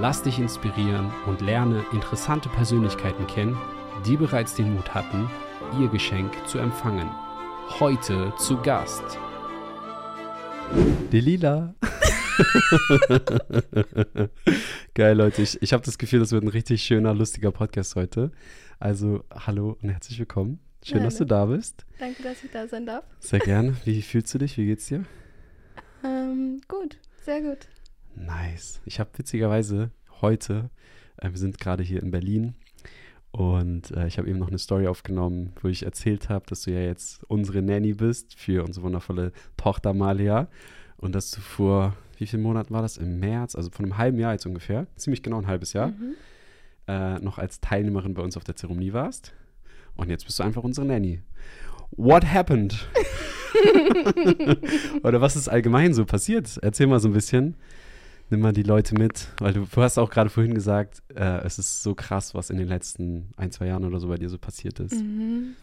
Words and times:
Lass 0.00 0.22
dich 0.22 0.38
inspirieren 0.38 1.10
und 1.26 1.40
lerne 1.40 1.84
interessante 1.92 2.48
Persönlichkeiten 2.48 3.26
kennen, 3.26 3.58
die 4.06 4.16
bereits 4.16 4.54
den 4.54 4.74
Mut 4.74 4.94
hatten, 4.94 5.28
ihr 5.80 5.88
Geschenk 5.88 6.32
zu 6.46 6.58
empfangen. 6.58 7.10
Heute 7.80 8.32
zu 8.38 8.58
Gast. 8.58 9.02
Die 11.10 11.18
Lila. 11.18 11.74
Geil, 14.94 15.16
Leute. 15.16 15.42
Ich, 15.42 15.60
ich 15.60 15.72
habe 15.72 15.84
das 15.84 15.98
Gefühl, 15.98 16.20
das 16.20 16.30
wird 16.30 16.44
ein 16.44 16.48
richtig 16.48 16.84
schöner, 16.84 17.12
lustiger 17.12 17.50
Podcast 17.50 17.96
heute. 17.96 18.30
Also, 18.78 19.24
hallo 19.32 19.78
und 19.82 19.88
herzlich 19.88 20.20
willkommen. 20.20 20.60
Schön, 20.84 20.98
Hallo. 20.98 21.06
dass 21.06 21.18
du 21.18 21.24
da 21.24 21.46
bist. 21.46 21.84
Danke, 21.98 22.22
dass 22.22 22.44
ich 22.44 22.52
da 22.52 22.68
sein 22.68 22.86
darf. 22.86 23.02
Sehr 23.18 23.40
gerne. 23.40 23.74
Wie 23.84 24.00
fühlst 24.02 24.32
du 24.32 24.38
dich? 24.38 24.56
Wie 24.58 24.66
geht's 24.66 24.86
dir? 24.86 25.04
Ähm, 26.04 26.60
gut, 26.68 26.98
sehr 27.24 27.42
gut. 27.42 27.66
Nice. 28.18 28.80
Ich 28.84 29.00
habe 29.00 29.10
witzigerweise 29.16 29.90
heute, 30.20 30.70
äh, 31.18 31.30
wir 31.30 31.38
sind 31.38 31.58
gerade 31.58 31.82
hier 31.82 32.02
in 32.02 32.10
Berlin 32.10 32.54
und 33.30 33.90
äh, 33.92 34.06
ich 34.06 34.18
habe 34.18 34.28
eben 34.28 34.38
noch 34.38 34.48
eine 34.48 34.58
Story 34.58 34.86
aufgenommen, 34.88 35.52
wo 35.62 35.68
ich 35.68 35.84
erzählt 35.84 36.28
habe, 36.28 36.44
dass 36.48 36.62
du 36.62 36.72
ja 36.72 36.80
jetzt 36.80 37.22
unsere 37.28 37.62
Nanny 37.62 37.94
bist 37.94 38.38
für 38.38 38.64
unsere 38.64 38.84
wundervolle 38.86 39.32
Tochter 39.56 39.94
Malia 39.94 40.48
und 40.96 41.14
dass 41.14 41.30
du 41.30 41.40
vor, 41.40 41.94
wie 42.16 42.26
vielen 42.26 42.42
Monaten 42.42 42.74
war 42.74 42.82
das? 42.82 42.96
Im 42.96 43.20
März, 43.20 43.54
also 43.54 43.70
vor 43.70 43.84
einem 43.84 43.96
halben 43.98 44.18
Jahr 44.18 44.32
jetzt 44.32 44.46
ungefähr, 44.46 44.86
ziemlich 44.96 45.22
genau 45.22 45.38
ein 45.38 45.46
halbes 45.46 45.72
Jahr, 45.72 45.88
Mhm. 45.88 46.14
äh, 46.88 47.18
noch 47.20 47.38
als 47.38 47.60
Teilnehmerin 47.60 48.14
bei 48.14 48.22
uns 48.22 48.36
auf 48.36 48.44
der 48.44 48.56
Zeremonie 48.56 48.92
warst. 48.92 49.32
Und 49.94 50.10
jetzt 50.10 50.24
bist 50.26 50.38
du 50.38 50.42
einfach 50.42 50.64
unsere 50.64 50.86
Nanny. 50.86 51.20
What 51.96 52.24
happened? 52.24 52.88
Oder 55.02 55.20
was 55.20 55.36
ist 55.36 55.48
allgemein 55.48 55.94
so 55.94 56.04
passiert? 56.04 56.58
Erzähl 56.62 56.86
mal 56.86 57.00
so 57.00 57.08
ein 57.08 57.14
bisschen. 57.14 57.56
Nimm 58.30 58.40
mal 58.40 58.52
die 58.52 58.62
Leute 58.62 58.94
mit, 58.94 59.28
weil 59.38 59.54
du, 59.54 59.64
du 59.64 59.82
hast 59.82 59.96
auch 59.98 60.10
gerade 60.10 60.28
vorhin 60.28 60.52
gesagt, 60.52 61.02
äh, 61.14 61.38
es 61.44 61.58
ist 61.58 61.82
so 61.82 61.94
krass, 61.94 62.34
was 62.34 62.50
in 62.50 62.58
den 62.58 62.68
letzten 62.68 63.32
ein, 63.36 63.50
zwei 63.50 63.66
Jahren 63.68 63.84
oder 63.84 64.00
so 64.00 64.08
bei 64.08 64.16
dir 64.16 64.28
so 64.28 64.36
passiert 64.38 64.80
ist. 64.80 65.02
Mhm. 65.02 65.56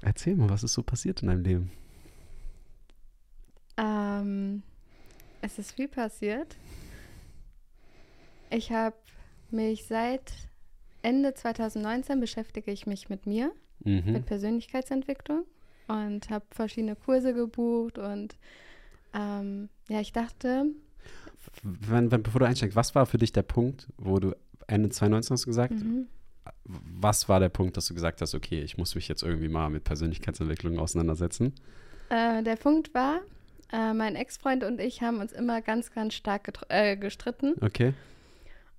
Erzähl 0.00 0.34
mal, 0.34 0.50
was 0.50 0.64
ist 0.64 0.74
so 0.74 0.82
passiert 0.82 1.22
in 1.22 1.28
deinem 1.28 1.42
Leben? 1.44 1.70
Ähm, 3.76 4.62
es 5.40 5.58
ist 5.58 5.72
viel 5.72 5.88
passiert. 5.88 6.56
Ich 8.50 8.72
habe 8.72 8.96
mich 9.50 9.84
seit 9.86 10.32
Ende 11.02 11.34
2019 11.34 12.20
beschäftige 12.20 12.70
ich 12.70 12.86
mich 12.86 13.08
mit 13.08 13.26
mir, 13.26 13.52
Mhm. 13.84 14.12
mit 14.12 14.26
Persönlichkeitsentwicklung 14.26 15.44
und 15.88 16.30
habe 16.30 16.44
verschiedene 16.50 16.96
Kurse 16.96 17.34
gebucht 17.34 17.98
und 17.98 18.36
ähm, 19.12 19.68
ja, 19.88 20.00
ich 20.00 20.12
dachte, 20.12 20.66
Wenn, 21.62 22.10
wenn, 22.10 22.22
bevor 22.22 22.40
du 22.40 22.46
einsteigst, 22.46 22.76
was 22.76 22.94
war 22.94 23.06
für 23.06 23.18
dich 23.18 23.32
der 23.32 23.42
Punkt, 23.42 23.88
wo 23.96 24.18
du 24.18 24.32
Ende 24.66 24.88
2019 24.88 25.34
hast 25.34 25.44
du 25.44 25.50
gesagt, 25.50 25.72
mhm, 25.72 26.06
was 26.64 27.28
war 27.28 27.40
der 27.40 27.48
Punkt, 27.48 27.76
dass 27.76 27.86
du 27.86 27.94
gesagt 27.94 28.20
hast, 28.20 28.34
okay, 28.34 28.60
ich 28.60 28.76
muss 28.76 28.94
mich 28.94 29.08
jetzt 29.08 29.22
irgendwie 29.22 29.48
mal 29.48 29.68
mit 29.70 29.84
Persönlichkeitsentwicklung 29.84 30.78
auseinandersetzen? 30.78 31.54
äh, 32.10 32.42
der 32.42 32.56
Punkt 32.56 32.92
war, 32.94 33.20
äh, 33.72 33.94
mein 33.94 34.14
Ex-Freund 34.14 34.62
und 34.64 34.80
ich 34.80 35.02
haben 35.02 35.20
uns 35.20 35.32
immer 35.32 35.62
ganz, 35.62 35.90
ganz 35.92 36.14
stark 36.14 36.52
äh, 36.68 36.96
gestritten. 36.96 37.54
Okay. 37.62 37.94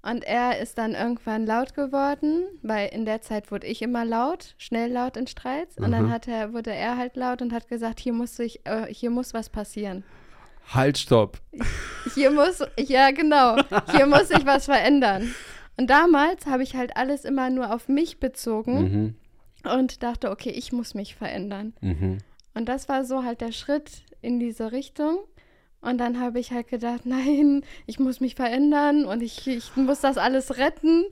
Und 0.04 0.24
er 0.24 0.60
ist 0.60 0.78
dann 0.78 0.92
irgendwann 0.94 1.48
laut 1.48 1.74
geworden, 1.74 2.44
weil 2.62 2.90
in 2.90 3.06
der 3.06 3.22
Zeit 3.24 3.50
wurde 3.52 3.66
ich 3.66 3.82
immer 3.82 4.06
laut, 4.06 4.54
schnell 4.60 4.92
laut 4.92 5.18
in 5.18 5.26
Streits. 5.26 5.78
Und 5.78 5.92
dann 5.92 6.06
Mhm. 6.06 6.12
hat 6.12 6.28
er, 6.28 6.54
wurde 6.54 6.72
er 6.72 6.96
halt 6.98 7.16
laut 7.16 7.42
und 7.42 7.52
hat 7.52 7.68
gesagt, 7.68 8.00
hier 8.00 8.14
muss 8.14 8.38
ich, 8.38 8.64
äh, 8.68 8.86
hier 8.94 9.10
muss 9.10 9.34
was 9.34 9.50
passieren. 9.50 10.04
Halt, 10.74 10.98
stopp. 10.98 11.38
Hier 12.14 12.32
muss, 12.32 12.62
ja 12.78 13.12
genau, 13.12 13.56
hier 13.92 14.06
muss 14.08 14.28
sich 14.30 14.46
was 14.46 14.66
verändern. 14.66 15.34
Und 15.78 15.90
damals 15.90 16.46
habe 16.46 16.64
ich 16.64 16.76
halt 16.76 16.96
alles 16.98 17.26
immer 17.26 17.50
nur 17.50 17.74
auf 17.74 17.88
mich 17.88 18.20
bezogen 18.20 19.16
Mhm. 19.64 19.72
und 19.72 20.04
dachte, 20.04 20.32
okay, 20.32 20.50
ich 20.52 20.72
muss 20.72 20.94
mich 20.94 21.16
verändern. 21.16 21.74
Mhm. 21.82 22.20
Und 22.54 22.70
das 22.70 22.88
war 22.88 23.04
so 23.06 23.24
halt 23.24 23.42
der 23.42 23.52
Schritt 23.52 23.92
in 24.22 24.40
diese 24.40 24.72
Richtung. 24.72 25.18
Und 25.82 26.00
dann 26.00 26.20
habe 26.20 26.40
ich 26.40 26.52
halt 26.52 26.68
gedacht, 26.70 27.02
nein, 27.06 27.64
ich 27.86 28.00
muss 28.00 28.20
mich 28.20 28.36
verändern 28.36 29.06
und 29.06 29.22
ich, 29.22 29.46
ich 29.48 29.76
muss 29.76 30.00
das 30.02 30.18
alles 30.18 30.58
retten. 30.58 31.04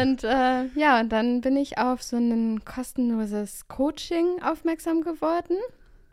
Und 0.00 0.22
äh, 0.24 0.64
ja, 0.74 1.00
und 1.00 1.10
dann 1.10 1.40
bin 1.40 1.56
ich 1.56 1.78
auf 1.78 2.02
so 2.02 2.16
ein 2.16 2.62
kostenloses 2.64 3.68
Coaching 3.68 4.42
aufmerksam 4.42 5.00
geworden, 5.02 5.56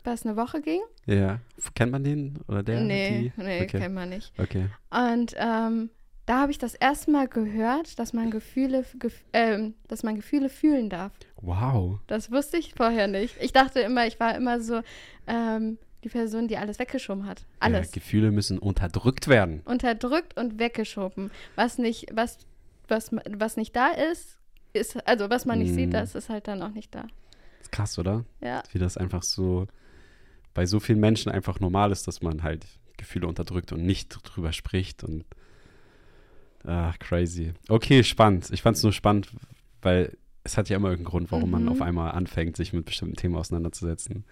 was 0.04 0.24
eine 0.24 0.36
Woche 0.36 0.60
ging. 0.60 0.80
Ja. 1.06 1.40
Kennt 1.74 1.92
man 1.92 2.04
den 2.04 2.38
oder 2.48 2.62
der? 2.62 2.80
nee, 2.80 3.32
die? 3.36 3.42
nee, 3.42 3.62
okay. 3.62 3.78
kennt 3.78 3.94
man 3.94 4.08
nicht. 4.10 4.32
Okay. 4.38 4.66
Und 4.90 5.34
ähm, 5.36 5.90
da 6.26 6.40
habe 6.40 6.52
ich 6.52 6.58
das 6.58 6.74
erste 6.74 7.10
Mal 7.10 7.28
gehört, 7.28 7.98
dass 7.98 8.12
man 8.12 8.30
Gefühle, 8.30 8.84
gef 8.98 9.24
ähm, 9.32 9.74
dass 9.88 10.02
man 10.02 10.16
Gefühle 10.16 10.48
fühlen 10.48 10.88
darf. 10.88 11.12
Wow. 11.40 11.98
Das 12.06 12.30
wusste 12.30 12.56
ich 12.56 12.74
vorher 12.74 13.08
nicht. 13.08 13.36
Ich 13.40 13.52
dachte 13.52 13.80
immer, 13.80 14.06
ich 14.06 14.18
war 14.20 14.34
immer 14.34 14.60
so 14.60 14.80
ähm, 15.26 15.78
die 16.02 16.08
Person, 16.08 16.48
die 16.48 16.56
alles 16.56 16.78
weggeschoben 16.78 17.26
hat. 17.26 17.44
Alles. 17.60 17.88
Ja, 17.88 17.92
Gefühle 17.94 18.30
müssen 18.30 18.58
unterdrückt 18.58 19.28
werden. 19.28 19.60
Unterdrückt 19.64 20.36
und 20.38 20.58
weggeschoben. 20.58 21.30
Was 21.56 21.76
nicht, 21.78 22.06
was, 22.12 22.38
was, 22.88 23.10
was 23.36 23.56
nicht 23.56 23.74
da 23.76 23.88
ist, 23.88 24.38
ist, 24.72 25.06
also 25.06 25.30
was 25.30 25.44
man 25.46 25.58
nicht 25.58 25.72
Mm. 25.72 25.74
sieht, 25.74 25.94
das 25.94 26.14
ist 26.14 26.28
halt 26.30 26.48
dann 26.48 26.62
auch 26.62 26.70
nicht 26.72 26.94
da. 26.94 27.06
Ist 27.60 27.70
krass, 27.72 27.98
oder? 27.98 28.24
Ja. 28.40 28.62
Wie 28.72 28.78
das 28.78 28.96
einfach 28.96 29.22
so 29.22 29.66
bei 30.54 30.66
so 30.66 30.80
vielen 30.80 31.00
Menschen 31.00 31.30
einfach 31.30 31.60
normal 31.60 31.92
ist, 31.92 32.06
dass 32.08 32.22
man 32.22 32.42
halt 32.42 32.66
Gefühle 32.96 33.26
unterdrückt 33.26 33.72
und 33.72 33.84
nicht 33.84 34.16
drüber 34.22 34.52
spricht 34.52 35.02
und 35.04 35.24
ah, 36.64 36.92
crazy. 36.98 37.52
Okay, 37.68 38.02
spannend. 38.04 38.50
Ich 38.52 38.62
fand 38.62 38.76
es 38.76 38.82
nur 38.82 38.92
spannend, 38.92 39.28
weil 39.82 40.16
es 40.44 40.56
hat 40.56 40.68
ja 40.68 40.76
immer 40.76 40.88
irgendeinen 40.90 41.10
Grund, 41.10 41.32
warum 41.32 41.50
man 41.50 41.62
Mhm. 41.64 41.68
auf 41.70 41.82
einmal 41.82 42.12
anfängt, 42.12 42.56
sich 42.56 42.72
mit 42.72 42.84
bestimmten 42.84 43.16
Themen 43.16 43.34
auseinanderzusetzen. 43.34 44.24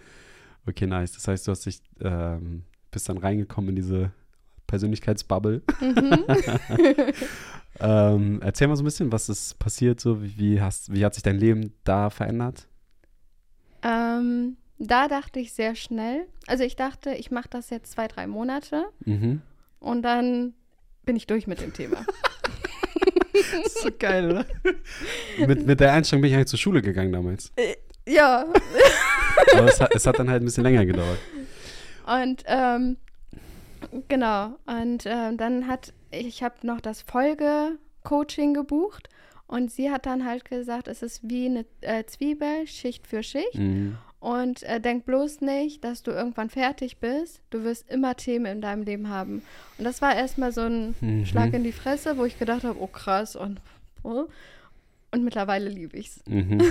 Okay, 0.66 0.87
nice. 0.87 1.12
Das 1.12 1.27
heißt, 1.27 1.47
du 1.47 1.50
hast 1.50 1.66
dich 1.66 1.81
ähm, 2.00 2.65
bist 2.91 3.09
dann 3.09 3.19
reingekommen 3.19 3.71
in 3.71 3.77
diese 3.77 4.12
Persönlichkeitsbubble. 4.66 5.62
Mhm. 5.81 6.25
ähm, 7.81 8.41
erzähl 8.43 8.69
mal 8.69 8.77
so 8.77 8.82
ein 8.82 8.84
bisschen, 8.84 9.11
was 9.12 9.28
ist 9.28 9.59
passiert, 9.59 10.00
so 10.00 10.22
wie, 10.22 10.38
wie, 10.38 10.61
hast, 10.61 10.93
wie 10.93 11.05
hat 11.05 11.15
sich 11.15 11.22
dein 11.22 11.38
Leben 11.38 11.72
da 11.84 12.11
verändert? 12.11 12.69
ähm, 13.82 14.56
da 14.78 15.09
dachte 15.09 15.38
ich 15.41 15.53
sehr 15.53 15.75
schnell. 15.75 16.27
Also 16.47 16.65
ich 16.65 16.77
dachte, 16.77 17.10
ich 17.15 17.31
mache 17.31 17.49
das 17.50 17.71
jetzt 17.71 17.93
zwei, 17.93 18.09
drei 18.09 18.27
Monate 18.27 18.84
Mhm. 19.05 19.43
und 19.81 20.03
dann 20.03 20.55
bin 21.05 21.16
ich 21.16 21.27
durch 21.27 21.47
mit 21.47 21.60
dem 21.60 21.72
Thema. 21.72 22.05
Das 23.34 23.66
ist 23.66 23.82
so 23.82 23.88
geil, 23.99 24.31
oder? 24.31 24.47
mit, 25.47 25.66
mit 25.66 25.81
der 25.81 25.93
Einstellung 25.93 26.22
bin 26.22 26.31
ich 26.31 26.37
halt 26.37 26.49
zur 26.49 26.59
Schule 26.59 26.81
gegangen 26.82 27.12
damals. 27.12 27.50
ja. 28.06 28.44
Aber 29.56 29.66
es 29.69 29.81
hat, 29.81 29.94
es 29.94 30.06
hat 30.06 30.19
dann 30.19 30.28
halt 30.31 30.43
ein 30.43 30.44
bisschen 30.44 30.62
länger 30.65 30.84
gedauert. 30.87 31.19
Und 32.06 32.44
ähm, 32.47 32.97
genau. 34.09 34.59
Und 34.66 35.05
ähm, 35.06 35.37
dann 35.38 35.66
hat 35.66 35.93
ich 36.11 36.43
habe 36.43 36.55
noch 36.66 36.81
das 36.81 37.03
Folge-Coaching 37.03 38.53
gebucht 38.55 39.09
und 39.47 39.71
sie 39.72 39.91
hat 39.91 40.05
dann 40.06 40.27
halt 40.27 40.44
gesagt, 40.44 40.88
es 40.88 41.02
ist 41.02 41.20
wie 41.29 41.47
eine 41.47 41.64
äh, 41.81 42.05
Zwiebel, 42.05 42.67
Schicht 42.67 43.06
für 43.06 43.23
Schicht. 43.23 43.55
Mhm. 43.55 43.97
Und 44.23 44.63
äh, 44.63 44.81
denk 44.81 45.05
bloß 45.05 45.41
nicht, 45.41 45.83
dass 45.83 46.05
du 46.05 46.13
irgendwann 46.13 46.49
fertig 46.49 46.99
bist. 46.99 47.43
Du 47.51 47.65
wirst 47.65 47.91
immer 47.91 48.15
Themen 48.17 48.47
in 48.47 48.61
deinem 48.61 48.85
Leben 48.85 49.09
haben. 49.09 49.43
Und 49.79 49.85
das 49.85 50.01
war 50.01 50.15
erstmal 50.15 50.53
so 50.53 50.61
ein 50.61 50.95
Mhm. 51.01 51.27
Schlag 51.27 51.53
in 51.55 51.65
die 51.65 51.73
Fresse, 51.73 52.17
wo 52.17 52.25
ich 52.25 52.39
gedacht 52.39 52.63
habe, 52.63 52.81
oh 52.81 52.87
krass 52.87 53.35
und 53.35 53.61
oh. 54.05 54.27
und 55.11 55.25
mittlerweile 55.25 55.69
liebe 55.69 55.97
ich's. 55.97 56.23
Mhm. 56.29 56.63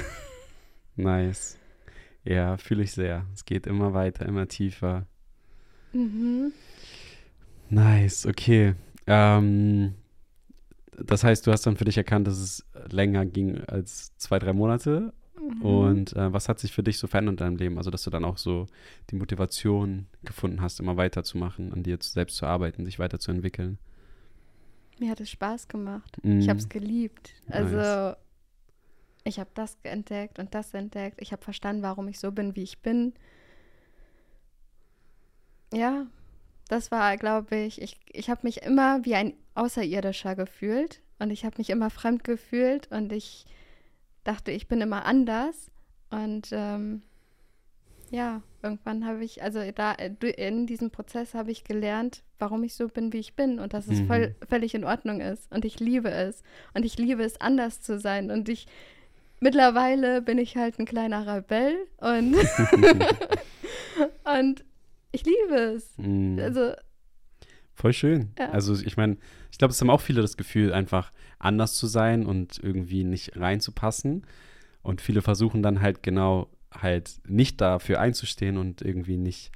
nice. 0.96 1.58
Ja, 2.24 2.56
fühle 2.56 2.84
ich 2.84 2.94
sehr. 2.94 3.26
Es 3.34 3.44
geht 3.44 3.68
immer 3.68 3.94
weiter, 3.94 4.26
immer 4.26 4.48
tiefer. 4.48 5.06
Mhm. 5.92 6.54
Nice, 7.70 8.28
okay. 8.28 8.76
Ähm, 9.08 9.96
das 10.98 11.26
heißt, 11.26 11.46
du 11.46 11.52
hast 11.52 11.68
dann 11.68 11.76
für 11.76 11.84
dich 11.84 11.98
erkannt, 11.98 12.28
dass 12.28 12.38
es 12.38 12.66
länger 12.90 13.26
ging 13.26 13.60
als 13.66 14.16
zwei, 14.16 14.40
drei 14.40 14.54
Monate. 14.54 15.12
Mhm. 15.42 15.62
Und 15.62 16.16
äh, 16.16 16.32
was 16.32 16.50
hat 16.50 16.60
sich 16.60 16.72
für 16.72 16.84
dich 16.84 16.98
so 16.98 17.08
verändert 17.08 17.34
in 17.34 17.38
deinem 17.38 17.56
Leben? 17.58 17.78
Also, 17.78 17.90
dass 17.90 18.04
du 18.04 18.10
dann 18.10 18.26
auch 18.26 18.38
so 18.38 18.68
die 19.10 19.16
Motivation 19.16 20.08
gefunden 20.24 20.62
hast, 20.62 20.80
immer 20.80 20.98
weiterzumachen, 20.98 21.74
an 21.74 21.84
dir 21.84 21.98
selbst 22.00 22.38
zu 22.38 22.46
arbeiten, 22.46 22.86
sich 22.86 23.00
weiterzuentwickeln. 23.00 23.78
Mir 25.00 25.10
hat 25.10 25.20
es 25.20 25.32
Spaß 25.32 25.68
gemacht. 25.68 26.18
Mhm. 26.24 26.40
Ich 26.40 26.50
habe 26.50 26.60
es 26.60 26.70
geliebt. 26.70 27.34
Also 27.50 27.76
Nice. 27.76 28.18
ich 29.24 29.40
habe 29.40 29.50
das 29.56 29.78
entdeckt 29.84 30.38
und 30.38 30.54
das 30.54 30.74
entdeckt. 30.74 31.22
Ich 31.22 31.32
habe 31.32 31.44
verstanden, 31.44 31.82
warum 31.82 32.08
ich 32.08 32.20
so 32.20 32.32
bin, 32.32 32.56
wie 32.56 32.64
ich 32.64 32.80
bin. 32.80 33.14
Ja, 35.74 36.06
das 36.68 36.92
war, 36.92 37.18
glaube 37.18 37.56
ich, 37.56 37.82
ich, 37.82 38.00
ich 38.12 38.30
habe 38.30 38.42
mich 38.44 38.62
immer 38.62 39.04
wie 39.04 39.16
ein 39.16 39.34
Außerirdischer 39.56 40.36
gefühlt 40.36 41.02
und 41.18 41.32
ich 41.32 41.46
habe 41.46 41.58
mich 41.58 41.70
immer 41.70 41.90
fremd 41.90 42.24
gefühlt 42.24 42.92
und 42.92 43.12
ich 43.12 43.46
dachte, 44.24 44.52
ich 44.52 44.68
bin 44.68 44.82
immer 44.82 45.06
anders. 45.06 45.72
Und 46.10 46.50
ähm, 46.52 47.02
ja, 48.10 48.42
irgendwann 48.62 49.06
habe 49.06 49.24
ich, 49.24 49.42
also 49.42 49.60
da 49.72 49.94
in 49.94 50.68
diesem 50.68 50.92
Prozess 50.92 51.34
habe 51.34 51.52
ich 51.52 51.64
gelernt, 51.64 52.24
warum 52.40 52.64
ich 52.64 52.76
so 52.76 52.88
bin, 52.88 53.14
wie 53.14 53.20
ich 53.20 53.36
bin 53.36 53.60
und 53.60 53.74
dass 53.74 53.88
es 53.88 54.02
voll, 54.02 54.30
mhm. 54.30 54.48
völlig 54.48 54.76
in 54.76 54.84
Ordnung 54.84 55.22
ist. 55.22 55.52
Und 55.52 55.66
ich 55.66 55.80
liebe 55.80 56.12
es. 56.12 56.44
Und 56.74 56.86
ich 56.86 56.98
liebe 56.98 57.24
es, 57.24 57.40
anders 57.40 57.82
zu 57.82 58.00
sein. 58.00 58.30
Und 58.32 58.50
ich 58.50 58.68
mittlerweile 59.40 60.22
bin 60.22 60.38
ich 60.38 60.58
halt 60.58 60.78
ein 60.80 60.86
kleiner 60.86 61.36
Rebell 61.36 61.76
und, 61.98 62.36
und 64.38 64.66
ich 65.12 65.26
liebe 65.26 65.56
es. 65.56 65.98
Mhm. 65.98 66.40
Also 66.40 66.74
Voll 67.74 67.94
schön. 67.94 68.32
Ja. 68.38 68.50
Also 68.50 68.74
ich 68.74 68.98
meine, 68.98 69.18
ich 69.52 69.58
glaube, 69.58 69.72
es 69.72 69.82
haben 69.82 69.90
auch 69.90 70.02
viele 70.02 70.22
das 70.22 70.38
Gefühl, 70.38 70.74
einfach 70.74 71.12
anders 71.40 71.76
zu 71.76 71.88
sein 71.88 72.26
und 72.26 72.60
irgendwie 72.62 73.04
nicht 73.04 73.38
reinzupassen. 73.38 74.26
Und 74.84 75.02
viele 75.02 75.22
versuchen 75.22 75.64
dann 75.64 75.82
halt 75.82 76.04
genau 76.04 76.50
halt 76.72 77.20
nicht 77.28 77.62
dafür 77.62 78.00
einzustehen 78.00 78.58
und 78.58 78.82
irgendwie 78.82 79.18
nicht 79.18 79.52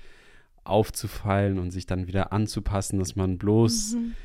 aufzufallen 0.63 1.59
und 1.59 1.71
sich 1.71 1.85
dann 1.85 2.07
wieder 2.07 2.33
anzupassen, 2.33 2.99
dass 2.99 3.15
man 3.15 3.37
bloß 3.37 3.93
mhm. 3.93 4.15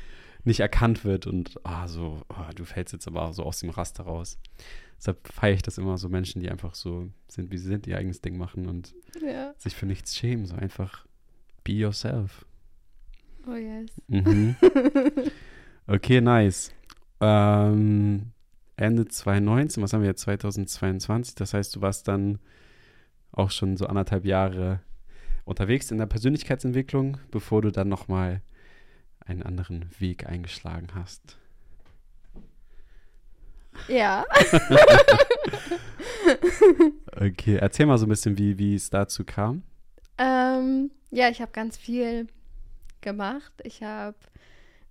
nicht 0.43 0.59
erkannt 0.59 1.05
wird 1.05 1.27
und 1.27 1.59
oh, 1.63 1.87
so, 1.87 2.21
oh, 2.29 2.53
du 2.55 2.65
fällst 2.65 2.93
jetzt 2.93 3.07
aber 3.07 3.31
so 3.33 3.43
aus 3.43 3.59
dem 3.59 3.69
Raster 3.69 4.03
raus. 4.03 4.37
Deshalb 4.97 5.27
feiere 5.27 5.55
ich 5.55 5.61
das 5.61 5.77
immer 5.77 5.97
so 5.97 6.09
Menschen, 6.09 6.41
die 6.41 6.49
einfach 6.49 6.75
so 6.75 7.09
sind, 7.27 7.51
wie 7.51 7.57
sie 7.57 7.67
sind, 7.67 7.87
ihr 7.87 7.97
eigenes 7.97 8.21
Ding 8.21 8.37
machen 8.37 8.67
und 8.67 8.93
ja. 9.19 9.53
sich 9.57 9.75
für 9.75 9.85
nichts 9.85 10.15
schämen. 10.15 10.45
So 10.45 10.55
einfach 10.55 11.05
be 11.63 11.73
yourself. 11.73 12.45
Oh 13.47 13.55
yes. 13.55 13.89
Mhm. 14.07 14.55
Okay, 15.87 16.21
nice. 16.21 16.71
Ähm, 17.19 18.31
Ende 18.77 19.07
2019, 19.07 19.83
was 19.83 19.91
haben 19.91 20.01
wir 20.01 20.09
jetzt, 20.09 20.21
2022? 20.21 21.35
Das 21.35 21.53
heißt, 21.53 21.75
du 21.75 21.81
warst 21.81 22.07
dann 22.07 22.39
auch 23.31 23.51
schon 23.51 23.77
so 23.77 23.87
anderthalb 23.87 24.25
Jahre 24.25 24.79
unterwegs 25.43 25.91
in 25.91 25.97
der 25.97 26.05
Persönlichkeitsentwicklung, 26.05 27.17
bevor 27.29 27.61
du 27.61 27.71
dann 27.71 27.89
nochmal 27.89 28.41
einen 29.25 29.43
anderen 29.43 29.89
Weg 29.99 30.27
eingeschlagen 30.27 30.87
hast. 30.95 31.37
Ja. 33.87 34.25
okay, 37.15 37.55
erzähl 37.55 37.85
mal 37.85 37.97
so 37.97 38.05
ein 38.05 38.09
bisschen, 38.09 38.37
wie, 38.37 38.57
wie 38.57 38.75
es 38.75 38.89
dazu 38.89 39.23
kam. 39.25 39.63
Ähm, 40.17 40.91
ja, 41.09 41.29
ich 41.29 41.41
habe 41.41 41.51
ganz 41.51 41.77
viel 41.77 42.27
gemacht. 43.01 43.53
Ich 43.63 43.83
habe 43.83 44.17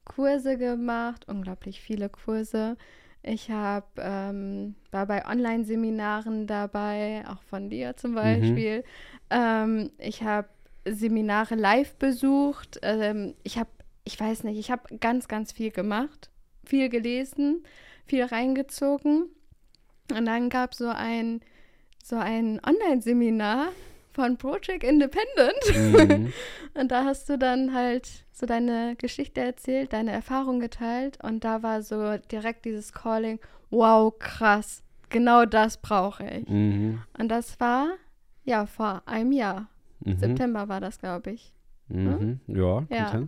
Kurse 0.05 0.59
gemacht, 0.59 1.29
unglaublich 1.29 1.81
viele 1.81 2.09
Kurse. 2.09 2.77
Ich 3.23 3.51
habe 3.51 3.87
ähm, 3.99 4.75
war 4.91 5.07
bei 5.07 5.27
Online-Seminaren 5.27 6.47
dabei, 6.47 7.25
auch 7.29 7.43
von 7.43 7.69
dir 7.69 7.97
zum 7.97 8.13
mhm. 8.13 8.17
Beispiel. 8.17 8.79
Mhm. 8.79 8.85
Ähm, 9.31 9.91
ich 9.99 10.23
habe 10.23 10.49
Seminare 10.87 11.55
live 11.55 11.95
besucht. 11.97 12.81
Ähm, 12.83 13.35
ich 13.43 13.59
habe, 13.59 13.71
ich 14.05 14.19
weiß 14.19 14.45
nicht, 14.45 14.59
ich 14.59 14.71
habe 14.71 14.97
ganz, 14.99 15.29
ganz 15.29 15.53
viel 15.53 15.71
gemacht, 15.71 16.31
viel 16.65 16.89
gelesen, 16.89 17.63
viel 18.07 18.25
reingezogen. 18.25 19.27
Und 20.11 20.27
dann 20.27 20.49
gab 20.49 20.75
so 20.75 20.89
ein 20.89 21.41
so 22.03 22.17
ein 22.17 22.61
Online-Seminar 22.67 23.69
von 24.13 24.37
Project 24.37 24.85
Independent. 24.85 26.19
Mhm. 26.19 26.33
und 26.75 26.91
da 26.91 27.05
hast 27.05 27.29
du 27.29 27.39
dann 27.39 27.75
halt 27.75 28.09
so 28.33 28.47
deine 28.47 28.97
Geschichte 28.97 29.41
erzählt, 29.41 29.93
deine 29.93 30.13
Erfahrung 30.13 30.61
geteilt 30.61 31.19
und 31.23 31.45
da 31.45 31.63
war 31.63 31.83
so 31.83 32.17
direkt 32.31 32.65
dieses 32.65 32.93
Calling, 32.93 33.39
wow, 33.71 34.13
krass, 34.19 34.83
genau 35.09 35.45
das 35.45 35.77
brauche 35.77 36.25
ich. 36.25 36.49
Mhm. 36.49 37.03
Und 37.19 37.29
das 37.29 37.59
war 37.61 37.89
ja 38.45 38.67
vor 38.67 39.03
einem 39.07 39.33
Jahr. 39.33 39.69
Mhm. 40.01 40.19
September 40.19 40.69
war 40.69 40.81
das, 40.81 40.99
glaube 40.99 41.31
ich. 41.33 41.53
Mhm. 41.89 42.19
Hm? 42.19 42.41
Ja, 42.47 42.87
ja. 42.91 43.27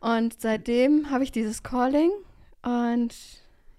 Und 0.00 0.40
seitdem 0.40 1.10
habe 1.10 1.24
ich 1.24 1.32
dieses 1.32 1.62
Calling 1.62 2.10
und 2.62 3.14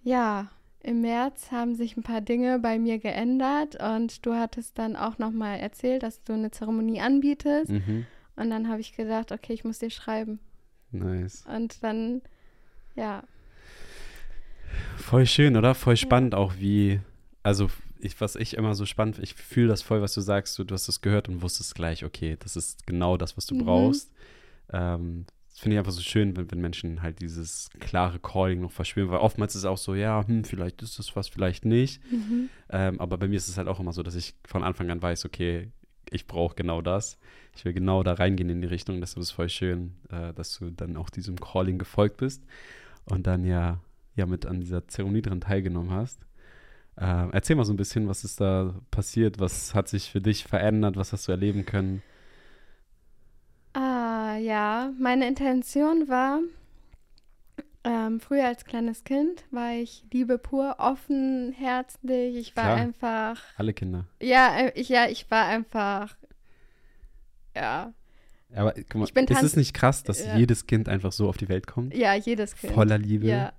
ja, 0.03 0.50
im 0.81 1.02
März 1.02 1.52
haben 1.52 1.76
sich 1.76 1.98
ein 1.98 2.04
paar 2.04 2.22
Dinge 2.22 2.60
bei 2.60 2.80
mir 2.80 3.00
geändert 3.00 3.76
und 3.81 4.26
du 4.26 4.36
hattest 4.36 4.78
dann 4.78 4.96
auch 4.96 5.18
nochmal 5.18 5.60
erzählt, 5.60 6.04
dass 6.04 6.24
du 6.24 6.34
eine 6.34 6.52
Zeremonie 6.52 7.02
anbietest. 7.02 7.72
Mhm. 7.72 8.06
Und 8.36 8.50
dann 8.50 8.70
habe 8.70 8.80
ich 8.80 8.96
gedacht, 8.96 9.31
okay, 9.31 9.54
ich 9.54 9.66
muss 9.66 9.80
dir 9.80 9.90
schreiben. 9.90 10.40
Nice. 10.92 11.46
Und 11.54 11.84
dann, 11.84 12.22
ja. 12.96 13.24
Voll 14.96 15.26
schön, 15.26 15.58
oder? 15.58 15.76
Voll 15.76 15.98
spannend 15.98 16.34
ja. 16.34 16.40
auch, 16.40 16.54
wie, 16.58 17.02
also 17.44 17.70
ich, 18.00 18.20
was 18.22 18.38
ich 18.38 18.56
immer 18.56 18.76
so 18.76 18.86
spannend, 18.86 19.20
ich 19.20 19.34
fühle 19.34 19.68
das 19.68 19.81
voll, 19.81 20.02
was 20.02 20.14
du 20.14 20.22
sagst, 20.22 20.58
du, 20.58 20.64
du 20.64 20.74
hast 20.74 20.88
das 20.88 21.02
gehört 21.02 21.28
und 21.28 21.42
wusstest 21.42 21.76
gleich, 21.76 22.06
okay, 22.06 22.38
das 22.40 22.56
ist 22.56 22.88
genau 22.88 23.18
das, 23.18 23.36
was 23.36 23.46
du 23.46 23.56
mhm. 23.56 23.66
brauchst. 23.66 24.12
Ähm, 24.72 25.26
finde 25.59 25.75
ich 25.75 25.79
einfach 25.79 25.91
so 25.91 26.01
schön, 26.01 26.35
wenn, 26.35 26.51
wenn 26.51 26.61
Menschen 26.61 27.01
halt 27.01 27.21
dieses 27.21 27.69
klare 27.79 28.19
Calling 28.19 28.61
noch 28.61 28.71
verspüren, 28.71 29.09
weil 29.09 29.19
oftmals 29.19 29.56
ist 29.56 29.61
es 29.61 29.65
auch 29.65 29.77
so, 29.77 29.95
ja, 29.95 30.25
hm, 30.25 30.44
vielleicht 30.44 30.81
ist 30.81 31.00
das 31.00 31.15
was, 31.15 31.27
vielleicht 31.27 31.65
nicht. 31.65 32.01
Mhm. 32.11 32.50
Ähm, 32.69 33.00
aber 33.00 33.17
bei 33.17 33.27
mir 33.27 33.38
ist 33.38 33.47
es 33.47 33.57
halt 33.57 33.67
auch 33.67 33.79
immer 33.79 33.94
so, 33.94 34.03
dass 34.03 34.15
ich 34.15 34.35
von 34.45 34.63
Anfang 34.63 34.89
an 34.89 35.01
weiß, 35.01 35.25
okay, 35.25 35.71
ich 36.11 36.27
brauche 36.27 36.56
genau 36.56 36.81
das. 36.81 37.17
Ich 37.56 37.65
will 37.65 37.73
genau 37.73 38.03
da 38.03 38.13
reingehen 38.13 38.50
in 38.50 38.61
die 38.61 38.67
Richtung. 38.67 39.00
Deshalb 39.00 39.21
ist 39.21 39.29
es 39.29 39.31
voll 39.31 39.50
schön, 39.50 39.95
äh, 40.09 40.33
dass 40.33 40.57
du 40.57 40.71
dann 40.71 40.97
auch 40.97 41.09
diesem 41.09 41.38
Calling 41.38 41.77
gefolgt 41.77 42.17
bist 42.17 42.44
und 43.06 43.27
dann 43.27 43.44
ja, 43.44 43.79
ja 44.15 44.25
mit 44.25 44.45
an 44.45 44.59
dieser 44.59 44.88
Zeremonie 44.88 45.21
dran 45.21 45.41
teilgenommen 45.41 45.91
hast. 45.91 46.21
Äh, 46.95 47.29
erzähl 47.31 47.56
mal 47.56 47.65
so 47.65 47.73
ein 47.73 47.77
bisschen, 47.77 48.07
was 48.07 48.23
ist 48.23 48.41
da 48.41 48.75
passiert? 48.91 49.39
Was 49.39 49.73
hat 49.73 49.88
sich 49.88 50.09
für 50.09 50.21
dich 50.21 50.44
verändert? 50.44 50.95
Was 50.95 51.13
hast 51.13 51.27
du 51.27 51.31
erleben 51.31 51.65
können? 51.65 52.01
Ja, 54.50 54.92
meine 54.98 55.28
Intention 55.28 56.07
war, 56.07 56.40
ähm, 57.84 58.19
früher 58.19 58.48
als 58.48 58.66
kleines 58.66 59.04
Kind 59.04 59.44
war 59.51 59.74
ich 59.74 60.04
Liebe 60.12 60.40
pur, 60.40 60.78
offen, 60.80 61.54
herzlich. 61.56 62.36
Ich 62.36 62.56
war 62.56 62.63
Klar. 62.63 62.78
einfach. 62.78 63.42
Alle 63.57 63.73
Kinder. 63.73 64.07
Ja, 64.19 64.57
äh, 64.57 64.71
ich, 64.73 64.90
ja, 64.90 65.07
ich 65.07 65.30
war 65.30 65.45
einfach. 65.45 66.18
Ja. 67.56 67.94
Aber 68.56 68.73
guck 68.73 68.95
mal, 68.95 69.23
ist 69.23 69.44
es 69.44 69.56
nicht 69.56 69.76
krass, 69.76 70.04
dass 70.04 70.26
ja. 70.26 70.35
jedes 70.35 70.66
Kind 70.66 70.90
einfach 70.90 71.12
so 71.12 71.30
auf 71.30 71.38
die 71.38 71.47
Welt 71.47 71.68
kommt? 71.68 71.95
Ja, 71.95 72.16
jedes 72.16 72.56
Kind. 72.56 72.73
Voller 72.73 72.97
Liebe. 72.97 73.28
Ja. 73.28 73.54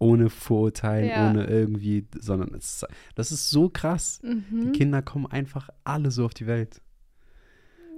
Ohne 0.00 0.30
Vorurteile, 0.30 1.10
ja. 1.10 1.30
ohne 1.30 1.46
irgendwie, 1.46 2.08
sondern 2.18 2.52
es, 2.54 2.84
das 3.14 3.30
ist 3.30 3.50
so 3.50 3.68
krass. 3.68 4.20
Mhm. 4.24 4.72
Die 4.72 4.78
Kinder 4.78 5.00
kommen 5.00 5.26
einfach 5.26 5.70
alle 5.84 6.10
so 6.10 6.24
auf 6.24 6.34
die 6.34 6.48
Welt. 6.48 6.82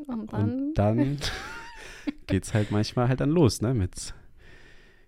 Und 0.06 0.30
dann, 0.30 0.50
Und 0.50 0.74
dann 0.74 1.18
geht 2.26 2.44
es 2.44 2.54
halt 2.54 2.70
manchmal 2.70 3.08
halt 3.08 3.20
dann 3.20 3.30
los, 3.30 3.60
ne, 3.60 3.74
mit 3.74 4.14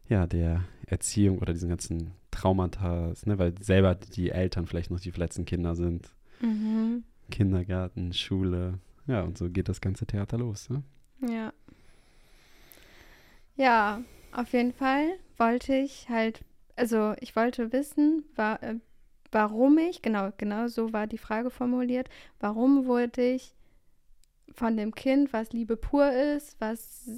ja, 0.09 0.27
der 0.27 0.65
Erziehung 0.87 1.39
oder 1.39 1.53
diesen 1.53 1.69
ganzen 1.69 2.13
Traumata, 2.31 3.13
ne, 3.25 3.39
weil 3.39 3.55
selber 3.61 3.95
die 3.95 4.31
Eltern 4.31 4.67
vielleicht 4.67 4.91
noch 4.91 5.01
die 5.01 5.13
verletzten 5.13 5.45
Kinder 5.45 5.75
sind. 5.75 6.15
Mhm. 6.41 7.05
Kindergarten, 7.31 8.13
Schule, 8.13 8.79
ja, 9.07 9.23
und 9.23 9.37
so 9.37 9.51
geht 9.51 9.69
das 9.69 9.81
ganze 9.81 10.07
Theater 10.07 10.39
los, 10.39 10.71
ne? 10.71 10.83
Ja. 11.21 11.53
Ja, 13.57 14.03
auf 14.33 14.53
jeden 14.53 14.73
Fall 14.73 15.15
wollte 15.37 15.75
ich 15.75 16.09
halt, 16.09 16.45
also 16.77 17.15
ich 17.21 17.35
wollte 17.35 17.73
wissen, 17.73 18.25
war, 18.37 18.63
äh, 18.63 18.77
warum 19.33 19.79
ich, 19.79 20.01
genau, 20.01 20.31
genau 20.37 20.69
so 20.69 20.93
war 20.93 21.07
die 21.07 21.19
Frage 21.19 21.51
formuliert, 21.51 22.09
warum 22.39 22.87
wurde 22.87 23.23
ich 23.23 23.55
von 24.55 24.77
dem 24.77 24.95
Kind, 24.95 25.33
was 25.33 25.53
Liebe 25.53 25.77
pur 25.77 26.11
ist, 26.11 26.61
was 26.61 27.09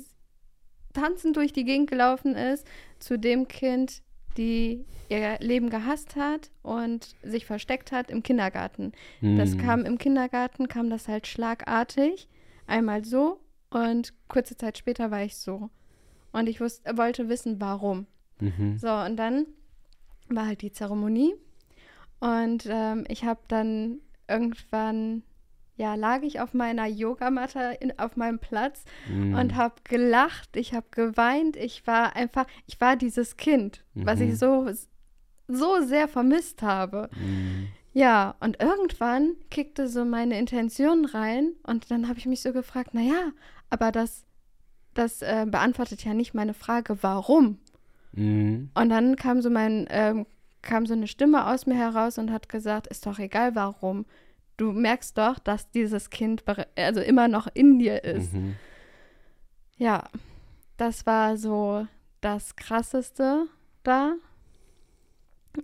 tanzend 0.92 1.36
durch 1.36 1.52
die 1.52 1.64
Gegend 1.64 1.90
gelaufen 1.90 2.34
ist, 2.34 2.66
zu 2.98 3.18
dem 3.18 3.48
Kind, 3.48 4.02
die 4.36 4.84
ihr 5.08 5.38
Leben 5.40 5.70
gehasst 5.70 6.16
hat 6.16 6.50
und 6.62 7.16
sich 7.22 7.46
versteckt 7.46 7.92
hat 7.92 8.10
im 8.10 8.22
Kindergarten. 8.22 8.92
Mhm. 9.20 9.38
Das 9.38 9.52
hm. 9.52 9.58
kam 9.58 9.84
im 9.84 9.98
Kindergarten, 9.98 10.68
kam 10.68 10.88
das 10.90 11.08
halt 11.08 11.26
schlagartig, 11.26 12.28
einmal 12.66 13.04
so 13.04 13.40
und 13.70 14.12
kurze 14.28 14.56
Zeit 14.56 14.78
später 14.78 15.10
war 15.10 15.22
ich 15.22 15.36
so. 15.36 15.70
Und 16.32 16.48
ich 16.48 16.60
wusste, 16.60 16.96
wollte 16.96 17.28
wissen, 17.28 17.60
warum. 17.60 18.06
Mhm. 18.38 18.78
So, 18.78 18.88
und 18.88 19.16
dann 19.16 19.46
war 20.28 20.46
halt 20.46 20.62
die 20.62 20.70
Zeremonie 20.70 21.34
und 22.20 22.66
ähm, 22.68 23.04
ich 23.08 23.24
habe 23.24 23.40
dann 23.48 23.98
irgendwann 24.28 25.22
ja, 25.80 25.94
lag 25.94 26.20
ich 26.20 26.40
auf 26.40 26.52
meiner 26.52 26.86
Yogamatte 26.86 27.78
in, 27.80 27.98
auf 27.98 28.14
meinem 28.14 28.38
Platz 28.38 28.84
mm. 29.08 29.34
und 29.34 29.56
habe 29.56 29.76
gelacht, 29.84 30.54
ich 30.54 30.74
habe 30.74 30.86
geweint, 30.90 31.56
ich 31.56 31.86
war 31.86 32.14
einfach, 32.14 32.44
ich 32.66 32.78
war 32.82 32.96
dieses 32.96 33.38
Kind, 33.38 33.82
mhm. 33.94 34.04
was 34.04 34.20
ich 34.20 34.32
mhm. 34.32 34.36
so, 34.36 34.70
so 35.48 35.80
sehr 35.80 36.06
vermisst 36.06 36.60
habe. 36.60 37.08
Mhm. 37.18 37.68
Ja, 37.94 38.34
und 38.40 38.60
irgendwann 38.60 39.36
kickte 39.50 39.88
so 39.88 40.04
meine 40.04 40.38
Intention 40.38 41.06
rein 41.06 41.52
und 41.62 41.90
dann 41.90 42.08
habe 42.08 42.18
ich 42.18 42.26
mich 42.26 42.42
so 42.42 42.52
gefragt, 42.52 42.92
naja, 42.92 43.32
aber 43.70 43.90
das, 43.90 44.26
das 44.92 45.22
äh, 45.22 45.46
beantwortet 45.48 46.04
ja 46.04 46.12
nicht 46.12 46.34
meine 46.34 46.52
Frage, 46.52 46.98
warum? 47.00 47.58
Mhm. 48.12 48.68
Und 48.74 48.90
dann 48.90 49.16
kam 49.16 49.40
so 49.40 49.48
mein, 49.48 49.86
ähm, 49.88 50.26
kam 50.60 50.84
so 50.84 50.92
eine 50.92 51.06
Stimme 51.06 51.46
aus 51.46 51.64
mir 51.64 51.76
heraus 51.76 52.18
und 52.18 52.30
hat 52.30 52.50
gesagt, 52.50 52.86
ist 52.88 53.06
doch 53.06 53.18
egal 53.18 53.54
warum. 53.54 54.04
Du 54.60 54.72
merkst 54.72 55.16
doch, 55.16 55.38
dass 55.38 55.70
dieses 55.70 56.10
Kind 56.10 56.44
also 56.76 57.00
immer 57.00 57.28
noch 57.28 57.48
in 57.54 57.78
dir 57.78 58.04
ist. 58.04 58.34
Mhm. 58.34 58.56
Ja, 59.78 60.04
das 60.76 61.06
war 61.06 61.38
so 61.38 61.86
das 62.20 62.56
Krasseste 62.56 63.46
da. 63.84 64.16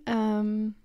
Ähm, 0.06 0.76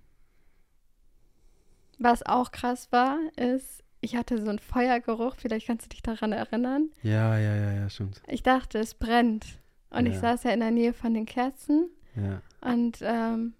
was 1.98 2.22
auch 2.26 2.50
krass 2.50 2.92
war, 2.92 3.16
ist, 3.36 3.82
ich 4.02 4.14
hatte 4.14 4.42
so 4.42 4.50
einen 4.50 4.58
Feuergeruch, 4.58 5.36
vielleicht 5.38 5.66
kannst 5.68 5.86
du 5.86 5.88
dich 5.88 6.02
daran 6.02 6.32
erinnern. 6.32 6.90
Ja, 7.02 7.38
ja, 7.38 7.54
ja, 7.56 7.72
ja, 7.72 7.88
stimmt. 7.88 8.20
Ich 8.26 8.42
dachte, 8.42 8.78
es 8.78 8.92
brennt. 8.92 9.58
Und 9.88 10.04
ich 10.04 10.16
Ja. 10.16 10.20
saß 10.20 10.42
ja 10.44 10.50
in 10.50 10.60
der 10.60 10.70
Nähe 10.70 10.92
von 10.92 11.14
den 11.14 11.24
Kerzen 11.24 11.88
Ja. 12.14 12.42
und 12.60 12.98
ähm, 13.00 13.54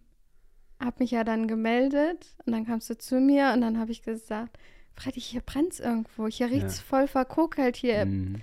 habe 0.83 0.97
mich 0.99 1.11
ja 1.13 1.25
dann 1.25 1.47
gemeldet 1.49 2.35
und 2.45 2.53
dann 2.53 2.67
kamst 2.67 2.91
du 2.91 2.99
zu 2.99 3.21
mir 3.21 3.53
und 3.55 3.61
dann 3.61 3.79
habe 3.79 3.93
ich 3.93 4.03
gesagt, 4.03 4.59
Freddy, 4.95 5.21
hier 5.21 5.41
brennt's 5.41 5.81
irgendwo, 5.81 6.27
hier 6.29 6.51
riecht's 6.51 6.79
Ja. 6.79 6.85
voll 6.85 7.07
verkokelt 7.09 7.77
hier. 7.77 8.05
Mhm. 8.05 8.43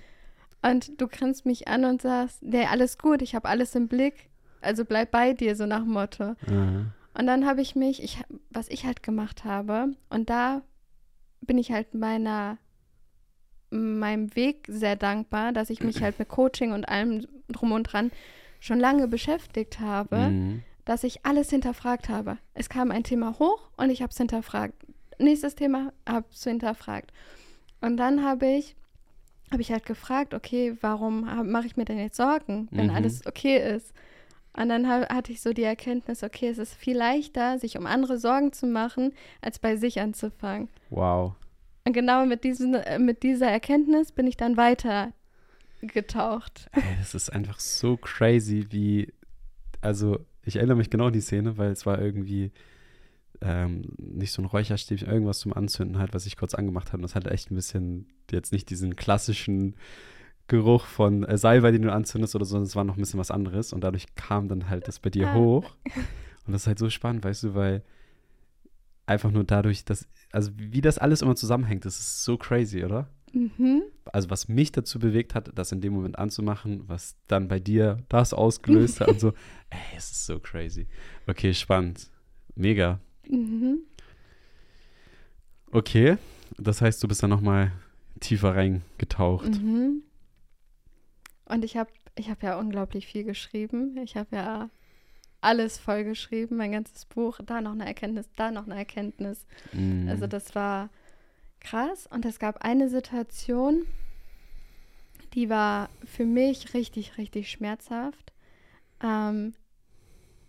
Und 0.62 1.00
du 1.00 1.06
grinst 1.08 1.46
mich 1.46 1.68
an 1.68 1.84
und 1.84 2.02
sagst, 2.02 2.42
nee, 2.42 2.64
alles 2.66 2.98
gut, 2.98 3.22
ich 3.22 3.34
habe 3.34 3.48
alles 3.48 3.74
im 3.74 3.88
Blick, 3.88 4.28
also 4.60 4.84
bleib 4.84 5.10
bei 5.10 5.32
dir, 5.32 5.54
so 5.56 5.64
nach 5.66 5.84
Motto. 5.84 6.34
Aha. 6.46 6.86
Und 7.18 7.26
dann 7.26 7.46
habe 7.46 7.60
ich 7.60 7.76
mich, 7.76 8.02
ich, 8.02 8.20
was 8.50 8.68
ich 8.68 8.84
halt 8.84 9.02
gemacht 9.02 9.44
habe, 9.44 9.94
und 10.10 10.28
da 10.30 10.62
bin 11.40 11.56
ich 11.58 11.72
halt 11.72 11.94
meiner, 11.94 12.58
meinem 13.70 14.34
Weg 14.34 14.66
sehr 14.68 14.96
dankbar, 14.96 15.52
dass 15.52 15.70
ich 15.70 15.82
mich 15.82 16.02
halt 16.02 16.18
mit 16.18 16.28
Coaching 16.28 16.72
und 16.72 16.88
allem 16.88 17.26
drum 17.48 17.72
und 17.72 17.84
dran 17.84 18.10
schon 18.58 18.78
lange 18.80 19.08
beschäftigt 19.08 19.80
habe, 19.80 20.28
Mhm. 20.30 20.62
Dass 20.90 21.04
ich 21.04 21.24
alles 21.24 21.50
hinterfragt 21.50 22.08
habe. 22.08 22.36
Es 22.52 22.68
kam 22.68 22.90
ein 22.90 23.04
Thema 23.04 23.38
hoch 23.38 23.70
und 23.76 23.90
ich 23.90 24.02
habe 24.02 24.10
es 24.10 24.16
hinterfragt. 24.18 24.74
Nächstes 25.20 25.54
Thema 25.54 25.92
habe 26.04 26.26
es 26.32 26.42
hinterfragt. 26.42 27.12
Und 27.80 27.96
dann 27.96 28.24
habe 28.24 28.46
ich, 28.46 28.74
habe 29.52 29.62
ich 29.62 29.70
halt 29.70 29.86
gefragt, 29.86 30.34
okay, 30.34 30.76
warum 30.80 31.20
mache 31.48 31.66
ich 31.66 31.76
mir 31.76 31.84
denn 31.84 32.00
jetzt 32.00 32.16
Sorgen, 32.16 32.66
wenn 32.72 32.88
Mhm. 32.88 32.94
alles 32.96 33.24
okay 33.24 33.76
ist? 33.76 33.92
Und 34.52 34.68
dann 34.68 34.88
ha 34.88 35.08
hatte 35.08 35.30
ich 35.30 35.40
so 35.42 35.52
die 35.52 35.62
Erkenntnis, 35.62 36.24
okay, 36.24 36.48
es 36.48 36.58
ist 36.58 36.74
viel 36.74 36.96
leichter, 36.96 37.60
sich 37.60 37.78
um 37.78 37.86
andere 37.86 38.18
Sorgen 38.18 38.52
zu 38.52 38.66
machen, 38.66 39.12
als 39.42 39.60
bei 39.60 39.76
sich 39.76 40.00
anzufangen. 40.00 40.68
Wow. 40.88 41.34
Und 41.84 41.92
genau 41.92 42.26
mit, 42.26 42.42
diesen, 42.42 42.76
mit 42.98 43.22
dieser 43.22 43.46
Erkenntnis 43.48 44.10
bin 44.10 44.26
ich 44.26 44.36
dann 44.36 44.56
weiter 44.56 45.12
getaucht. 45.82 46.68
Ey, 46.72 46.82
das 46.98 47.14
ist 47.14 47.30
einfach 47.30 47.60
so 47.60 47.96
crazy, 47.96 48.66
wie. 48.70 49.12
Also, 49.82 50.18
ich 50.44 50.56
erinnere 50.56 50.76
mich 50.76 50.90
genau 50.90 51.06
an 51.06 51.12
die 51.12 51.20
Szene, 51.20 51.58
weil 51.58 51.70
es 51.70 51.86
war 51.86 52.00
irgendwie 52.00 52.50
ähm, 53.42 53.82
nicht 53.98 54.32
so 54.32 54.42
ein 54.42 54.46
Räucherstäbchen, 54.46 55.08
irgendwas 55.08 55.38
zum 55.38 55.52
Anzünden 55.52 55.98
halt, 55.98 56.14
was 56.14 56.26
ich 56.26 56.36
kurz 56.36 56.54
angemacht 56.54 56.88
habe. 56.88 56.98
Und 56.98 57.02
das 57.02 57.14
hatte 57.14 57.30
echt 57.30 57.50
ein 57.50 57.54
bisschen, 57.54 58.06
jetzt 58.30 58.52
nicht 58.52 58.68
diesen 58.70 58.96
klassischen 58.96 59.76
Geruch 60.46 60.84
von 60.84 61.24
äh, 61.24 61.38
Salbei, 61.38 61.70
den 61.70 61.82
du 61.82 61.92
anzündest 61.92 62.34
oder 62.34 62.44
so, 62.44 62.50
sondern 62.52 62.66
es 62.66 62.76
war 62.76 62.84
noch 62.84 62.96
ein 62.96 63.00
bisschen 63.00 63.20
was 63.20 63.30
anderes. 63.30 63.72
Und 63.72 63.82
dadurch 63.82 64.14
kam 64.14 64.48
dann 64.48 64.68
halt 64.68 64.88
das 64.88 64.98
bei 64.98 65.10
dir 65.10 65.28
Ah. 65.28 65.34
hoch. 65.34 65.74
Und 66.46 66.52
das 66.52 66.62
ist 66.62 66.66
halt 66.66 66.78
so 66.78 66.90
spannend, 66.90 67.24
weißt 67.24 67.44
du, 67.44 67.54
weil 67.54 67.82
einfach 69.06 69.30
nur 69.30 69.44
dadurch, 69.44 69.84
dass, 69.84 70.08
also 70.32 70.50
wie 70.56 70.80
das 70.80 70.98
alles 70.98 71.22
immer 71.22 71.36
zusammenhängt, 71.36 71.84
das 71.84 71.98
ist 71.98 72.24
so 72.24 72.36
crazy, 72.36 72.84
oder? 72.84 73.08
Mhm. 73.32 73.82
also 74.06 74.30
was 74.30 74.48
mich 74.48 74.72
dazu 74.72 74.98
bewegt 74.98 75.34
hat, 75.34 75.50
das 75.54 75.72
in 75.72 75.80
dem 75.80 75.92
Moment 75.92 76.18
anzumachen, 76.18 76.88
was 76.88 77.16
dann 77.28 77.48
bei 77.48 77.60
dir 77.60 77.98
das 78.08 78.32
ausgelöst 78.32 79.00
hat 79.00 79.08
und 79.08 79.20
so, 79.20 79.28
ey, 79.70 79.78
es 79.96 80.10
ist 80.10 80.26
so 80.26 80.38
crazy. 80.38 80.86
Okay, 81.26 81.54
spannend. 81.54 82.10
Mega. 82.54 83.00
Mhm. 83.28 83.78
Okay, 85.70 86.18
das 86.58 86.82
heißt, 86.82 87.02
du 87.02 87.08
bist 87.08 87.22
dann 87.22 87.30
nochmal 87.30 87.72
tiefer 88.18 88.54
reingetaucht. 88.54 89.62
Mhm. 89.62 90.02
Und 91.44 91.64
ich 91.64 91.76
habe 91.76 91.90
ich 92.16 92.28
hab 92.28 92.42
ja 92.42 92.58
unglaublich 92.58 93.06
viel 93.06 93.24
geschrieben. 93.24 93.96
Ich 94.02 94.16
habe 94.16 94.36
ja 94.36 94.70
alles 95.40 95.78
voll 95.78 96.04
geschrieben, 96.04 96.56
mein 96.56 96.72
ganzes 96.72 97.06
Buch. 97.06 97.40
Da 97.44 97.60
noch 97.60 97.72
eine 97.72 97.86
Erkenntnis, 97.86 98.28
da 98.36 98.50
noch 98.50 98.66
eine 98.66 98.76
Erkenntnis. 98.76 99.46
Mhm. 99.72 100.08
Also 100.08 100.26
das 100.26 100.54
war 100.54 100.90
krass. 101.60 102.06
Und 102.10 102.24
es 102.24 102.38
gab 102.38 102.64
eine 102.64 102.88
Situation, 102.88 103.86
die 105.34 105.48
war 105.48 105.88
für 106.04 106.24
mich 106.24 106.74
richtig, 106.74 107.18
richtig 107.18 107.50
schmerzhaft. 107.50 108.32
Ähm, 109.02 109.54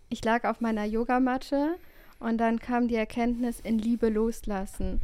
ich 0.08 0.24
lag 0.24 0.44
auf 0.44 0.60
meiner 0.60 0.84
Yogamatte 0.84 1.76
und 2.18 2.38
dann 2.38 2.58
kam 2.58 2.88
die 2.88 2.96
Erkenntnis 2.96 3.60
in 3.60 3.78
Liebe 3.78 4.08
loslassen, 4.08 5.00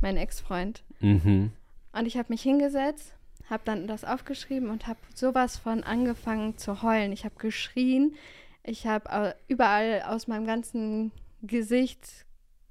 mein 0.00 0.16
Ex-Freund. 0.16 0.82
Mhm. 1.00 1.52
Und 1.92 2.06
ich 2.06 2.16
habe 2.16 2.32
mich 2.32 2.42
hingesetzt, 2.42 3.14
habe 3.48 3.62
dann 3.64 3.86
das 3.86 4.04
aufgeschrieben 4.04 4.70
und 4.70 4.86
habe 4.86 4.98
sowas 5.14 5.56
von 5.56 5.82
angefangen 5.84 6.58
zu 6.58 6.82
heulen. 6.82 7.12
Ich 7.12 7.24
habe 7.24 7.36
geschrien, 7.38 8.14
ich 8.62 8.86
habe 8.86 9.08
äh, 9.08 9.34
überall 9.48 10.02
aus 10.02 10.26
meinem 10.26 10.46
ganzen 10.46 11.12
Gesicht 11.42 12.25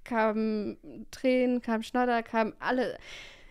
kamen 0.05 0.77
Tränen, 1.11 1.61
kam 1.61 1.83
Schnodder, 1.83 2.23
kam 2.23 2.53
alle. 2.59 2.97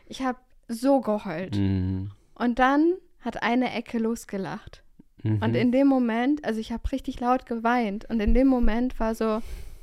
Ich 0.07 0.23
habe 0.23 0.39
so 0.69 1.01
geheult. 1.01 1.57
Mhm. 1.57 2.11
Und 2.35 2.59
dann 2.59 2.95
hat 3.21 3.43
eine 3.43 3.73
Ecke 3.73 3.99
losgelacht. 3.99 4.83
Mhm. 5.23 5.43
Und 5.43 5.55
in 5.55 5.73
dem 5.73 5.87
Moment, 5.87 6.45
also 6.45 6.61
ich 6.61 6.73
habe 6.73 6.91
richtig 6.93 7.21
laut 7.21 7.47
geweint. 7.47 8.09
Und 8.09 8.21
in 8.21 8.33
dem 8.33 8.47
Moment 8.47 8.99
war 8.99 9.15
so, 9.15 9.43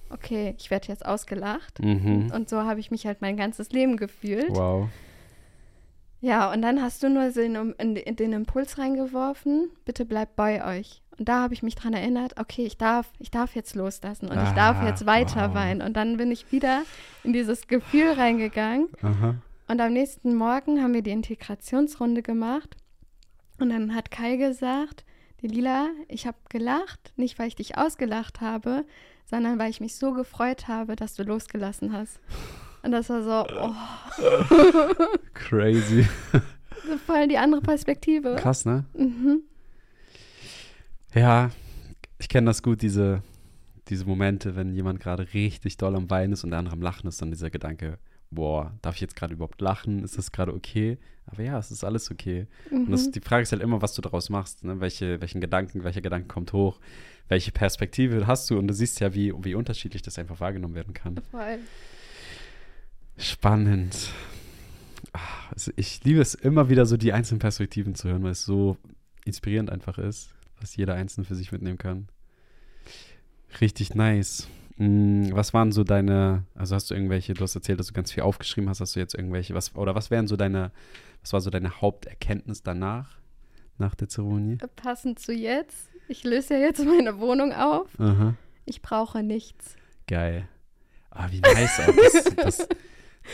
okay, 0.10 0.56
ich 0.58 0.72
werde 0.72 0.88
jetzt 0.88 1.06
ausgelacht. 1.06 1.80
Mhm. 1.80 2.32
Und 2.34 2.50
so 2.50 2.64
habe 2.64 2.80
ich 2.80 2.92
mich 2.92 3.06
halt 3.06 3.22
mein 3.22 3.38
ganzes 3.38 3.72
Leben 3.72 3.98
gefühlt. 3.98 4.50
Wow. 4.50 4.90
Ja, 6.20 6.52
und 6.52 6.62
dann 6.62 6.82
hast 6.82 7.02
du 7.02 7.10
nur 7.10 7.32
so 7.32 7.42
in 7.42 7.96
den 7.96 8.34
Impuls 8.34 8.78
reingeworfen, 8.78 9.72
bitte 9.86 10.06
bleibt 10.06 10.36
bei 10.36 10.78
euch. 10.78 11.01
Und 11.18 11.28
da 11.30 11.42
habe 11.42 11.54
ich 11.54 11.62
mich 11.62 11.76
dran 11.76 11.94
erinnert, 11.94 12.40
okay, 12.40 12.66
ich 12.66 12.78
darf, 12.78 13.08
ich 13.20 13.30
darf 13.32 13.56
jetzt 13.56 13.76
loslassen 13.76 14.28
und 14.28 14.42
ich 14.42 14.50
darf 14.52 14.78
Ah, 14.80 14.88
jetzt 14.88 15.06
weiter 15.06 15.50
wow. 15.50 15.56
weinen. 15.56 15.82
Und 15.82 15.94
dann 15.96 16.18
bin 16.18 16.32
ich 16.32 16.52
wieder 16.52 16.82
in 17.24 17.34
dieses 17.34 17.68
Gefühl 17.68 18.12
reingegangen. 18.14 18.88
Aha. 19.02 19.36
Und 19.68 19.80
am 19.82 19.94
nächsten 19.94 20.34
Morgen 20.36 20.82
haben 20.82 20.94
wir 20.94 21.02
die 21.04 21.12
Integrationsrunde 21.12 22.22
gemacht. 22.24 22.76
Und 23.60 23.70
dann 23.70 23.94
hat 23.94 24.10
Kai 24.10 24.38
gesagt, 24.38 25.06
die 25.42 25.48
Lila, 25.48 25.88
ich 26.08 26.26
habe 26.26 26.38
gelacht, 26.50 27.14
nicht 27.16 27.38
weil 27.40 27.48
ich 27.48 27.56
dich 27.56 27.78
ausgelacht 27.78 28.42
habe, 28.42 28.86
sondern 29.26 29.60
weil 29.60 29.70
ich 29.70 29.80
mich 29.82 29.96
so 29.96 30.14
gefreut 30.14 30.68
habe, 30.68 30.96
dass 30.96 31.14
du 31.16 31.24
losgelassen 31.24 31.94
hast. 31.94 32.20
Und 32.84 32.92
das 32.92 33.10
war 33.10 33.22
so, 33.22 33.46
oh, 33.62 34.96
Crazy. 35.34 36.08
voll 37.06 37.28
die 37.28 37.38
andere 37.38 37.62
Perspektive. 37.62 38.36
Krass, 38.40 38.66
ne? 38.66 38.86
Mhm. 38.94 39.42
Ja, 41.14 41.52
ich 42.18 42.30
kenne 42.30 42.46
das 42.48 42.64
gut, 42.64 42.82
diese, 42.82 43.22
diese 43.90 44.06
Momente, 44.06 44.56
wenn 44.56 44.74
jemand 44.76 45.00
gerade 45.00 45.34
richtig 45.34 45.78
doll 45.78 45.96
am 45.96 46.10
Weinen 46.10 46.34
ist 46.34 46.44
und 46.44 46.52
der 46.52 46.60
andere 46.60 46.74
am 46.76 46.82
Lachen 46.82 47.08
ist, 47.08 47.22
dann 47.22 47.32
dieser 47.32 47.50
Gedanke, 47.50 47.98
boah, 48.30 48.74
darf 48.82 48.96
ich 48.96 49.02
jetzt 49.02 49.16
gerade 49.16 49.34
überhaupt 49.34 49.60
lachen? 49.60 50.04
Ist 50.04 50.18
das 50.18 50.32
gerade 50.32 50.54
okay? 50.54 50.98
Aber 51.26 51.44
ja, 51.44 51.58
es 51.60 51.70
ist 51.72 51.84
alles 51.84 52.10
okay. 52.12 52.48
Und 52.72 52.92
das, 52.92 53.08
Mhm. 53.08 53.12
die 53.14 53.20
Frage 53.20 53.44
ist 53.44 53.52
halt 53.52 53.62
immer, 53.62 53.82
was 53.82 53.94
du 53.94 54.02
daraus 54.02 54.30
machst, 54.30 54.64
ne? 54.64 54.80
Welche, 54.80 55.20
welchen 55.22 55.42
Gedanken, 55.42 55.84
welcher 55.84 56.02
Gedanke 56.02 56.28
kommt 56.28 56.54
hoch, 56.54 56.80
welche 57.28 57.52
Perspektive 57.52 58.28
hast 58.28 58.50
du 58.50 58.58
und 58.58 58.68
du 58.68 58.74
siehst 58.74 59.00
ja, 59.02 59.14
wie, 59.14 59.34
wie 59.44 59.56
unterschiedlich 59.56 60.02
das 60.02 60.18
einfach 60.18 60.40
wahrgenommen 60.40 60.76
werden 60.76 60.94
kann. 60.94 61.18
Voll. 61.32 61.60
Spannend. 63.18 63.96
Ah, 65.14 65.20
Also 65.52 65.72
ich 65.76 66.04
liebe 66.04 66.22
es 66.22 66.34
immer 66.36 66.70
wieder 66.70 66.86
so, 66.86 66.96
die 66.98 67.12
einzelnen 67.14 67.40
Perspektiven 67.40 67.96
zu 67.96 68.08
hören, 68.10 68.24
weil 68.24 68.32
es 68.32 68.46
so 68.46 68.78
inspirierend 69.26 69.70
einfach 69.70 69.98
ist, 69.98 70.34
was 70.62 70.76
jeder 70.76 70.94
Einzelne 70.96 71.26
für 71.26 71.36
sich 71.36 71.52
mitnehmen 71.52 71.78
kann. 71.78 72.08
Richtig 73.60 73.96
nice. 73.96 74.48
Mm, 74.78 75.30
Was 75.34 75.54
waren 75.54 75.72
so 75.72 75.84
deine, 75.84 76.46
also 76.56 76.76
hast 76.76 76.90
du 76.90 76.94
irgendwelche, 76.96 77.34
du 77.34 77.44
hast 77.44 77.56
erzählt, 77.56 77.80
dass 77.80 77.88
du 77.88 77.94
ganz 77.94 78.12
viel 78.12 78.24
aufgeschrieben 78.24 78.70
hast, 78.70 78.80
hast 78.80 78.96
du 78.96 79.00
jetzt 79.00 79.14
irgendwelche, 79.14 79.54
was, 79.54 79.76
oder 79.76 79.94
was 79.96 80.10
wären 80.10 80.28
so 80.28 80.38
deine, 80.38 80.72
was 81.22 81.34
war 81.34 81.42
so 81.42 81.50
deine 81.50 81.82
Haupterkenntnis 81.82 82.64
danach, 82.64 83.18
nach 83.78 83.94
der 83.96 84.08
Zeremonie? 84.08 84.58
Passend 84.76 85.20
zu 85.20 85.34
jetzt, 85.34 85.90
ich 86.08 86.24
löse 86.24 86.54
ja 86.56 86.62
jetzt 86.62 86.84
meine 86.86 87.20
Wohnung 87.20 87.52
auf. 87.54 87.88
Aha, 88.00 88.36
Ich 88.66 88.82
brauche 88.82 89.22
nichts. 89.24 89.76
geil. 90.08 90.48
Ah, 91.14 91.28
wie 91.30 91.42
nice 91.42 91.80
auch. 91.82 91.94
Das, 91.94 92.36
das, 92.36 92.70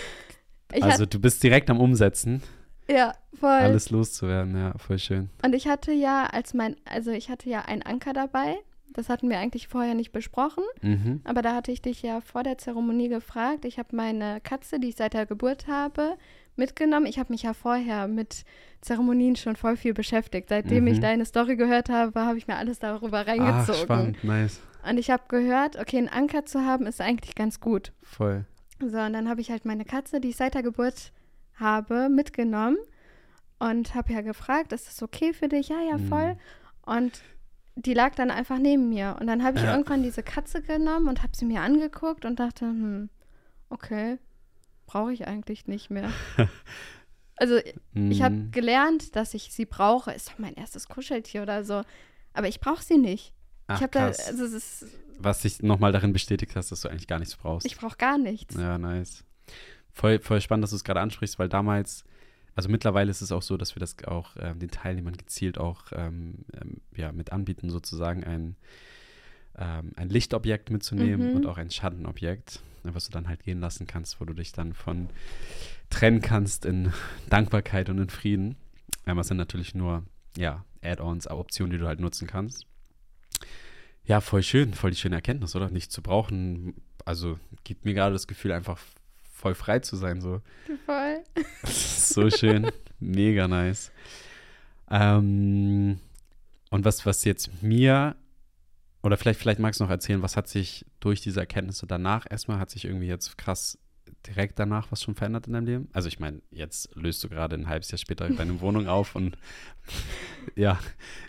also 0.82 1.06
du 1.06 1.20
bist 1.20 1.44
direkt 1.44 1.70
am 1.70 1.80
Umsetzen, 1.80 2.42
ja, 2.90 3.14
voll. 3.40 3.50
alles 3.50 3.90
loszuwerden, 3.90 4.56
ja, 4.58 4.78
voll 4.78 5.00
schön. 5.00 5.30
Und 5.44 5.54
ich 5.54 5.68
hatte 5.68 5.92
ja 5.92 6.26
als 6.26 6.54
mein, 6.54 6.76
also 6.86 7.12
ich 7.12 7.30
hatte 7.30 7.50
ja 7.50 7.62
einen 7.62 7.84
Anker 7.84 8.14
dabei, 8.14 8.56
Das 8.94 9.10
hatten 9.10 9.30
wir 9.30 9.38
eigentlich 9.38 9.68
vorher 9.68 9.94
nicht 9.94 10.12
besprochen. 10.12 10.64
Mhm. 10.82 11.22
Aber 11.24 11.44
da 11.44 11.54
hatte 11.54 11.72
ich 11.72 11.84
dich 11.84 12.02
ja 12.02 12.20
vor 12.20 12.42
der 12.42 12.58
Zeremonie 12.58 13.10
gefragt. 13.10 13.64
Ich 13.66 13.78
habe 13.78 13.96
meine 13.96 14.40
Katze, 14.42 14.80
die 14.80 14.88
ich 14.90 14.96
seit 14.96 15.14
der 15.14 15.28
Geburt 15.28 15.68
habe, 15.68 16.16
mitgenommen. 16.56 17.06
Ich 17.06 17.20
habe 17.20 17.32
mich 17.32 17.44
ja 17.44 17.54
vorher 17.54 18.08
mit 18.08 18.44
Zeremonien 18.82 19.36
schon 19.36 19.56
voll 19.56 19.78
viel 19.78 19.94
beschäftigt. 19.94 20.50
Seitdem 20.50 20.86
Mhm. 20.86 20.88
ich 20.94 21.00
deine 21.00 21.26
Story 21.26 21.58
gehört 21.58 21.90
habe, 21.90 22.20
habe 22.22 22.40
ich 22.40 22.48
mir 22.48 22.56
alles 22.56 22.80
darüber 22.80 23.20
Ach, 23.20 23.28
reingezogen. 23.28 23.82
spannend, 23.84 24.24
nice. 24.24 24.62
und 24.90 24.98
ich 24.98 25.12
habe 25.12 25.24
gehört, 25.28 25.78
okay, 25.78 25.98
einen 26.00 26.10
Anker 26.10 26.46
zu 26.46 26.66
haben 26.66 26.88
ist 26.88 27.00
eigentlich 27.00 27.36
ganz 27.36 27.60
gut. 27.60 27.92
Voll. 28.02 28.46
So, 28.80 28.98
und 28.98 29.14
dann 29.14 29.30
habe 29.30 29.42
ich 29.42 29.52
halt 29.52 29.64
meine 29.66 29.86
Katze, 29.86 30.20
die 30.20 30.30
ich 30.30 30.38
seit 30.38 30.56
der 30.56 30.64
Geburt 30.64 31.12
habe, 31.60 32.10
mitgenommen 32.10 32.78
und 33.60 33.96
habe 33.96 34.14
ja 34.14 34.22
gefragt, 34.22 34.72
ist 34.74 34.88
das 34.88 35.02
okay 35.02 35.34
für 35.34 35.48
dich? 35.48 35.70
Ja, 35.70 35.82
ja, 35.82 35.98
Mhm. 35.98 36.08
voll. 36.08 36.36
Und 36.86 37.22
die 37.76 37.94
lag 37.94 38.16
dann 38.16 38.32
einfach 38.32 38.58
neben 38.58 38.90
mir. 38.90 39.18
Und 39.20 39.28
dann 39.28 39.44
habe 39.44 39.58
ich 39.58 39.64
Ja. 39.64 39.72
irgendwann 39.74 40.02
diese 40.04 40.24
Katze 40.24 40.62
genommen 40.62 41.08
und 41.08 41.22
habe 41.24 41.36
sie 41.36 41.46
mir 41.46 41.62
angeguckt 41.62 42.26
und 42.26 42.40
dachte, 42.40 42.66
hm, 42.66 43.10
okay, 43.70 44.18
brauche 44.88 45.12
ich 45.14 45.28
eigentlich 45.28 45.68
nicht 45.68 45.90
mehr. 45.90 46.10
also 47.36 47.60
ich 47.94 48.22
habe 48.22 48.36
Mhm. 48.36 48.52
gelernt, 48.52 49.16
dass 49.16 49.34
ich 49.34 49.52
sie 49.54 49.66
brauche. 49.66 50.12
Ist 50.12 50.30
doch 50.30 50.40
mein 50.40 50.54
erstes 50.56 50.88
Kuscheltier 50.88 51.42
oder 51.44 51.64
so. 51.64 51.82
Aber 52.34 52.48
ich 52.48 52.60
brauche 52.60 52.84
sie 52.84 52.98
nicht. 52.98 53.34
Ach, 53.68 53.76
ich 53.78 53.82
habe 53.84 53.92
da, 53.92 54.06
also 54.08 54.46
es 54.46 54.54
ist, 54.54 54.86
Was 55.20 55.42
dich 55.42 55.62
nochmal 55.64 55.92
darin 55.92 56.14
bestätigt 56.14 56.56
hast, 56.56 56.72
dass 56.72 56.82
du 56.82 56.90
eigentlich 56.90 57.08
gar 57.08 57.20
nichts 57.20 57.36
brauchst. 57.36 57.66
ich 57.66 57.76
brauche 57.76 57.98
gar 57.98 58.18
nichts. 58.18 58.56
Ja, 58.56 58.78
nice. 58.78 59.24
Voll, 59.98 60.20
voll 60.20 60.42
spannend, 60.42 60.64
dass 60.64 60.70
du 60.70 60.76
es 60.76 60.84
gerade 60.84 61.02
ansprichst, 61.02 61.40
weil 61.40 61.50
damals, 61.50 62.04
also 62.56 62.70
mittlerweile 62.70 63.10
ist 63.10 63.22
es 63.22 63.32
auch 63.32 63.42
so, 63.42 63.58
dass 63.58 63.76
wir 63.76 63.80
das 63.80 63.96
auch 64.06 64.36
ähm, 64.40 64.60
den 64.60 64.70
Teilnehmern 64.70 65.18
gezielt 65.18 65.58
auch 65.58 65.86
ähm, 65.92 66.46
ähm, 66.62 66.82
ja, 66.96 67.12
mit 67.12 67.32
anbieten, 67.32 67.72
sozusagen 67.72 68.24
ein, 68.24 68.56
ähm, 69.58 69.94
ein 69.96 70.10
Lichtobjekt 70.10 70.70
mitzunehmen 70.70 71.32
Mhm. 71.32 71.36
und 71.38 71.46
auch 71.48 71.58
ein 71.58 71.72
Schattenobjekt, 71.72 72.62
was 72.84 73.06
du 73.08 73.12
dann 73.12 73.28
halt 73.28 73.42
gehen 73.44 73.60
lassen 73.60 73.88
kannst, 73.88 74.22
wo 74.22 74.26
du 74.26 74.34
dich 74.34 74.52
dann 74.52 74.74
von 74.74 75.10
trennen 75.90 76.22
kannst 76.22 76.66
in 76.66 76.94
Dankbarkeit 77.32 77.90
und 77.90 77.98
in 77.98 78.10
Frieden. 78.10 78.56
Ähm, 79.08 79.18
das 79.18 79.30
sind 79.30 79.38
natürlich 79.38 79.74
nur, 79.74 80.04
ja, 80.38 80.64
Add-ons, 80.84 81.28
Optionen, 81.28 81.72
die 81.72 81.80
du 81.80 81.88
halt 81.88 82.00
nutzen 82.00 82.28
kannst. 82.28 82.68
Ja, 84.06 84.22
voll 84.22 84.44
schön, 84.44 84.76
voll 84.76 84.92
die 84.92 84.98
schöne 84.98 85.16
Erkenntnis, 85.16 85.56
oder? 85.56 85.72
Nicht 85.72 85.92
zu 85.92 86.04
brauchen, 86.04 86.76
also 87.04 87.40
gibt 87.64 87.84
mir 87.84 87.96
gerade 87.96 88.14
das 88.14 88.28
Gefühl, 88.28 88.52
einfach 88.52 88.80
voll 89.38 89.56
frei 89.56 89.80
zu 89.80 89.96
sein, 89.96 90.20
so. 90.20 90.42
Voll. 90.86 91.24
so 91.64 92.30
schön, 92.30 92.72
mega 93.00 93.48
nice. 93.48 93.92
Ähm, 94.90 96.00
und 96.72 96.86
was, 96.86 97.06
was 97.06 97.24
jetzt 97.24 97.62
mir, 97.62 98.16
oder 99.04 99.16
vielleicht, 99.16 99.40
vielleicht 99.40 99.60
magst 99.60 99.80
du 99.80 99.84
noch 99.84 99.92
erzählen, 99.92 100.24
was 100.24 100.36
hat 100.36 100.48
sich 100.48 100.86
durch 101.00 101.22
diese 101.22 101.40
Erkenntnisse 101.40 101.86
danach 101.86 102.26
erstmal, 102.30 102.60
hat 102.60 102.72
sich 102.72 102.86
irgendwie 102.86 103.08
jetzt 103.08 103.38
krass 103.38 103.78
direkt 104.26 104.58
danach 104.58 104.92
was 104.92 105.04
schon 105.04 105.16
verändert 105.16 105.46
in 105.48 105.54
deinem 105.54 105.66
Leben? 105.66 105.90
Also 105.94 106.08
ich 106.08 106.20
meine, 106.20 106.42
jetzt 106.50 106.96
löst 106.96 107.24
du 107.24 107.30
gerade 107.30 107.56
ein 107.56 107.68
halbes 107.68 107.92
Jahr 107.92 108.00
später 108.00 108.28
deine 108.30 108.60
Wohnung 108.62 108.88
auf 108.88 109.16
und 109.16 109.38
ja, 110.56 110.80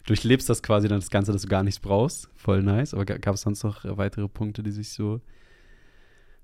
durchlebst 0.06 0.48
das 0.48 0.62
quasi 0.62 0.88
dann 0.88 1.00
das 1.00 1.10
Ganze, 1.10 1.32
dass 1.32 1.42
du 1.42 1.48
gar 1.48 1.62
nichts 1.62 1.80
brauchst. 1.80 2.30
Voll 2.36 2.62
nice. 2.62 2.94
Aber 2.94 3.04
gab 3.04 3.34
es 3.34 3.42
sonst 3.42 3.62
noch 3.64 3.84
weitere 3.84 4.28
Punkte, 4.28 4.62
die 4.62 4.70
sich 4.72 4.90
so 4.90 5.20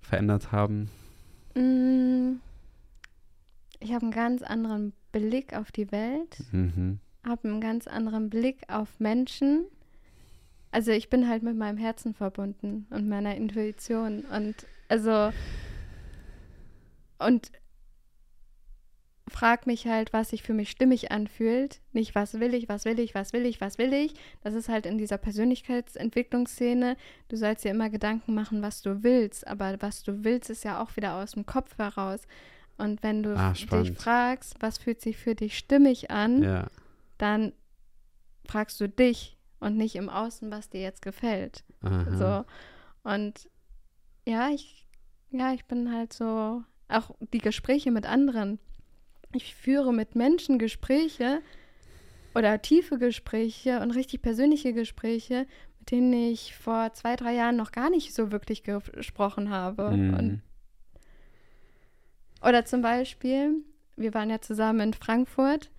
verändert 0.02 0.52
haben? 0.52 0.90
Mm, 1.54 2.40
Ich 3.80 3.92
habe 3.92 4.02
einen 4.06 4.12
ganz 4.12 4.42
anderen 4.42 4.92
Blick 5.12 5.52
auf 5.54 5.70
die 5.70 5.92
Welt, 5.92 6.38
Mhm. 6.52 7.00
habe 7.26 7.48
einen 7.48 7.60
ganz 7.60 7.86
anderen 7.86 8.30
Blick 8.30 8.62
auf 8.68 8.88
Menschen. 8.98 9.66
Also 10.70 10.90
ich 10.92 11.10
bin 11.10 11.28
halt 11.28 11.42
mit 11.42 11.56
meinem 11.56 11.76
Herzen 11.76 12.14
verbunden 12.14 12.86
und 12.90 13.08
meiner 13.08 13.36
Intuition 13.36 14.24
und 14.24 14.54
also 14.88 15.32
und 17.18 17.52
frag 19.28 19.66
mich 19.66 19.86
halt, 19.86 20.12
was 20.12 20.30
sich 20.30 20.42
für 20.42 20.52
mich 20.54 20.70
stimmig 20.70 21.10
anfühlt. 21.10 21.80
Nicht, 21.92 22.14
was 22.14 22.34
will 22.40 22.52
ich, 22.54 22.68
was 22.68 22.84
will 22.84 22.98
ich, 22.98 23.14
was 23.14 23.32
will 23.32 23.46
ich, 23.46 23.60
was 23.60 23.78
will 23.78 23.92
ich. 23.92 24.14
Das 24.42 24.54
ist 24.54 24.68
halt 24.68 24.84
in 24.86 24.98
dieser 24.98 25.18
Persönlichkeitsentwicklungsszene. 25.18 26.96
Du 27.28 27.36
sollst 27.36 27.64
dir 27.64 27.70
immer 27.70 27.90
Gedanken 27.90 28.34
machen, 28.34 28.62
was 28.62 28.82
du 28.82 29.02
willst. 29.02 29.46
Aber 29.46 29.76
was 29.80 30.02
du 30.02 30.24
willst, 30.24 30.50
ist 30.50 30.64
ja 30.64 30.82
auch 30.82 30.96
wieder 30.96 31.14
aus 31.16 31.32
dem 31.32 31.46
Kopf 31.46 31.78
heraus. 31.78 32.22
Und 32.76 33.02
wenn 33.02 33.22
du 33.22 33.36
Ah, 33.36 33.52
dich 33.52 33.92
fragst, 33.92 34.56
was 34.60 34.78
fühlt 34.78 35.00
sich 35.00 35.16
für 35.16 35.34
dich 35.34 35.56
stimmig 35.56 36.10
an, 36.10 36.42
Ja. 36.42 36.66
dann 37.18 37.52
fragst 38.46 38.80
du 38.80 38.88
dich 38.88 39.38
und 39.60 39.76
nicht 39.76 39.96
im 39.96 40.08
Außen, 40.08 40.50
was 40.50 40.68
dir 40.68 40.80
jetzt 40.82 41.00
gefällt. 41.02 41.64
Aha. 41.82 42.44
So. 43.04 43.08
Und 43.10 43.48
ja, 44.26 44.50
ich, 44.50 44.86
ja, 45.30 45.52
ich 45.54 45.64
bin 45.66 45.92
halt 45.92 46.12
so, 46.12 46.62
auch 46.88 47.10
die 47.32 47.38
Gespräche 47.38 47.90
mit 47.90 48.06
anderen. 48.06 48.58
Ich 49.34 49.54
führe 49.54 49.92
mit 49.92 50.14
Menschen 50.14 50.58
Gespräche 50.58 51.40
oder 52.34 52.62
tiefe 52.62 52.98
Gespräche 52.98 53.80
und 53.80 53.90
richtig 53.92 54.22
persönliche 54.22 54.72
Gespräche, 54.72 55.46
mit 55.80 55.90
denen 55.90 56.12
ich 56.12 56.54
vor 56.56 56.92
zwei, 56.94 57.16
drei 57.16 57.34
Jahren 57.34 57.56
noch 57.56 57.72
gar 57.72 57.90
nicht 57.90 58.14
so 58.14 58.32
wirklich 58.32 58.62
gesprochen 58.62 59.50
habe. 59.50 59.90
Mhm. 59.90 60.40
Oder 62.42 62.64
zum 62.64 62.82
Beispiel, 62.82 63.62
wir 63.96 64.14
waren 64.14 64.30
ja 64.30 64.40
zusammen 64.40 64.80
in 64.80 64.94
Frankfurt 64.94 65.70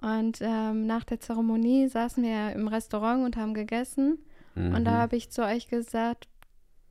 und 0.00 0.38
ähm, 0.40 0.86
nach 0.86 1.04
der 1.04 1.20
Zeremonie 1.20 1.88
saßen 1.88 2.22
wir 2.22 2.52
im 2.52 2.68
Restaurant 2.68 3.24
und 3.24 3.36
haben 3.36 3.54
gegessen. 3.54 4.18
Und 4.56 4.84
da 4.84 4.92
Mhm. 4.92 4.98
habe 4.98 5.16
ich 5.16 5.30
zu 5.30 5.42
euch 5.42 5.68
gesagt, 5.68 6.28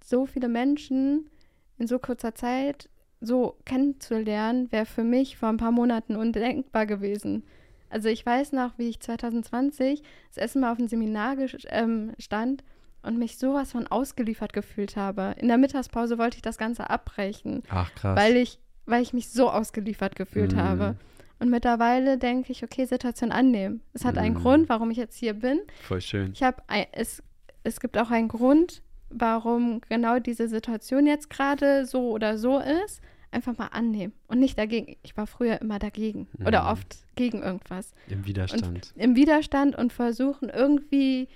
so 0.03 0.25
viele 0.25 0.49
Menschen 0.49 1.29
in 1.77 1.87
so 1.87 1.97
kurzer 1.97 2.35
Zeit 2.35 2.89
so 3.25 3.57
kennenzulernen, 3.65 4.71
wäre 4.71 4.85
für 4.85 5.03
mich 5.03 5.37
vor 5.37 5.49
ein 5.49 5.57
paar 5.57 5.71
Monaten 5.71 6.15
undenkbar 6.15 6.85
gewesen. 6.85 7.43
Also 7.89 8.09
ich 8.09 8.25
weiß 8.25 8.51
noch, 8.53 8.77
wie 8.77 8.89
ich 8.89 8.99
2020 8.99 10.01
das 10.29 10.37
erste 10.37 10.59
Mal 10.59 10.71
auf 10.71 10.79
einem 10.79 10.87
Seminar 10.87 11.35
ähm, 11.69 12.11
stand 12.19 12.63
und 13.03 13.17
mich 13.19 13.37
sowas 13.37 13.71
von 13.71 13.87
ausgeliefert 13.87 14.51
gefühlt 14.53 14.95
habe. 14.95 15.35
In 15.37 15.47
der 15.47 15.57
Mittagspause 15.57 16.17
wollte 16.17 16.37
ich 16.37 16.41
das 16.41 16.57
Ganze 16.57 16.89
abbrechen, 16.89 17.63
Ach, 17.69 17.93
krass. 17.95 18.17
weil 18.19 18.35
ich, 18.37 18.59
weil 18.85 19.01
ich 19.03 19.13
mich 19.13 19.29
so 19.29 19.49
ausgeliefert 19.49 20.15
gefühlt 20.15 20.53
Mhm. 20.53 20.57
habe. 20.59 20.95
Und 21.39 21.49
mittlerweile 21.49 22.17
denke 22.17 22.51
ich, 22.51 22.63
okay, 22.63 22.85
Situation 22.85 23.31
annehmen. 23.31 23.81
Es 23.93 24.05
hat 24.05 24.17
einen 24.17 24.35
Mhm. 24.35 24.39
Grund, 24.39 24.69
warum 24.69 24.89
ich 24.91 24.97
jetzt 24.97 25.17
hier 25.17 25.33
bin. 25.33 25.59
Voll 25.81 26.01
schön. 26.01 26.31
Ich 26.33 26.41
habe 26.41 26.61
es, 26.93 27.21
es 27.63 27.79
gibt 27.79 27.97
auch 27.97 28.11
einen 28.11 28.29
Grund, 28.29 28.81
warum 29.09 29.81
genau 29.89 30.19
diese 30.19 30.47
Situation 30.47 31.05
jetzt 31.05 31.29
gerade 31.29 31.85
so 31.85 32.09
oder 32.11 32.37
so 32.37 32.59
ist. 32.59 33.01
Einfach 33.33 33.57
mal 33.57 33.67
annehmen 33.67 34.13
und 34.27 34.39
nicht 34.39 34.57
dagegen. 34.57 34.95
Ich 35.01 35.17
war 35.17 35.25
früher 35.25 35.59
immer 35.59 35.79
dagegen 35.79 36.27
oder 36.45 36.63
Mhm. 36.63 36.69
oft 36.69 36.97
gegen 37.15 37.41
irgendwas. 37.41 37.93
Im 38.07 38.25
Widerstand. 38.25 38.93
Im 38.95 39.15
Widerstand 39.15 39.75
und 39.75 39.91
versuchen 39.91 40.49
irgendwie, 40.49 41.27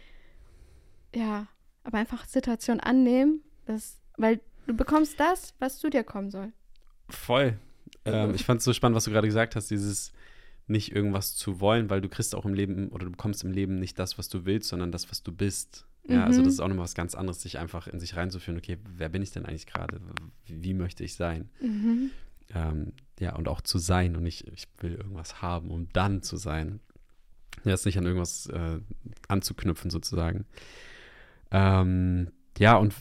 ja, 1.16 1.48
aber 1.84 1.98
einfach 1.98 2.26
Situation 2.28 2.80
annehmen, 2.80 3.42
das, 3.66 4.00
weil 4.18 4.40
du 4.68 4.76
bekommst 4.76 5.20
das, 5.20 5.54
was 5.60 5.80
zu 5.80 5.90
dir 5.90 6.04
kommen 6.04 6.30
soll. 6.30 6.52
Voll. 7.10 7.58
Ähm, 8.06 8.36
ich 8.36 8.46
fand 8.46 8.60
es 8.60 8.66
so 8.66 8.74
spannend, 8.74 8.96
was 8.96 9.06
du 9.06 9.12
gerade 9.12 9.28
gesagt 9.28 9.56
hast, 9.56 9.72
dieses 9.72 10.12
nicht 10.68 10.92
irgendwas 10.94 11.36
zu 11.36 11.60
wollen, 11.62 11.90
weil 11.90 12.02
du 12.02 12.10
kriegst 12.10 12.36
auch 12.36 12.46
im 12.46 12.54
Leben 12.54 12.90
oder 12.90 13.06
du 13.06 13.12
bekommst 13.12 13.44
im 13.44 13.52
Leben 13.52 13.80
nicht 13.80 13.98
das, 13.98 14.18
was 14.18 14.28
du 14.28 14.46
willst, 14.46 14.70
sondern 14.70 14.92
das, 14.92 15.10
was 15.10 15.24
du 15.24 15.32
bist. 15.32 15.88
Ja, 16.08 16.24
also 16.24 16.40
Mhm. 16.42 16.46
das 16.46 16.54
ist 16.54 16.60
auch 16.60 16.68
nochmal 16.68 16.86
was 16.86 16.96
ganz 16.96 17.16
anderes, 17.16 17.42
sich 17.42 17.58
einfach 17.60 17.88
in 17.88 18.00
sich 18.00 18.16
reinzuführen, 18.16 18.58
okay, 18.58 18.78
wer 18.96 19.10
bin 19.10 19.22
ich 19.22 19.32
denn 19.32 19.46
eigentlich 19.46 19.66
gerade? 19.68 20.00
Wie, 20.46 20.74
möchte 20.74 21.04
ich 21.04 21.16
sein? 21.16 21.50
Mhm. 21.62 22.12
Ähm, 22.54 22.94
ja, 23.20 23.36
und 23.36 23.48
auch 23.50 23.60
zu 23.62 23.78
sein 23.78 24.16
und 24.16 24.24
nicht, 24.24 24.48
ich 24.48 24.68
will 24.80 24.94
irgendwas 24.94 25.42
haben, 25.42 25.70
um 25.70 25.90
dann 25.92 26.24
zu 26.24 26.38
sein. 26.38 26.80
Ja, 27.66 27.74
ist 27.74 27.86
nicht 27.86 27.98
an 27.98 28.06
irgendwas 28.06 28.46
äh, 28.48 28.80
anzuknüpfen 29.28 29.90
sozusagen. 29.90 30.46
Ähm, 31.52 32.32
ja, 32.58 32.78
und 32.78 32.94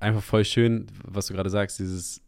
einfach 0.00 0.22
voll 0.22 0.44
schön, 0.44 0.86
was 1.04 1.26
du 1.26 1.34
gerade 1.34 1.50
sagst, 1.50 1.78
dieses 1.78 2.22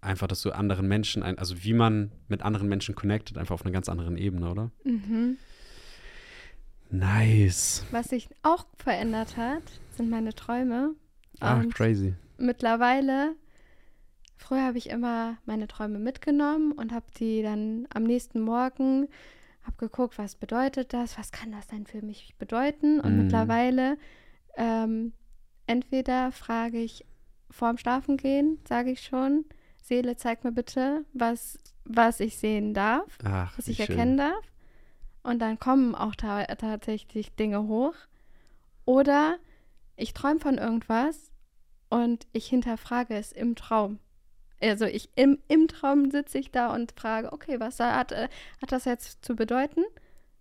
einfach, 0.00 0.26
dass 0.26 0.42
du 0.42 0.50
anderen 0.50 0.88
Menschen, 0.88 1.22
ein, 1.22 1.38
also 1.38 1.62
wie 1.62 1.74
man 1.74 2.12
mit 2.28 2.42
anderen 2.42 2.68
Menschen 2.68 2.94
connectet, 2.94 3.38
einfach 3.38 3.54
auf 3.54 3.62
einer 3.64 3.72
ganz 3.72 3.88
anderen 3.88 4.16
Ebene, 4.16 4.50
oder? 4.50 4.70
Mhm. 4.84 5.36
Nice. 6.92 7.84
Was 7.90 8.08
sich 8.10 8.28
auch 8.42 8.66
verändert 8.76 9.36
hat, 9.36 9.62
sind 9.96 10.10
meine 10.10 10.34
Träume. 10.34 10.94
Und 11.40 11.74
crazy. 11.74 12.14
mittlerweile, 12.38 13.34
früher 14.36 14.62
habe 14.62 14.78
ich 14.78 14.90
immer 14.90 15.38
meine 15.46 15.66
Träume 15.66 15.98
mitgenommen 15.98 16.72
und 16.72 16.92
habe 16.92 17.06
die 17.18 17.42
dann 17.42 17.88
am 17.94 18.04
nächsten 18.04 18.40
Morgen, 18.40 19.08
habe 19.64 19.76
geguckt, 19.78 20.18
was 20.18 20.36
bedeutet 20.36 20.92
das, 20.92 21.18
was 21.18 21.32
kann 21.32 21.50
das 21.52 21.66
denn 21.66 21.86
für 21.86 22.02
mich 22.02 22.34
bedeuten. 22.38 23.00
Und 23.00 23.12
Mhm. 23.16 23.22
mittlerweile, 23.22 23.96
ähm, 24.56 25.12
entweder 25.66 26.30
frage 26.30 26.78
ich 26.78 27.04
vorm 27.50 27.78
Schlafengehen, 27.78 28.58
sage 28.68 28.90
ich 28.92 29.02
schon, 29.02 29.44
Seele, 29.82 30.16
zeig 30.16 30.44
mir 30.44 30.52
bitte, 30.52 31.04
was, 31.12 31.58
was 31.84 32.20
ich 32.20 32.36
sehen 32.36 32.74
darf 32.74 33.18
Ach, 33.24 33.56
was 33.58 33.66
ich 33.66 33.78
schön. 33.78 33.88
erkennen 33.88 34.16
darf. 34.18 34.51
Und 35.22 35.38
dann 35.40 35.58
kommen 35.58 35.94
auch 35.94 36.14
ta 36.14 36.44
tatsächlich 36.46 37.34
Dinge 37.36 37.62
hoch. 37.68 37.94
Oder 38.84 39.36
ich 39.96 40.14
träume 40.14 40.40
von 40.40 40.58
irgendwas 40.58 41.30
und 41.88 42.26
ich 42.32 42.46
hinterfrage 42.46 43.14
es 43.14 43.30
im 43.32 43.54
Traum. 43.54 43.98
Also 44.60 44.84
ich 44.84 45.10
im, 45.16 45.38
im 45.48 45.68
Traum 45.68 46.10
sitze 46.10 46.38
ich 46.38 46.50
da 46.50 46.72
und 46.74 46.92
frage, 46.98 47.32
okay, 47.32 47.58
was 47.60 47.78
hat, 47.80 48.12
äh, 48.12 48.28
hat 48.60 48.72
das 48.72 48.84
jetzt 48.84 49.24
zu 49.24 49.34
bedeuten? 49.36 49.82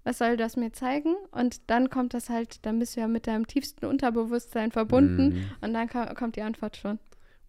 Was 0.03 0.17
soll 0.17 0.37
das 0.37 0.57
mir 0.57 0.71
zeigen? 0.73 1.15
Und 1.31 1.69
dann 1.69 1.89
kommt 1.91 2.13
das 2.15 2.29
halt, 2.29 2.65
dann 2.65 2.79
bist 2.79 2.95
du 2.95 3.01
ja 3.01 3.07
mit 3.07 3.27
deinem 3.27 3.45
tiefsten 3.45 3.85
Unterbewusstsein 3.85 4.71
verbunden 4.71 5.29
Mhm. 5.29 5.45
und 5.61 5.73
dann 5.73 5.87
kommt 6.15 6.35
die 6.35 6.41
Antwort 6.41 6.77
schon. 6.77 6.97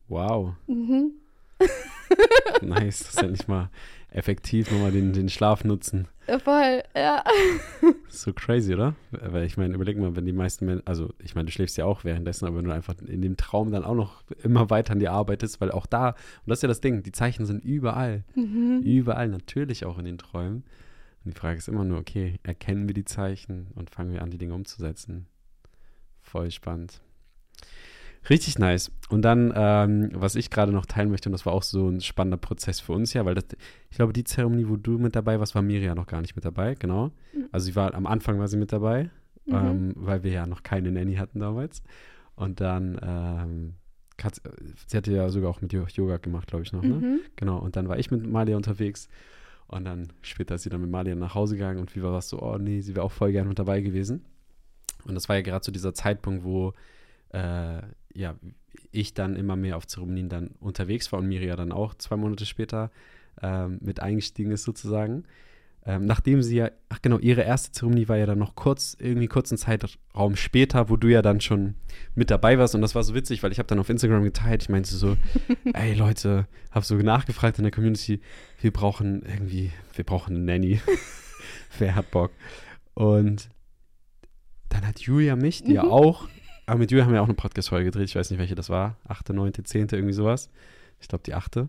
Wow, 0.08 0.54
Mhm. 0.66 1.12
nice. 2.62 2.98
Das 3.00 3.08
ist 3.14 3.22
ja 3.22 3.28
nicht 3.28 3.48
mal 3.48 3.70
effektiv 4.14 4.70
nochmal 4.70 4.92
den, 4.92 5.12
den 5.12 5.28
Schlaf 5.28 5.64
nutzen. 5.64 6.06
Voll, 6.44 6.82
ja. 6.94 7.24
So 8.08 8.32
crazy, 8.32 8.74
oder? 8.74 8.94
Weil 9.10 9.44
ich 9.44 9.56
meine, 9.56 9.74
überleg 9.74 9.98
mal, 9.98 10.14
wenn 10.14 10.26
die 10.26 10.32
meisten 10.32 10.66
Menschen, 10.66 10.86
also 10.86 11.12
ich 11.18 11.34
meine, 11.34 11.46
du 11.46 11.52
schläfst 11.52 11.76
ja 11.76 11.84
auch 11.84 12.04
währenddessen, 12.04 12.46
aber 12.46 12.58
wenn 12.58 12.66
du 12.66 12.72
einfach 12.72 12.94
in 13.06 13.22
dem 13.22 13.36
Traum 13.36 13.72
dann 13.72 13.84
auch 13.84 13.94
noch 13.94 14.22
immer 14.42 14.70
weiter 14.70 14.92
an 14.92 14.98
dir 14.98 15.12
arbeitest, 15.12 15.60
weil 15.60 15.72
auch 15.72 15.86
da, 15.86 16.10
und 16.10 16.16
das 16.46 16.58
ist 16.58 16.62
ja 16.62 16.68
das 16.68 16.80
Ding, 16.80 17.02
die 17.02 17.12
Zeichen 17.12 17.46
sind 17.46 17.64
überall. 17.64 18.24
Mhm. 18.34 18.82
Überall, 18.84 19.28
natürlich 19.28 19.84
auch 19.84 19.98
in 19.98 20.04
den 20.04 20.18
Träumen. 20.18 20.64
Und 21.24 21.34
die 21.34 21.38
Frage 21.38 21.58
ist 21.58 21.68
immer 21.68 21.84
nur, 21.84 21.98
okay, 21.98 22.38
erkennen 22.42 22.88
wir 22.88 22.94
die 22.94 23.04
Zeichen 23.04 23.68
und 23.74 23.90
fangen 23.90 24.12
wir 24.12 24.22
an, 24.22 24.30
die 24.30 24.38
Dinge 24.38 24.54
umzusetzen? 24.54 25.26
Voll 26.20 26.50
spannend. 26.50 27.00
Richtig 28.30 28.58
nice. 28.58 28.90
Und 29.08 29.22
dann, 29.22 29.52
ähm, 29.54 30.10
was 30.14 30.36
ich 30.36 30.50
gerade 30.50 30.72
noch 30.72 30.86
teilen 30.86 31.10
möchte, 31.10 31.28
und 31.28 31.32
das 31.32 31.44
war 31.44 31.52
auch 31.52 31.62
so 31.64 31.88
ein 31.88 32.00
spannender 32.00 32.36
Prozess 32.36 32.78
für 32.80 32.92
uns 32.92 33.12
ja, 33.12 33.24
weil 33.24 33.34
das, 33.34 33.44
ich 33.90 33.96
glaube, 33.96 34.12
die 34.12 34.24
Zeremonie, 34.24 34.68
wo 34.68 34.76
du 34.76 34.98
mit 34.98 35.16
dabei 35.16 35.40
warst, 35.40 35.54
war 35.54 35.62
Miriam 35.62 35.96
noch 35.96 36.06
gar 36.06 36.20
nicht 36.20 36.36
mit 36.36 36.44
dabei, 36.44 36.74
genau. 36.76 37.08
Mhm. 37.34 37.48
Also 37.50 37.66
sie 37.66 37.76
war, 37.76 37.94
am 37.94 38.06
Anfang 38.06 38.38
war 38.38 38.48
sie 38.48 38.56
mit 38.56 38.72
dabei, 38.72 39.10
Mhm. 39.44 39.54
ähm, 39.54 39.92
weil 39.96 40.22
wir 40.22 40.30
ja 40.30 40.46
noch 40.46 40.62
keine 40.62 40.92
Nanny 40.92 41.16
hatten 41.16 41.40
damals. 41.40 41.82
Und 42.36 42.60
dann, 42.60 42.98
ähm, 43.02 43.74
hat, 44.22 44.40
sie 44.86 44.96
hatte 44.96 45.12
ja 45.12 45.28
sogar 45.30 45.50
auch 45.50 45.60
mit 45.60 45.72
Yoga 45.72 46.18
gemacht, 46.18 46.46
glaube 46.46 46.62
ich 46.62 46.72
noch, 46.72 46.82
ne? 46.82 46.94
Mhm. 46.94 47.20
Genau, 47.34 47.58
und 47.58 47.74
dann 47.74 47.88
war 47.88 47.98
ich 47.98 48.12
mit 48.12 48.24
Malia 48.24 48.56
unterwegs 48.56 49.08
und 49.66 49.84
dann 49.84 50.12
später 50.20 50.54
ist 50.54 50.62
sie 50.62 50.68
dann 50.70 50.80
mit 50.80 50.90
Malia 50.90 51.16
nach 51.16 51.34
Hause 51.34 51.56
gegangen 51.56 51.80
und 51.80 51.96
wie 51.96 52.02
war 52.04 52.12
das 52.12 52.28
so, 52.28 52.40
oh 52.40 52.56
nee, 52.56 52.82
sie 52.82 52.94
wäre 52.94 53.04
auch 53.04 53.10
voll 53.10 53.32
gern 53.32 53.48
mit 53.48 53.58
dabei 53.58 53.80
gewesen. 53.80 54.24
Und 55.06 55.16
das 55.16 55.28
war 55.28 55.34
ja 55.34 55.42
gerade 55.42 55.64
so 55.64 55.72
dieser 55.72 55.92
Zeitpunkt, 55.92 56.44
wo 56.44 56.72
äh, 57.30 57.82
ja, 58.14 58.36
ich 58.90 59.14
dann 59.14 59.36
immer 59.36 59.56
mehr 59.56 59.76
auf 59.76 59.86
Zeremonien 59.86 60.28
dann 60.28 60.48
unterwegs 60.60 61.12
war 61.12 61.20
und 61.20 61.28
Miria 61.28 61.56
dann 61.56 61.72
auch 61.72 61.94
zwei 61.94 62.16
Monate 62.16 62.46
später 62.46 62.90
ähm, 63.40 63.78
mit 63.80 64.00
eingestiegen 64.00 64.50
ist 64.52 64.64
sozusagen. 64.64 65.24
Ähm, 65.84 66.06
nachdem 66.06 66.42
sie 66.42 66.56
ja, 66.56 66.70
ach 66.90 67.02
genau, 67.02 67.18
ihre 67.18 67.42
erste 67.42 67.72
Zeremonie 67.72 68.08
war 68.08 68.16
ja 68.16 68.26
dann 68.26 68.38
noch 68.38 68.54
kurz, 68.54 68.96
irgendwie 69.00 69.26
kurzen 69.26 69.58
Zeitraum 69.58 70.36
später, 70.36 70.88
wo 70.88 70.96
du 70.96 71.08
ja 71.08 71.22
dann 71.22 71.40
schon 71.40 71.74
mit 72.14 72.30
dabei 72.30 72.56
warst 72.58 72.76
und 72.76 72.82
das 72.82 72.94
war 72.94 73.02
so 73.02 73.14
witzig, 73.14 73.42
weil 73.42 73.50
ich 73.50 73.58
habe 73.58 73.66
dann 73.66 73.80
auf 73.80 73.88
Instagram 73.88 74.22
geteilt, 74.22 74.62
ich 74.62 74.68
meinte 74.68 74.94
so, 74.94 75.16
ey 75.72 75.94
Leute, 75.94 76.46
habe 76.70 76.86
so 76.86 76.94
nachgefragt 76.94 77.58
in 77.58 77.64
der 77.64 77.72
Community, 77.72 78.20
wir 78.60 78.72
brauchen 78.72 79.22
irgendwie, 79.22 79.72
wir 79.94 80.04
brauchen 80.04 80.36
eine 80.36 80.44
Nanny. 80.44 80.80
Wer 81.78 81.94
hat 81.94 82.10
Bock? 82.10 82.30
Und 82.94 83.48
dann 84.68 84.86
hat 84.86 85.00
Julia 85.00 85.36
mich, 85.36 85.64
die 85.64 85.72
ja 85.72 85.84
Mhm. 85.84 85.90
auch, 85.90 86.28
aber 86.66 86.78
mit 86.78 86.90
Julia 86.90 87.04
haben 87.04 87.12
wir 87.12 87.20
auch 87.22 87.26
eine 87.26 87.34
Podcast-Folge 87.34 87.86
gedreht, 87.86 88.08
ich 88.08 88.16
weiß 88.16 88.30
nicht, 88.30 88.38
welche 88.38 88.54
das 88.54 88.68
war, 88.70 88.96
achte, 89.06 89.34
neunte, 89.34 89.62
zehnte, 89.64 89.96
irgendwie 89.96 90.14
sowas. 90.14 90.50
Ich 91.00 91.08
glaube, 91.08 91.24
die 91.24 91.34
achte. 91.34 91.68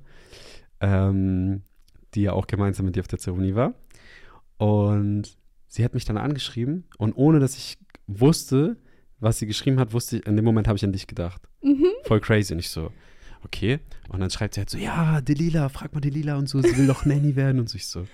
Ähm, 0.79 1.61
die 2.13 2.21
ja 2.21 2.33
auch 2.33 2.45
gemeinsam 2.47 2.85
mit 2.85 2.95
dir 2.95 2.99
auf 3.01 3.07
der 3.07 3.17
Zeremonie 3.19 3.55
war. 3.55 3.73
Und 4.57 5.35
sie 5.67 5.83
hat 5.83 5.93
mich 5.93 6.05
dann 6.05 6.17
angeschrieben 6.17 6.83
und 6.97 7.13
ohne 7.13 7.39
dass 7.39 7.57
ich 7.57 7.77
wusste, 8.07 8.77
was 9.19 9.39
sie 9.39 9.47
geschrieben 9.47 9.79
hat, 9.79 9.93
wusste 9.93 10.17
ich, 10.17 10.27
in 10.27 10.35
dem 10.35 10.45
Moment 10.45 10.67
habe 10.67 10.77
ich 10.77 10.83
an 10.83 10.91
dich 10.91 11.07
gedacht. 11.07 11.41
Mhm. 11.63 11.87
Voll 12.03 12.19
crazy. 12.19 12.53
Und 12.53 12.59
ich 12.59 12.69
so, 12.69 12.91
okay. 13.43 13.79
Und 14.09 14.19
dann 14.19 14.29
schreibt 14.29 14.53
sie 14.53 14.59
halt 14.61 14.69
so, 14.69 14.77
ja, 14.77 15.21
Delila, 15.21 15.69
frag 15.69 15.93
mal 15.93 16.01
Delila 16.01 16.35
und 16.35 16.47
so, 16.49 16.61
sie 16.61 16.77
will 16.77 16.87
doch 16.87 17.05
Nanny 17.07 17.35
werden. 17.35 17.59
Und 17.59 17.69
so 17.69 17.77
ich 17.77 17.87
so, 17.87 18.05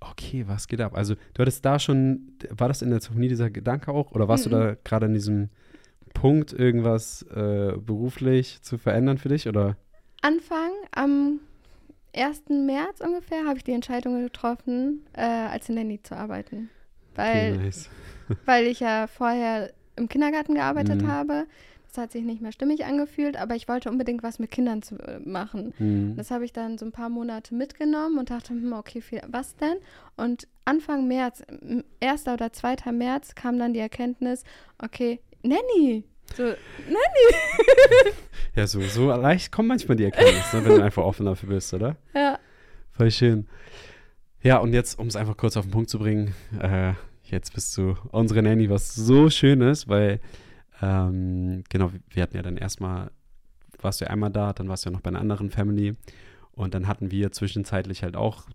okay, 0.00 0.44
was 0.46 0.68
geht 0.68 0.80
ab? 0.80 0.96
Also 0.96 1.16
du 1.34 1.40
hattest 1.42 1.64
da 1.64 1.78
schon, 1.78 2.32
war 2.50 2.68
das 2.68 2.80
in 2.82 2.90
der 2.90 3.00
Zeremonie 3.00 3.28
dieser 3.28 3.50
Gedanke 3.50 3.90
auch? 3.90 4.12
Oder 4.12 4.28
warst 4.28 4.46
Mhm. 4.46 4.50
du 4.50 4.56
da 4.56 4.76
gerade 4.84 5.06
an 5.06 5.14
diesem 5.14 5.50
Punkt, 6.08 6.52
irgendwas 6.52 7.22
äh, 7.34 7.72
beruflich 7.78 8.62
zu 8.62 8.78
verändern 8.78 9.18
für 9.18 9.28
dich? 9.28 9.48
Oder? 9.48 9.76
Anfang 10.22 10.70
am 10.92 11.40
1. 12.14 12.42
März 12.66 13.00
ungefähr 13.00 13.44
habe 13.46 13.58
ich 13.58 13.64
die 13.64 13.72
Entscheidung 13.72 14.20
getroffen, 14.22 15.06
äh, 15.12 15.22
als 15.22 15.68
Nanny 15.68 16.02
zu 16.02 16.16
arbeiten. 16.16 16.70
Weil, 17.14 17.52
Okay, 17.52 17.64
nice. 17.64 17.90
weil 18.46 18.66
ich 18.66 18.80
ja 18.80 19.06
vorher 19.06 19.72
im 19.96 20.08
Kindergarten 20.08 20.54
gearbeitet 20.54 21.02
Mhm. 21.02 21.08
habe. 21.08 21.46
Das 21.88 21.96
hat 21.96 22.12
sich 22.12 22.22
nicht 22.22 22.42
mehr 22.42 22.52
stimmig 22.52 22.84
angefühlt, 22.84 23.36
aber 23.38 23.54
ich 23.56 23.66
wollte 23.66 23.88
unbedingt 23.90 24.22
was 24.22 24.38
mit 24.38 24.50
Kindern 24.50 24.82
zu, 24.82 24.96
äh, 24.98 25.20
machen. 25.20 25.72
Hm. 25.78 26.14
Das 26.16 26.30
habe 26.30 26.44
ich 26.44 26.52
dann 26.52 26.76
so 26.76 26.84
ein 26.84 26.92
paar 26.92 27.08
Monate 27.08 27.54
mitgenommen 27.54 28.18
und 28.18 28.28
dachte, 28.30 28.50
hm, 28.50 28.74
okay, 28.74 29.00
viel, 29.00 29.22
was 29.26 29.56
denn? 29.56 29.76
Und 30.16 30.46
Anfang 30.66 31.08
März, 31.08 31.42
m- 31.62 31.84
1. 32.00 32.34
oder 32.34 32.52
2. 32.52 32.92
März 32.92 33.34
kam 33.34 33.58
dann 33.58 33.72
die 33.72 33.80
Erkenntnis, 33.80 34.44
okay, 34.82 35.20
Nanny. 35.42 36.04
So, 36.36 36.44
Nanny. 36.44 38.14
Ja, 38.54 38.66
so, 38.66 38.80
so 38.80 39.06
leicht 39.14 39.52
kommt 39.52 39.68
manchmal 39.68 39.96
die 39.96 40.02
Erkenntnis, 40.02 40.52
ne, 40.52 40.64
wenn 40.64 40.76
du 40.78 40.82
einfach 40.82 41.04
offen 41.04 41.26
dafür 41.26 41.50
bist, 41.50 41.72
oder? 41.74 41.96
ja. 42.12 42.40
Voll 42.90 43.12
schön. 43.12 43.46
Ja, 44.42 44.58
und 44.58 44.72
jetzt, 44.72 44.98
um 44.98 45.06
es 45.06 45.14
einfach 45.14 45.36
kurz 45.36 45.56
auf 45.56 45.64
den 45.64 45.70
Punkt 45.70 45.88
zu 45.88 46.00
bringen, 46.00 46.34
äh, 46.60 46.94
jetzt 47.22 47.54
bist 47.54 47.76
du 47.76 47.96
unsere 48.10 48.42
Nanny, 48.42 48.68
was 48.68 48.96
so 48.96 49.30
schön 49.30 49.60
ist, 49.60 49.86
weil, 49.86 50.20
ähm, 50.82 51.62
genau, 51.68 51.92
wir 52.10 52.22
hatten 52.22 52.34
ja 52.34 52.42
dann 52.42 52.56
erstmal, 52.56 53.12
warst 53.80 54.00
du 54.00 54.06
ja 54.06 54.10
einmal 54.10 54.30
da, 54.30 54.52
dann 54.52 54.68
warst 54.68 54.84
du 54.84 54.90
ja 54.90 54.92
noch 54.92 55.02
bei 55.02 55.10
einer 55.10 55.20
anderen 55.20 55.50
Family 55.50 55.94
und 56.50 56.74
dann 56.74 56.88
hatten 56.88 57.12
wir 57.12 57.30
zwischenzeitlich 57.30 58.02
halt 58.02 58.16
auch 58.16 58.48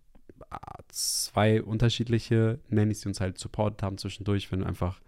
ah, 0.49 0.79
zwei 0.89 1.63
unterschiedliche 1.63 2.59
Nannies, 2.67 2.99
die 2.99 3.07
uns 3.07 3.21
halt 3.21 3.37
supportet 3.37 3.83
haben 3.83 3.97
zwischendurch, 3.97 4.51
wenn 4.51 4.65
einfach, 4.65 4.99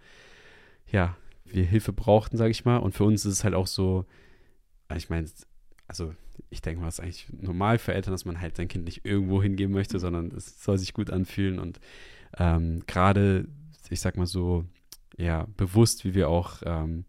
ja, 0.90 1.16
wir 1.50 1.64
Hilfe 1.64 1.92
brauchten, 1.92 2.36
sage 2.36 2.50
ich 2.50 2.64
mal. 2.64 2.78
Und 2.78 2.94
für 2.94 3.04
uns 3.04 3.24
ist 3.24 3.32
es 3.32 3.44
halt 3.44 3.54
auch 3.54 3.66
so, 3.66 4.04
ich 4.94 5.08
meine, 5.10 5.26
also 5.88 6.14
ich 6.50 6.62
denke 6.62 6.80
mal, 6.80 6.88
es 6.88 6.98
ist 6.98 7.00
eigentlich 7.00 7.26
normal 7.32 7.78
für 7.78 7.94
Eltern, 7.94 8.12
dass 8.12 8.24
man 8.24 8.40
halt 8.40 8.56
sein 8.56 8.68
Kind 8.68 8.84
nicht 8.84 9.04
irgendwo 9.04 9.42
hingeben 9.42 9.72
möchte, 9.72 9.98
sondern 9.98 10.30
es 10.32 10.62
soll 10.62 10.78
sich 10.78 10.92
gut 10.92 11.10
anfühlen 11.10 11.58
und 11.58 11.80
ähm, 12.38 12.82
gerade, 12.86 13.48
ich 13.90 14.00
sag 14.00 14.16
mal 14.16 14.26
so, 14.26 14.64
ja, 15.16 15.46
bewusst, 15.56 16.04
wie 16.04 16.14
wir 16.14 16.28
auch 16.28 16.62
ähm, 16.64 17.04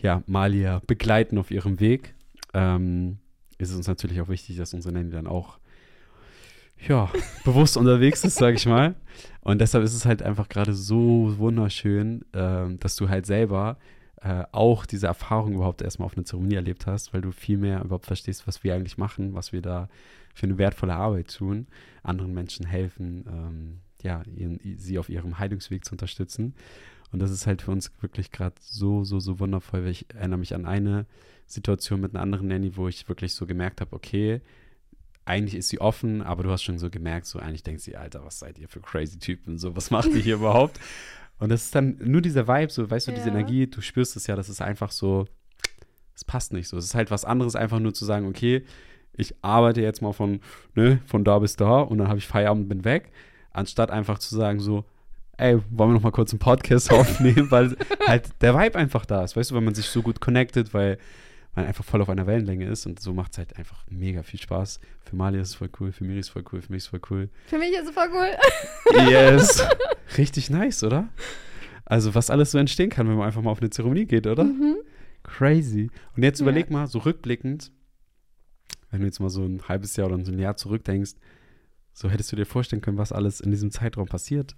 ja, 0.00 0.22
Malia 0.26 0.80
begleiten 0.86 1.38
auf 1.38 1.50
ihrem 1.50 1.80
Weg, 1.80 2.14
ähm, 2.54 3.18
ist 3.58 3.70
es 3.70 3.76
uns 3.76 3.88
natürlich 3.88 4.20
auch 4.20 4.28
wichtig, 4.28 4.56
dass 4.56 4.74
unsere 4.74 4.94
Nanny 4.94 5.10
dann 5.10 5.26
auch 5.26 5.58
ja, 6.88 7.10
bewusst 7.44 7.76
unterwegs 7.76 8.24
ist, 8.24 8.36
sage 8.36 8.56
ich 8.56 8.66
mal. 8.66 8.94
Und 9.40 9.60
deshalb 9.60 9.84
ist 9.84 9.94
es 9.94 10.04
halt 10.04 10.22
einfach 10.22 10.48
gerade 10.48 10.74
so 10.74 11.34
wunderschön, 11.38 12.24
ähm, 12.32 12.78
dass 12.80 12.96
du 12.96 13.08
halt 13.08 13.26
selber 13.26 13.78
äh, 14.20 14.44
auch 14.52 14.86
diese 14.86 15.06
Erfahrung 15.06 15.54
überhaupt 15.54 15.82
erstmal 15.82 16.06
auf 16.06 16.16
einer 16.16 16.24
Zeremonie 16.24 16.56
erlebt 16.56 16.86
hast, 16.86 17.14
weil 17.14 17.20
du 17.20 17.32
viel 17.32 17.58
mehr 17.58 17.82
überhaupt 17.82 18.06
verstehst, 18.06 18.46
was 18.46 18.64
wir 18.64 18.74
eigentlich 18.74 18.98
machen, 18.98 19.34
was 19.34 19.52
wir 19.52 19.62
da 19.62 19.88
für 20.34 20.46
eine 20.46 20.58
wertvolle 20.58 20.94
Arbeit 20.94 21.34
tun, 21.34 21.66
anderen 22.02 22.34
Menschen 22.34 22.66
helfen, 22.66 23.24
ähm, 23.28 23.78
ja, 24.02 24.22
ihren, 24.34 24.60
sie 24.76 24.98
auf 24.98 25.08
ihrem 25.08 25.38
Heilungsweg 25.38 25.84
zu 25.84 25.92
unterstützen. 25.92 26.54
Und 27.12 27.20
das 27.20 27.30
ist 27.30 27.46
halt 27.46 27.62
für 27.62 27.70
uns 27.70 27.92
wirklich 28.00 28.32
gerade 28.32 28.56
so, 28.60 29.04
so, 29.04 29.20
so 29.20 29.38
wundervoll. 29.38 29.84
Weil 29.84 29.90
ich 29.90 30.06
erinnere 30.14 30.38
mich 30.38 30.54
an 30.54 30.66
eine 30.66 31.06
Situation 31.46 32.00
mit 32.00 32.14
einer 32.14 32.22
anderen 32.22 32.48
Nanny, 32.48 32.76
wo 32.76 32.88
ich 32.88 33.08
wirklich 33.08 33.34
so 33.34 33.46
gemerkt 33.46 33.80
habe, 33.80 33.94
okay, 33.94 34.40
eigentlich 35.26 35.56
ist 35.56 35.68
sie 35.68 35.80
offen, 35.80 36.22
aber 36.22 36.42
du 36.44 36.50
hast 36.50 36.62
schon 36.62 36.78
so 36.78 36.88
gemerkt, 36.88 37.26
so 37.26 37.38
eigentlich 37.38 37.62
denkt 37.62 37.82
sie, 37.82 37.96
Alter, 37.96 38.24
was 38.24 38.38
seid 38.38 38.58
ihr 38.58 38.68
für 38.68 38.80
crazy 38.80 39.18
Typen, 39.18 39.58
so, 39.58 39.76
was 39.76 39.90
macht 39.90 40.08
ihr 40.14 40.20
hier 40.20 40.34
überhaupt? 40.36 40.80
Und 41.38 41.50
das 41.50 41.64
ist 41.64 41.74
dann 41.74 41.98
nur 42.02 42.22
dieser 42.22 42.48
Vibe, 42.48 42.72
so, 42.72 42.88
weißt 42.88 43.08
du, 43.08 43.12
diese 43.12 43.28
Ja. 43.28 43.34
Energie, 43.34 43.66
du 43.66 43.80
spürst 43.80 44.16
es 44.16 44.26
ja, 44.26 44.36
das 44.36 44.48
ist 44.48 44.62
einfach 44.62 44.90
so, 44.90 45.26
es 46.14 46.24
passt 46.24 46.52
nicht 46.52 46.68
so. 46.68 46.78
Es 46.78 46.86
ist 46.86 46.94
halt 46.94 47.10
was 47.10 47.24
anderes, 47.26 47.56
einfach 47.56 47.78
nur 47.78 47.92
zu 47.92 48.04
sagen, 48.06 48.26
okay, 48.26 48.64
ich 49.12 49.34
arbeite 49.42 49.82
jetzt 49.82 50.00
mal 50.00 50.12
von, 50.12 50.40
ne, 50.74 51.00
von 51.06 51.24
da 51.24 51.38
bis 51.38 51.56
da 51.56 51.80
und 51.80 51.98
dann 51.98 52.08
habe 52.08 52.18
ich 52.18 52.26
Feierabend 52.26 52.64
und 52.64 52.68
bin 52.68 52.84
weg, 52.84 53.10
anstatt 53.52 53.90
einfach 53.90 54.18
zu 54.18 54.34
sagen 54.34 54.60
so, 54.60 54.84
ey, 55.38 55.58
wollen 55.70 55.90
wir 55.90 55.94
noch 55.94 56.02
mal 56.02 56.12
kurz 56.12 56.32
einen 56.32 56.38
Podcast 56.38 56.90
aufnehmen, 56.92 57.50
weil 57.50 57.76
halt 58.06 58.30
der 58.40 58.54
Vibe 58.54 58.78
einfach 58.78 59.04
da 59.04 59.24
ist, 59.24 59.36
weißt 59.36 59.50
du, 59.50 59.54
weil 59.56 59.62
man 59.62 59.74
sich 59.74 59.86
so 59.86 60.02
gut 60.02 60.20
connectet, 60.20 60.72
weil 60.72 60.98
man 61.56 61.66
einfach 61.66 61.84
voll 61.84 62.00
auf 62.02 62.08
einer 62.08 62.26
Wellenlänge 62.26 62.66
ist 62.66 62.86
und 62.86 63.00
so 63.00 63.12
macht 63.14 63.32
es 63.32 63.38
halt 63.38 63.56
einfach 63.56 63.84
mega 63.90 64.22
viel 64.22 64.38
Spaß. 64.40 64.78
Für 65.04 65.16
Mali 65.16 65.40
ist 65.40 65.48
es 65.48 65.54
voll 65.54 65.70
cool, 65.80 65.90
für 65.92 66.04
Miri 66.04 66.20
ist 66.20 66.26
es 66.26 66.30
voll 66.32 66.44
cool, 66.52 66.60
für 66.62 66.70
mich 66.72 66.78
ist 66.78 66.84
es 66.84 66.88
voll 66.90 67.00
cool. 67.10 67.30
Für 67.46 67.58
mich 67.58 67.72
ist 67.72 67.88
es 67.88 67.90
voll 67.90 68.08
cool. 68.12 69.08
Yes. 69.10 69.62
Richtig 70.18 70.50
nice, 70.50 70.84
oder? 70.84 71.08
Also, 71.84 72.14
was 72.14 72.30
alles 72.30 72.50
so 72.50 72.58
entstehen 72.58 72.90
kann, 72.90 73.08
wenn 73.08 73.16
man 73.16 73.26
einfach 73.26 73.42
mal 73.42 73.50
auf 73.50 73.60
eine 73.60 73.70
Zeremonie 73.70 74.06
geht, 74.06 74.26
oder? 74.26 74.44
Mhm. 74.44 74.76
Crazy. 75.22 75.90
Und 76.16 76.22
jetzt 76.22 76.40
Ja. 76.40 76.44
überleg 76.44 76.70
mal, 76.70 76.86
so 76.86 76.98
rückblickend, 77.00 77.72
wenn 78.90 79.00
du 79.00 79.06
jetzt 79.06 79.20
mal 79.20 79.30
so 79.30 79.44
ein 79.44 79.62
halbes 79.68 79.96
Jahr 79.96 80.08
oder 80.12 80.24
so 80.24 80.32
ein 80.32 80.38
Jahr 80.38 80.56
zurückdenkst, 80.56 81.12
so 81.92 82.10
hättest 82.10 82.30
du 82.32 82.36
dir 82.36 82.44
vorstellen 82.46 82.82
können, 82.82 82.98
was 82.98 83.12
alles 83.12 83.40
in 83.40 83.50
diesem 83.50 83.70
Zeitraum 83.70 84.06
passiert. 84.06 84.54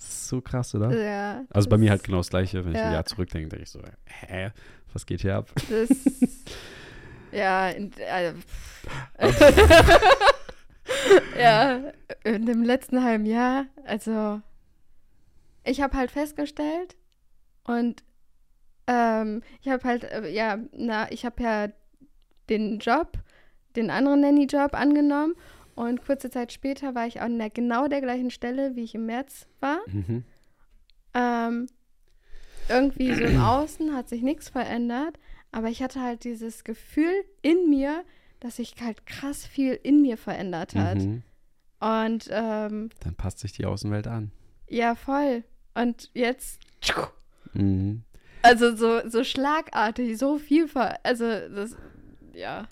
Das 0.00 0.08
ist 0.08 0.28
so 0.28 0.40
krass, 0.40 0.74
oder? 0.74 0.96
Ja. 0.96 1.44
Also 1.50 1.68
bei 1.68 1.76
mir 1.76 1.90
halt 1.90 2.02
genau 2.02 2.18
das 2.18 2.30
Gleiche. 2.30 2.64
Wenn 2.64 2.72
ich 2.72 2.78
ein 2.78 2.86
Ja. 2.86 2.92
Jahr 2.94 3.04
zurückdenke, 3.04 3.50
denke 3.50 3.64
ich 3.64 3.70
so, 3.70 3.82
hä, 4.06 4.50
was 4.94 5.04
geht 5.04 5.20
hier 5.20 5.36
ab? 5.36 5.50
Das, 5.68 5.90
ja, 7.32 7.68
in, 7.68 7.92
äh, 7.98 8.32
ja, 11.38 11.80
in 12.24 12.46
dem 12.46 12.62
letzten 12.62 13.02
halben 13.04 13.26
Jahr, 13.26 13.66
also 13.84 14.40
ich 15.64 15.80
habe 15.80 15.96
halt 15.96 16.10
festgestellt 16.10 16.96
und 17.64 18.02
ähm, 18.86 19.42
ich 19.60 19.68
habe 19.68 19.84
halt, 19.86 20.04
äh, 20.04 20.28
ja, 20.30 20.58
na, 20.72 21.10
ich 21.12 21.24
habe 21.24 21.42
ja 21.42 21.68
den 22.48 22.78
Job, 22.78 23.12
den 23.76 23.90
anderen 23.90 24.20
Nanny-Job 24.22 24.74
angenommen 24.74 25.34
und 25.80 26.04
kurze 26.04 26.30
Zeit 26.30 26.52
später 26.52 26.94
war 26.94 27.06
ich 27.06 27.20
an 27.20 27.38
der, 27.38 27.50
genau 27.50 27.88
der 27.88 28.00
gleichen 28.00 28.30
Stelle, 28.30 28.76
wie 28.76 28.84
ich 28.84 28.94
im 28.94 29.06
März 29.06 29.46
war. 29.60 29.78
Mhm. 29.86 30.24
Ähm, 31.14 31.66
irgendwie 32.68 33.14
so 33.14 33.24
im 33.24 33.40
Außen 33.40 33.94
hat 33.94 34.08
sich 34.08 34.22
nichts 34.22 34.48
verändert, 34.48 35.18
aber 35.52 35.68
ich 35.68 35.82
hatte 35.82 36.00
halt 36.00 36.24
dieses 36.24 36.64
Gefühl 36.64 37.12
in 37.42 37.68
mir, 37.68 38.04
dass 38.40 38.56
sich 38.56 38.74
halt 38.80 39.06
krass 39.06 39.44
viel 39.46 39.78
in 39.82 40.02
mir 40.02 40.16
verändert 40.16 40.74
hat. 40.74 40.98
Mhm. 40.98 41.22
Und 41.80 42.28
ähm, 42.30 42.90
Dann 43.02 43.14
passt 43.16 43.38
sich 43.40 43.52
die 43.52 43.64
Außenwelt 43.66 44.06
an. 44.06 44.32
ja, 44.68 44.94
voll. 44.94 45.44
Und 45.74 46.10
jetzt, 46.14 46.60
Mhm. 47.54 48.02
also 48.42 48.74
so, 48.76 49.08
so 49.08 49.24
schlagartig, 49.24 50.18
so 50.18 50.38
viel, 50.38 50.68
ver 50.68 50.98
also 51.04 51.24
das, 51.24 51.76
ja. 52.34 52.68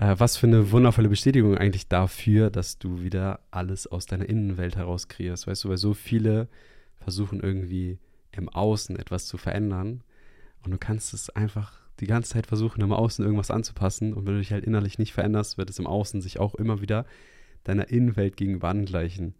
Äh, 0.00 0.18
was 0.18 0.38
für 0.38 0.46
eine 0.46 0.72
wundervolle 0.72 1.10
Bestätigung 1.10 1.56
eigentlich 1.56 1.86
dafür, 1.86 2.50
dass 2.50 2.78
du 2.78 3.02
wieder 3.02 3.40
alles 3.50 3.86
aus 3.86 4.06
deiner 4.06 4.28
Innenwelt 4.28 4.76
heraus 4.76 5.08
kreierst. 5.08 5.46
Weißt 5.46 5.64
du, 5.64 5.68
weil 5.68 5.76
so 5.76 5.92
viele 5.92 6.48
versuchen 6.98 7.40
irgendwie 7.40 7.98
im 8.32 8.48
Außen 8.48 8.96
etwas 8.96 9.26
zu 9.26 9.36
verändern 9.36 10.02
und 10.64 10.70
du 10.70 10.78
kannst 10.78 11.12
es 11.12 11.28
einfach 11.30 11.80
die 12.00 12.06
ganze 12.06 12.30
Zeit 12.30 12.46
versuchen, 12.46 12.80
im 12.80 12.92
Außen 12.92 13.22
irgendwas 13.22 13.50
anzupassen 13.50 14.14
und 14.14 14.24
wenn 14.24 14.34
du 14.34 14.38
dich 14.38 14.52
halt 14.52 14.64
innerlich 14.64 14.98
nicht 14.98 15.12
veränderst, 15.12 15.58
wird 15.58 15.68
es 15.68 15.78
im 15.78 15.86
Außen 15.86 16.22
sich 16.22 16.40
auch 16.40 16.54
immer 16.54 16.80
wieder 16.80 17.04
deiner 17.64 17.90
Innenwelt 17.90 18.38
gegenüber 18.38 18.68
angleichen. 18.70 19.34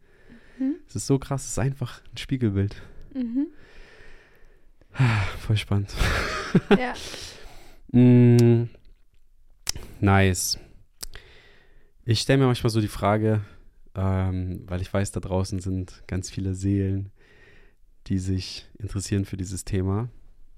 Mhm. 0.58 0.74
Es 0.86 0.94
ist 0.94 1.06
so 1.06 1.18
krass, 1.18 1.44
es 1.44 1.52
ist 1.52 1.58
einfach 1.58 2.02
ein 2.12 2.18
Spiegelbild. 2.18 2.76
Mhm. 3.14 3.46
Voll 5.38 5.56
spannend. 5.56 5.94
Ja. 6.70 6.92
Mm, 7.92 8.68
nice. 10.00 10.58
Ich 12.04 12.20
stelle 12.20 12.38
mir 12.38 12.46
manchmal 12.46 12.70
so 12.70 12.80
die 12.80 12.88
Frage, 12.88 13.42
ähm, 13.94 14.64
weil 14.66 14.80
ich 14.80 14.92
weiß, 14.92 15.12
da 15.12 15.20
draußen 15.20 15.60
sind 15.60 16.02
ganz 16.06 16.30
viele 16.30 16.54
Seelen, 16.54 17.12
die 18.06 18.18
sich 18.18 18.66
interessieren 18.78 19.24
für 19.24 19.36
dieses 19.36 19.64
Thema, 19.64 20.08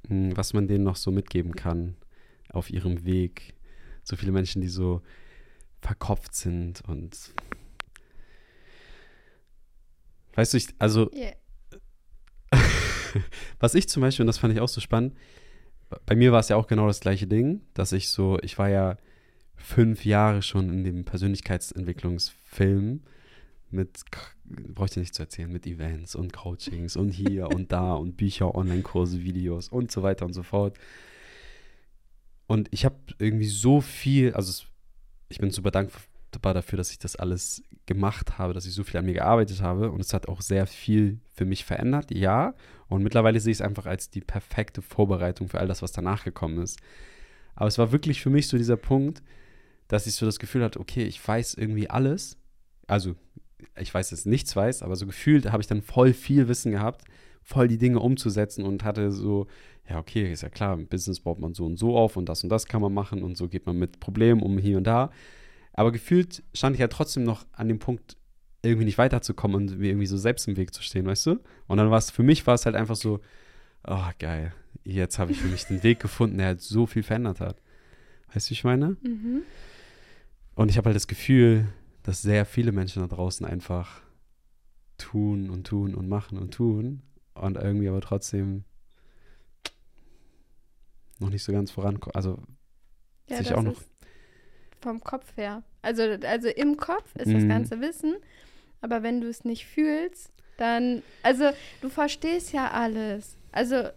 mm, 0.09 0.33
was 0.35 0.53
man 0.55 0.69
denen 0.69 0.85
noch 0.85 0.97
so 0.97 1.11
mitgeben 1.11 1.55
kann 1.55 1.97
auf 2.51 2.71
ihrem 2.71 3.05
Weg. 3.05 3.55
So 4.05 4.17
viele 4.17 4.33
Menschen, 4.33 4.63
die 4.63 4.69
so 4.69 5.03
verkopft 5.81 6.35
sind 6.35 6.83
und 6.83 7.17
weißt 10.35 10.53
du, 10.53 10.57
ich, 10.57 10.69
also 10.79 11.11
Yeah. 11.13 11.35
was 13.59 13.75
ich 13.75 13.89
zum 13.89 14.01
Beispiel, 14.01 14.23
und 14.23 14.29
das 14.29 14.39
fand 14.39 14.55
ich 14.55 14.61
auch 14.61 14.69
so 14.69 14.81
spannend, 14.81 15.17
bei 16.07 16.15
mir 16.15 16.33
war 16.33 16.41
es 16.41 16.49
ja 16.49 16.57
auch 16.57 16.67
genau 16.67 16.87
das 16.87 17.01
gleiche 17.01 17.27
Ding, 17.27 17.63
dass 17.75 17.93
ich 17.93 18.09
so, 18.09 18.39
ich 18.43 18.59
war 18.59 18.69
ja 18.69 18.97
fünf 19.57 20.05
Jahre 20.05 20.43
schon 20.43 20.69
in 20.71 20.85
dem 20.85 21.05
Persönlichkeitsentwicklungsfilm 21.05 23.03
mit, 23.73 24.03
brauche 24.45 24.87
ich 24.87 24.93
dir 24.93 25.01
nicht 25.01 25.15
zu 25.15 25.23
erzählen, 25.23 25.51
mit 25.51 25.67
Events 25.67 26.15
und 26.15 26.33
Coachings 26.33 26.97
und 26.97 27.11
hier 27.11 27.49
und 27.49 27.73
da 27.73 27.95
und 27.95 28.17
Bücher, 28.17 28.55
Online-Kurse, 28.55 29.23
Videos 29.23 29.69
und 29.69 29.91
so 29.91 30.03
weiter 30.03 30.27
und 30.27 30.35
so 30.35 30.43
fort. 30.43 30.79
Und 32.47 32.69
ich 32.71 32.85
habe 32.85 32.97
irgendwie 33.19 33.47
so 33.47 33.81
viel, 33.81 34.35
also 34.35 34.65
ich 35.29 35.39
bin 35.39 35.51
super 35.51 35.71
dankbar 35.71 36.55
dafür, 36.55 36.77
dass 36.77 36.91
ich 36.91 36.99
das 36.99 37.17
alles 37.17 37.63
gemacht 37.87 38.39
habe, 38.39 38.53
dass 38.53 38.67
ich 38.67 38.75
so 38.75 38.85
viel 38.85 38.99
an 38.99 39.07
mir 39.07 39.15
gearbeitet 39.15 39.63
habe 39.63 39.91
und 39.91 40.01
es 40.01 40.13
hat 40.13 40.29
auch 40.29 40.43
sehr 40.43 40.67
viel 40.67 41.19
für 41.35 41.47
mich 41.47 41.65
verändert, 41.65 42.11
ja. 42.11 42.55
Und 42.89 43.03
mittlerweile 43.03 43.41
sehe 43.41 43.53
ich 43.53 43.59
es 43.59 43.63
einfach 43.63 43.87
als 43.87 44.11
die 44.11 44.21
perfekte 44.21 44.83
Vorbereitung 44.83 45.49
für 45.49 45.61
all 45.61 45.67
das, 45.67 45.81
was 45.81 45.93
danach 45.93 46.25
gekommen 46.25 46.61
ist. 46.61 46.79
Aber 47.55 47.69
es 47.69 47.79
war 47.79 47.91
wirklich 47.91 48.21
für 48.21 48.31
mich 48.31 48.49
so 48.49 48.59
dieser 48.59 48.77
Punkt, 48.77 49.23
dass 49.89 50.07
ich 50.07 50.15
so 50.15 50.27
das 50.27 50.39
Gefühl 50.39 50.63
hatte, 50.63 50.81
okay, 50.81 51.05
ich 51.05 51.27
weiß 51.27 51.55
irgendwie 51.55 51.91
alles. 51.91 52.39
Also, 52.87 53.15
ich 53.79 53.93
weiß 53.93 54.11
jetzt 54.11 54.27
nichts 54.27 54.55
weiß, 54.55 54.83
aber 54.83 54.97
so 54.97 55.07
gefühlt 55.07 55.51
habe 55.51 55.63
ich 55.63 55.67
dann 55.67 55.83
voll 55.83 56.13
viel 56.13 56.49
Wissen 56.49 56.73
gehabt, 56.73 57.05
voll 57.43 57.69
die 57.69 57.79
Dinge 57.79 58.01
umzusetzen 58.01 58.65
und 58.65 58.85
hatte 58.85 59.13
so, 59.13 59.47
ja, 59.89 59.99
okay, 59.99 60.33
ist 60.33 60.43
ja 60.43 60.49
klar, 60.49 60.75
im 60.75 60.87
Business 60.87 61.21
baut 61.21 61.39
man 61.39 61.55
so 61.55 61.67
und 61.67 61.79
so 61.79 61.97
auf 61.97 62.17
und 62.17 62.29
das 62.29 62.43
und 62.43 62.51
das 62.51 62.67
kann 62.67 62.83
man 62.83 62.95
machen 62.95 63.23
und 63.23 63.37
so 63.37 63.49
geht 63.49 63.67
man 63.67 63.79
mit 63.79 64.01
Problemen 64.01 64.43
um 64.43 64.59
hier 64.59 64.79
und 64.79 64.85
da. 64.85 65.11
Aber 65.73 65.93
gefühlt 65.93 66.43
stand 66.55 66.77
ich 66.77 66.81
ja 66.81 66.89
trotzdem 66.89 67.25
noch 67.25 67.47
an 67.53 67.69
dem 67.69 67.79
Punkt, 67.79 68.17
irgendwie 68.63 68.85
nicht 68.85 68.99
weiterzukommen 68.99 69.57
und 69.57 69.79
mir 69.79 69.89
irgendwie 69.89 70.07
so 70.07 70.17
selbst 70.17 70.47
im 70.47 70.57
Weg 70.57 70.73
zu 70.73 70.83
stehen, 70.83 71.07
weißt 71.07 71.27
du? 71.27 71.41
Und 71.67 71.79
dann 71.79 71.91
war 71.91 71.99
es, 71.99 72.11
für 72.11 72.23
mich 72.23 72.47
war 72.47 72.55
es 72.55 72.65
halt 72.65 72.77
einfach 72.77 72.95
so, 72.95 73.21
oh, 73.87 74.11
geil, 74.19 74.53
jetzt 74.85 75.19
habe 75.19 75.33
ich 75.33 75.39
für 75.39 75.49
mich 75.49 75.65
den 75.65 75.83
Weg 75.83 75.99
gefunden, 75.99 76.39
der 76.39 76.49
halt 76.49 76.61
so 76.61 76.87
viel 76.87 77.03
verändert 77.03 77.41
hat. 77.41 77.61
Weißt 78.33 78.47
du, 78.47 78.51
wie 78.51 78.55
ich 78.55 78.65
meine? 78.65 78.97
Mhm. 79.03 79.43
Und 80.55 80.69
ich 80.71 80.77
habe 80.77 80.87
halt 80.87 80.97
das 80.97 81.07
Gefühl, 81.07 81.67
dass 82.03 82.23
sehr 82.23 82.45
viele 82.45 82.73
Menschen 82.73 83.01
da 83.03 83.15
draußen 83.15 83.47
einfach 83.47 84.03
tun 84.99 85.51
und 85.51 85.67
tun 85.67 85.95
und 85.95 86.09
machen 86.09 86.39
und 86.39 86.53
tun 86.53 87.03
und 87.35 87.57
irgendwie 87.57 87.89
aber 87.89 88.01
trotzdem 88.01 88.65
noch 91.19 91.31
nicht 91.31 91.43
so 91.45 91.53
ganz 91.53 91.71
vorankommen. 91.71 92.15
Also 92.15 92.39
Ja, 93.29 93.39
sich 93.39 93.55
auch 93.55 93.63
noch. 93.63 93.77
vom 94.81 95.01
Kopf 95.01 95.37
her. 95.37 95.63
Also, 95.81 96.03
also 96.03 96.49
im 96.49 96.77
Kopf 96.77 97.15
ist 97.17 97.33
das 97.33 97.45
Mhm. 97.45 97.49
ganze 97.49 97.81
Wissen, 97.81 98.15
aber 98.81 99.03
wenn 99.03 99.21
du 99.21 99.29
es 99.29 99.45
nicht 99.45 99.67
fühlst, 99.67 100.31
dann, 100.59 101.03
also 101.23 101.51
du 101.81 101.89
verstehst 101.89 102.53
ja 102.53 102.71
alles. 102.71 103.37
Also, 103.53 103.89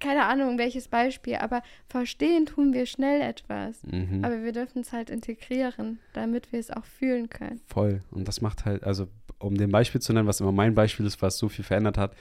keine 0.00 0.24
Ahnung, 0.24 0.58
welches 0.58 0.88
Beispiel, 0.88 1.36
aber 1.36 1.62
verstehen 1.88 2.46
tun 2.46 2.72
wir 2.72 2.86
schnell 2.86 3.20
etwas. 3.22 3.82
Mhm. 3.84 4.24
Aber 4.24 4.42
wir 4.42 4.52
dürfen 4.52 4.82
es 4.82 4.92
halt 4.92 5.08
integrieren, 5.08 5.98
damit 6.12 6.52
wir 6.52 6.60
es 6.60 6.70
auch 6.70 6.84
fühlen 6.84 7.30
können. 7.30 7.60
Voll. 7.66 8.02
Und 8.10 8.28
das 8.28 8.40
macht 8.40 8.64
halt, 8.64 8.84
also 8.84 9.08
um 9.38 9.56
dem 9.56 9.70
Beispiel 9.70 10.00
zu 10.00 10.12
nennen, 10.12 10.28
was 10.28 10.40
immer 10.40 10.52
mein 10.52 10.74
Beispiel 10.74 11.06
ist, 11.06 11.22
was 11.22 11.38
so 11.38 11.48
viel 11.48 11.64
verändert 11.64 11.98
hat, 11.98 12.14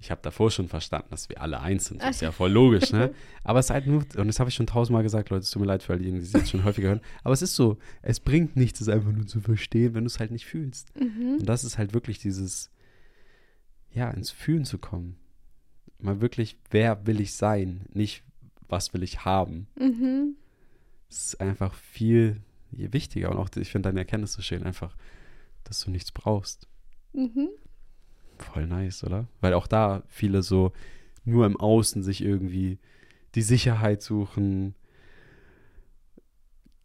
ich 0.00 0.10
habe 0.10 0.20
davor 0.22 0.50
schon 0.50 0.68
verstanden, 0.68 1.08
dass 1.10 1.28
wir 1.28 1.40
alle 1.40 1.60
eins 1.60 1.86
sind. 1.86 2.02
Das 2.02 2.16
ist 2.16 2.20
ja 2.20 2.30
voll 2.30 2.50
logisch, 2.50 2.92
ne? 2.92 3.14
Aber 3.44 3.58
es 3.58 3.66
ist 3.66 3.70
halt 3.70 3.86
nur, 3.86 4.04
und 4.16 4.26
das 4.26 4.38
habe 4.38 4.50
ich 4.50 4.54
schon 4.54 4.66
tausendmal 4.66 5.02
gesagt, 5.02 5.30
Leute, 5.30 5.42
es 5.42 5.50
tut 5.50 5.62
mir 5.62 5.66
leid 5.66 5.82
für 5.82 5.94
all 5.94 5.98
diejenigen, 5.98 6.22
die 6.22 6.26
es 6.26 6.32
jetzt 6.32 6.50
schon 6.50 6.64
häufiger 6.64 6.88
hören. 6.88 7.00
Aber 7.22 7.32
es 7.32 7.42
ist 7.42 7.54
so, 7.54 7.78
es 8.02 8.20
bringt 8.20 8.56
nichts, 8.56 8.80
es 8.80 8.88
einfach 8.88 9.12
nur 9.12 9.26
zu 9.26 9.40
verstehen, 9.40 9.94
wenn 9.94 10.04
du 10.04 10.08
es 10.08 10.20
halt 10.20 10.30
nicht 10.30 10.44
fühlst. 10.44 10.94
Mhm. 10.98 11.38
Und 11.40 11.46
das 11.46 11.64
ist 11.64 11.78
halt 11.78 11.94
wirklich 11.94 12.18
dieses, 12.18 12.70
ja, 13.92 14.10
ins 14.10 14.30
Fühlen 14.30 14.64
zu 14.64 14.78
kommen. 14.78 15.16
Mal 15.98 16.20
wirklich, 16.20 16.58
wer 16.70 17.06
will 17.06 17.20
ich 17.20 17.34
sein? 17.34 17.86
Nicht, 17.92 18.22
was 18.68 18.92
will 18.92 19.02
ich 19.02 19.24
haben? 19.24 19.66
Mhm. 19.76 20.36
Es 21.08 21.26
ist 21.26 21.40
einfach 21.40 21.74
viel 21.74 22.40
wichtiger. 22.70 23.30
Und 23.30 23.38
auch, 23.38 23.48
ich 23.56 23.70
finde 23.70 23.88
deine 23.88 24.00
Erkenntnis 24.00 24.32
so 24.32 24.42
schön, 24.42 24.64
einfach, 24.64 24.96
dass 25.64 25.80
du 25.80 25.90
nichts 25.90 26.12
brauchst. 26.12 26.68
Mhm. 27.12 27.48
Voll 28.38 28.66
nice, 28.66 29.04
oder? 29.04 29.28
Weil 29.40 29.54
auch 29.54 29.66
da 29.66 30.02
viele 30.08 30.42
so 30.42 30.72
nur 31.24 31.46
im 31.46 31.58
Außen 31.58 32.02
sich 32.02 32.22
irgendwie 32.22 32.78
die 33.34 33.42
Sicherheit 33.42 34.02
suchen. 34.02 34.74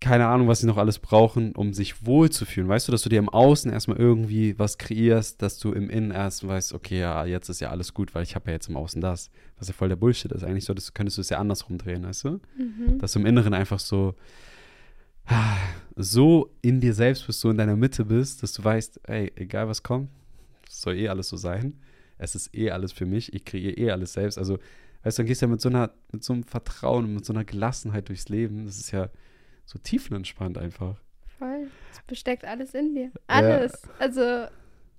Keine 0.02 0.28
Ahnung, 0.28 0.48
was 0.48 0.60
sie 0.60 0.68
noch 0.68 0.78
alles 0.78 1.00
brauchen, 1.00 1.54
um 1.54 1.74
sich 1.74 2.06
wohlzufühlen. 2.06 2.70
Weißt 2.70 2.88
du, 2.88 2.94
dass 2.94 3.02
du 3.02 3.10
dir 3.10 3.20
im 3.20 3.28
Außen 3.28 3.70
erstmal 3.70 3.98
irgendwie 3.98 4.58
was 4.58 4.78
kreierst, 4.78 5.42
dass 5.42 5.60
du 5.60 5.74
im 5.74 5.90
Innen 5.90 6.12
erst 6.12 6.48
weißt, 6.48 6.74
okay, 6.74 7.00
ja, 7.00 7.26
jetzt 7.26 7.50
ist 7.50 7.60
ja 7.60 7.70
alles 7.70 7.94
gut, 7.94 8.16
weil 8.16 8.24
ich 8.24 8.36
habe 8.36 8.48
ja 8.48 8.54
jetzt 8.54 8.70
im 8.70 8.78
Außen 8.78 9.02
das. 9.02 9.30
Was 9.58 9.68
ja 9.68 9.74
voll 9.74 9.90
der 9.90 9.98
Bullshit 9.98 10.32
ist. 10.32 10.44
Eigentlich 10.44 10.64
solltest, 10.64 10.96
könntest 10.96 11.18
du 11.18 11.22
es 11.22 11.30
ja 11.30 11.38
andersrum 11.38 11.78
drehen, 11.78 12.06
weißt 12.06 12.24
du? 12.24 12.30
Mhm. 12.30 12.98
Dass 13.00 13.12
du 13.12 13.20
im 13.20 13.26
Inneren 13.26 13.54
einfach 13.54 13.80
so 13.80 14.16
so 15.96 16.56
in 16.62 16.80
dir 16.80 16.94
selbst 16.94 17.28
bist, 17.28 17.42
so 17.42 17.50
in 17.50 17.58
deiner 17.58 17.76
Mitte 17.76 18.06
bist, 18.06 18.42
dass 18.42 18.54
du 18.54 18.64
weißt, 18.64 19.02
ey, 19.08 19.32
egal 19.36 19.68
was 19.68 19.84
kommt, 19.84 20.10
es 20.68 20.82
soll 20.82 20.96
eh 20.96 21.10
alles 21.10 21.30
so 21.30 21.38
sein. 21.38 21.74
Es 22.18 22.36
ist 22.36 22.56
eh 22.56 22.72
alles 22.72 22.92
für 22.92 23.06
mich, 23.06 23.34
ich 23.34 23.46
kreiere 23.46 23.78
eh 23.78 23.92
alles 23.92 24.14
selbst. 24.14 24.38
Also, 24.38 24.60
weißt 25.04 25.18
du, 25.18 25.22
dann 25.22 25.28
gehst 25.28 25.42
du 25.42 25.46
ja 25.46 25.52
mit 25.52 25.62
so 25.62 25.70
einer, 25.70 25.92
mit 26.12 26.24
so 26.24 26.34
einem 26.34 26.44
Vertrauen 26.44 27.06
und 27.06 27.14
mit 27.16 27.26
so 27.26 27.34
einer 27.34 27.46
Gelassenheit 27.46 28.10
durchs 28.10 28.30
Leben. 28.30 28.66
Das 28.66 28.78
ist 28.78 28.92
ja 28.92 29.10
so 29.70 29.78
tiefenentspannt 29.80 30.58
einfach. 30.58 30.96
Voll. 31.38 31.68
Es 31.92 32.02
besteckt 32.08 32.44
alles 32.44 32.74
in 32.74 32.96
dir. 32.96 33.12
Alles. 33.28 33.84
Also 34.00 34.48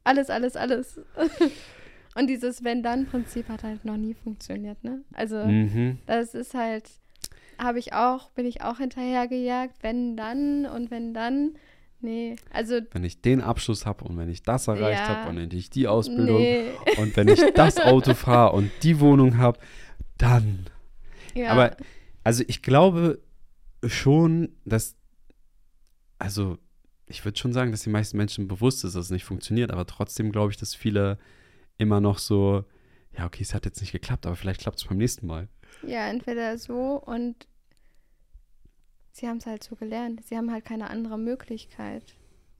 alles, 0.05 0.31
alles, 0.31 0.57
alles. 0.57 1.01
Und 2.15 2.27
dieses 2.29 2.63
Wenn-Dann-Prinzip 2.65 3.49
hat 3.49 3.63
halt 3.65 3.85
noch 3.85 3.97
nie 3.97 4.15
funktioniert, 4.15 4.83
ne? 4.85 5.03
Also 5.13 5.45
Mhm. 5.45 5.99
das 6.07 6.35
ist 6.35 6.55
halt, 6.55 6.89
habe 7.59 7.79
ich 7.79 7.93
auch, 7.93 8.31
bin 8.31 8.47
ich 8.47 8.63
auch 8.63 8.79
hinterhergejagt, 8.79 9.77
wenn 9.83 10.17
dann 10.17 10.67
und 10.67 10.91
wenn 10.91 11.15
dann. 11.15 11.57
Nee, 12.01 12.37
also. 12.53 12.81
Wenn 12.93 13.05
ich 13.05 13.21
den 13.21 13.41
Abschluss 13.43 13.85
habe 13.87 14.05
und 14.05 14.17
wenn 14.17 14.31
ich 14.31 14.43
das 14.43 14.69
erreicht 14.69 15.01
Ja. 15.01 15.09
habe 15.09 15.31
und 15.31 15.37
wenn 15.37 15.51
ich 15.51 15.69
die 15.71 15.87
Ausbildung 15.87 16.39
Nee. 16.41 16.71
und 16.97 17.15
wenn 17.17 17.29
ich 17.29 17.41
das 17.55 17.79
Auto 17.81 18.15
fahre 18.15 18.53
und 18.55 18.71
die 18.83 19.01
Wohnung 19.01 19.37
habe, 19.37 19.59
dann. 20.17 20.67
Ja. 21.35 21.51
Aber 21.51 21.77
also 22.25 22.43
ich 22.49 22.63
glaube 22.63 23.21
schon, 23.87 24.57
dass, 24.65 24.97
also 26.19 26.59
ich 27.07 27.25
würde 27.25 27.39
schon 27.39 27.53
sagen, 27.53 27.73
dass 27.73 27.83
die 27.83 27.91
meisten 27.91 28.17
Menschen 28.17 28.49
bewusst 28.49 28.85
ist, 28.85 28.95
dass 28.95 29.07
es 29.07 29.11
nicht 29.11 29.25
funktioniert, 29.25 29.71
aber 29.71 29.87
trotzdem 29.87 30.33
glaube 30.33 30.53
ich, 30.53 30.57
dass 30.57 30.75
viele 30.75 31.19
immer 31.79 32.01
noch 32.01 32.19
so, 32.19 32.65
ja, 33.17 33.27
okay, 33.27 33.43
es 33.43 33.55
hat 33.55 33.65
jetzt 33.65 33.81
nicht 33.81 33.93
geklappt, 33.93 34.27
aber 34.27 34.37
vielleicht 34.37 34.61
klappt 34.61 34.79
es 34.79 34.85
beim 34.85 34.99
nächsten 34.99 35.27
Mal. 35.27 35.49
Ja, 35.87 36.09
entweder 36.09 36.57
so 36.59 37.03
und 37.05 37.47
sie 39.13 39.27
haben 39.27 39.39
es 39.39 39.47
halt 39.47 39.65
so 39.65 39.77
gelernt. 39.77 40.25
Sie 40.25 40.37
haben 40.37 40.53
halt 40.53 40.65
keine 40.65 40.91
andere 40.91 41.19
Möglichkeit. 41.19 42.05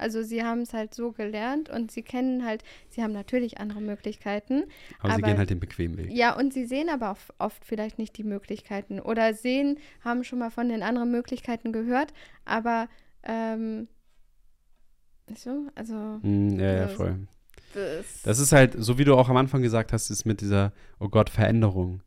Also 0.01 0.23
sie 0.23 0.43
haben 0.43 0.63
es 0.63 0.73
halt 0.73 0.95
so 0.95 1.13
gelernt 1.13 1.69
und 1.69 1.91
sie 1.93 2.03
kennen 2.03 2.45
halt, 2.45 2.63
sie 2.89 3.03
haben 3.03 3.13
natürlich 3.13 3.59
andere 3.59 3.81
Möglichkeiten. 3.81 4.65
Aber, 5.01 5.11
sie 5.11 5.19
Aber- 5.19 5.27
gehen 5.29 5.39
halt 5.39 5.51
den 5.51 5.61
bequemen 5.61 5.97
Weg. 5.99 6.11
Ja, 6.13 6.37
und 6.37 6.53
sie 6.53 6.65
sehen 6.67 6.89
aber 6.89 7.17
oft 7.39 7.65
vielleicht 7.65 7.99
nicht 7.99 8.17
die 8.19 8.25
Möglichkeiten 8.25 8.99
oder 9.01 9.35
sehen, 9.35 9.79
haben 10.03 10.25
schon 10.25 10.39
mal 10.41 10.51
von 10.51 10.69
den 10.69 10.83
anderen 10.83 11.11
Möglichkeiten 11.11 11.73
gehört, 11.73 12.13
aber 12.45 12.89
ähm, 13.23 13.87
so, 15.35 15.69
also 15.75 15.95
Hm, 16.23 16.59
ja, 16.59 16.73
ja, 16.75 16.89
voll. 16.89 17.29
das, 17.75 18.23
Das 18.23 18.39
ist 18.39 18.53
halt, 18.53 18.75
so 18.79 18.99
wie 18.99 19.05
du 19.05 19.15
auch 19.15 19.29
am 19.29 19.37
Anfang 19.37 19.63
gesagt 19.63 19.93
hast, 19.93 20.11
ist 20.11 20.25
mit 20.25 20.41
dieser, 20.41 20.73
oh 20.99 21.09
Gott, 21.09 21.31
Veränderung. 21.31 22.03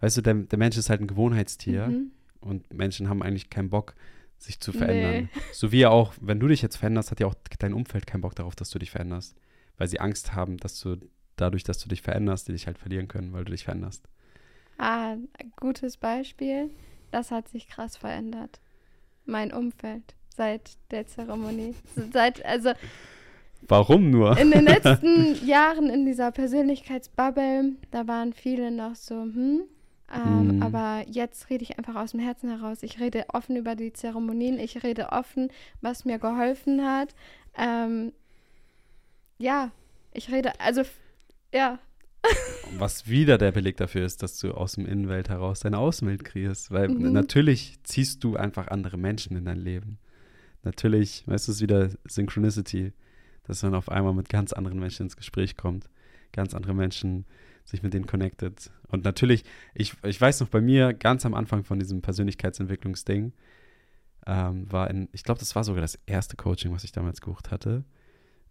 Weißt 0.00 0.16
du, 0.16 0.22
der, 0.22 0.34
der 0.34 0.58
Mensch 0.58 0.76
ist 0.76 0.90
halt 0.90 1.00
ein 1.00 1.06
Gewohnheitstier 1.06 1.86
Mhm. 1.86 2.10
und 2.40 2.72
Menschen 2.74 3.08
haben 3.08 3.22
eigentlich 3.22 3.50
keinen 3.50 3.70
Bock, 3.70 3.94
sich 4.42 4.60
zu 4.60 4.70
Nee. 4.72 4.78
verändern. 4.78 5.30
So 5.52 5.72
wie 5.72 5.80
ja 5.80 5.90
auch, 5.90 6.12
wenn 6.20 6.40
du 6.40 6.48
dich 6.48 6.62
jetzt 6.62 6.76
veränderst, 6.76 7.10
hat 7.10 7.20
ja 7.20 7.26
auch 7.26 7.34
dein 7.58 7.72
Umfeld 7.74 8.06
keinen 8.06 8.20
Bock 8.22 8.34
darauf, 8.34 8.54
dass 8.56 8.70
du 8.70 8.78
dich 8.78 8.90
veränderst. 8.90 9.36
Weil 9.78 9.88
sie 9.88 10.00
Angst 10.00 10.34
haben, 10.34 10.56
dass 10.58 10.78
du 10.80 10.96
dadurch, 11.36 11.64
dass 11.64 11.78
du 11.78 11.88
dich 11.88 12.02
veränderst, 12.02 12.48
die 12.48 12.52
dich 12.52 12.66
halt 12.66 12.78
verlieren 12.78 13.08
können, 13.08 13.32
weil 13.32 13.44
du 13.44 13.52
dich 13.52 13.64
veränderst. 13.64 14.04
Ah, 14.78 15.12
ein 15.12 15.52
gutes 15.56 15.96
Beispiel. 15.96 16.70
Das 17.10 17.30
hat 17.30 17.48
sich 17.48 17.68
krass 17.68 17.96
verändert. 17.96 18.60
Mein 19.24 19.52
Umfeld 19.52 20.14
seit 20.36 20.76
der 20.90 21.06
Zeremonie. 21.06 21.74
Seit, 22.12 22.44
also 22.44 22.72
Warum 23.68 24.10
nur? 24.10 24.36
in 24.38 24.50
den 24.50 24.64
letzten 24.64 25.34
Jahren 25.46 25.88
in 25.88 26.04
dieser 26.04 26.32
Persönlichkeitsbubble, 26.32 27.72
da 27.90 28.08
waren 28.08 28.32
viele 28.32 28.70
noch 28.70 28.94
so, 28.96 29.14
hm. 29.22 29.62
Ähm, 30.12 30.56
Mhm. 30.56 30.62
Aber 30.62 31.04
jetzt 31.08 31.48
rede 31.50 31.62
ich 31.62 31.78
einfach 31.78 31.96
aus 31.96 32.10
dem 32.12 32.20
Herzen 32.20 32.48
heraus. 32.50 32.82
Ich 32.82 33.00
rede 33.00 33.24
offen 33.28 33.56
über 33.56 33.74
die 33.74 33.92
Zeremonien. 33.92 34.58
Ich 34.58 34.82
rede 34.82 35.10
offen, 35.10 35.48
was 35.80 36.04
mir 36.04 36.18
geholfen 36.18 36.84
hat. 36.84 37.14
Ähm, 37.56 38.12
ja, 39.38 39.70
ich 40.12 40.30
rede, 40.30 40.52
also, 40.60 40.82
ja, 41.52 41.78
Was 42.78 43.08
wieder 43.08 43.36
der 43.36 43.50
Beleg 43.50 43.76
dafür 43.78 44.06
ist, 44.06 44.22
dass 44.22 44.38
du 44.38 44.52
aus 44.52 44.74
dem 44.74 44.86
Innenwelt 44.86 45.28
heraus 45.28 45.60
deine 45.60 45.78
Außenwelt 45.78 46.22
kreierst. 46.24 46.70
Weil 46.70 46.88
Mhm. 46.88 47.12
natürlich 47.12 47.78
ziehst 47.82 48.22
du 48.22 48.36
einfach 48.36 48.68
andere 48.68 48.96
Menschen 48.96 49.36
in 49.36 49.44
dein 49.44 49.58
Leben. 49.58 49.98
Natürlich, 50.62 51.24
weißt 51.26 51.48
du, 51.48 51.52
es 51.52 51.56
ist 51.56 51.62
wieder 51.62 51.90
Synchronicity, 52.04 52.92
dass 53.44 53.62
man 53.64 53.74
auf 53.74 53.88
einmal 53.88 54.14
mit 54.14 54.28
ganz 54.28 54.52
anderen 54.52 54.78
Menschen 54.78 55.04
ins 55.06 55.16
Gespräch 55.16 55.56
kommt. 55.56 55.90
Ganz 56.30 56.54
andere 56.54 56.74
Menschen 56.74 57.24
sich 57.64 57.82
mit 57.82 57.94
denen 57.94 58.06
connected. 58.06 58.70
Und 58.88 59.04
natürlich, 59.04 59.44
ich, 59.74 59.94
ich 60.04 60.20
weiß 60.20 60.40
noch 60.40 60.48
bei 60.48 60.60
mir, 60.60 60.92
ganz 60.92 61.24
am 61.24 61.34
Anfang 61.34 61.64
von 61.64 61.78
diesem 61.78 62.02
Persönlichkeitsentwicklungsding, 62.02 63.32
ähm, 64.26 64.70
war 64.70 64.90
in, 64.90 65.08
ich 65.12 65.24
glaube, 65.24 65.40
das 65.40 65.54
war 65.54 65.64
sogar 65.64 65.80
das 65.82 65.98
erste 66.06 66.36
Coaching, 66.36 66.72
was 66.72 66.84
ich 66.84 66.92
damals 66.92 67.20
gebucht 67.20 67.50
hatte, 67.50 67.84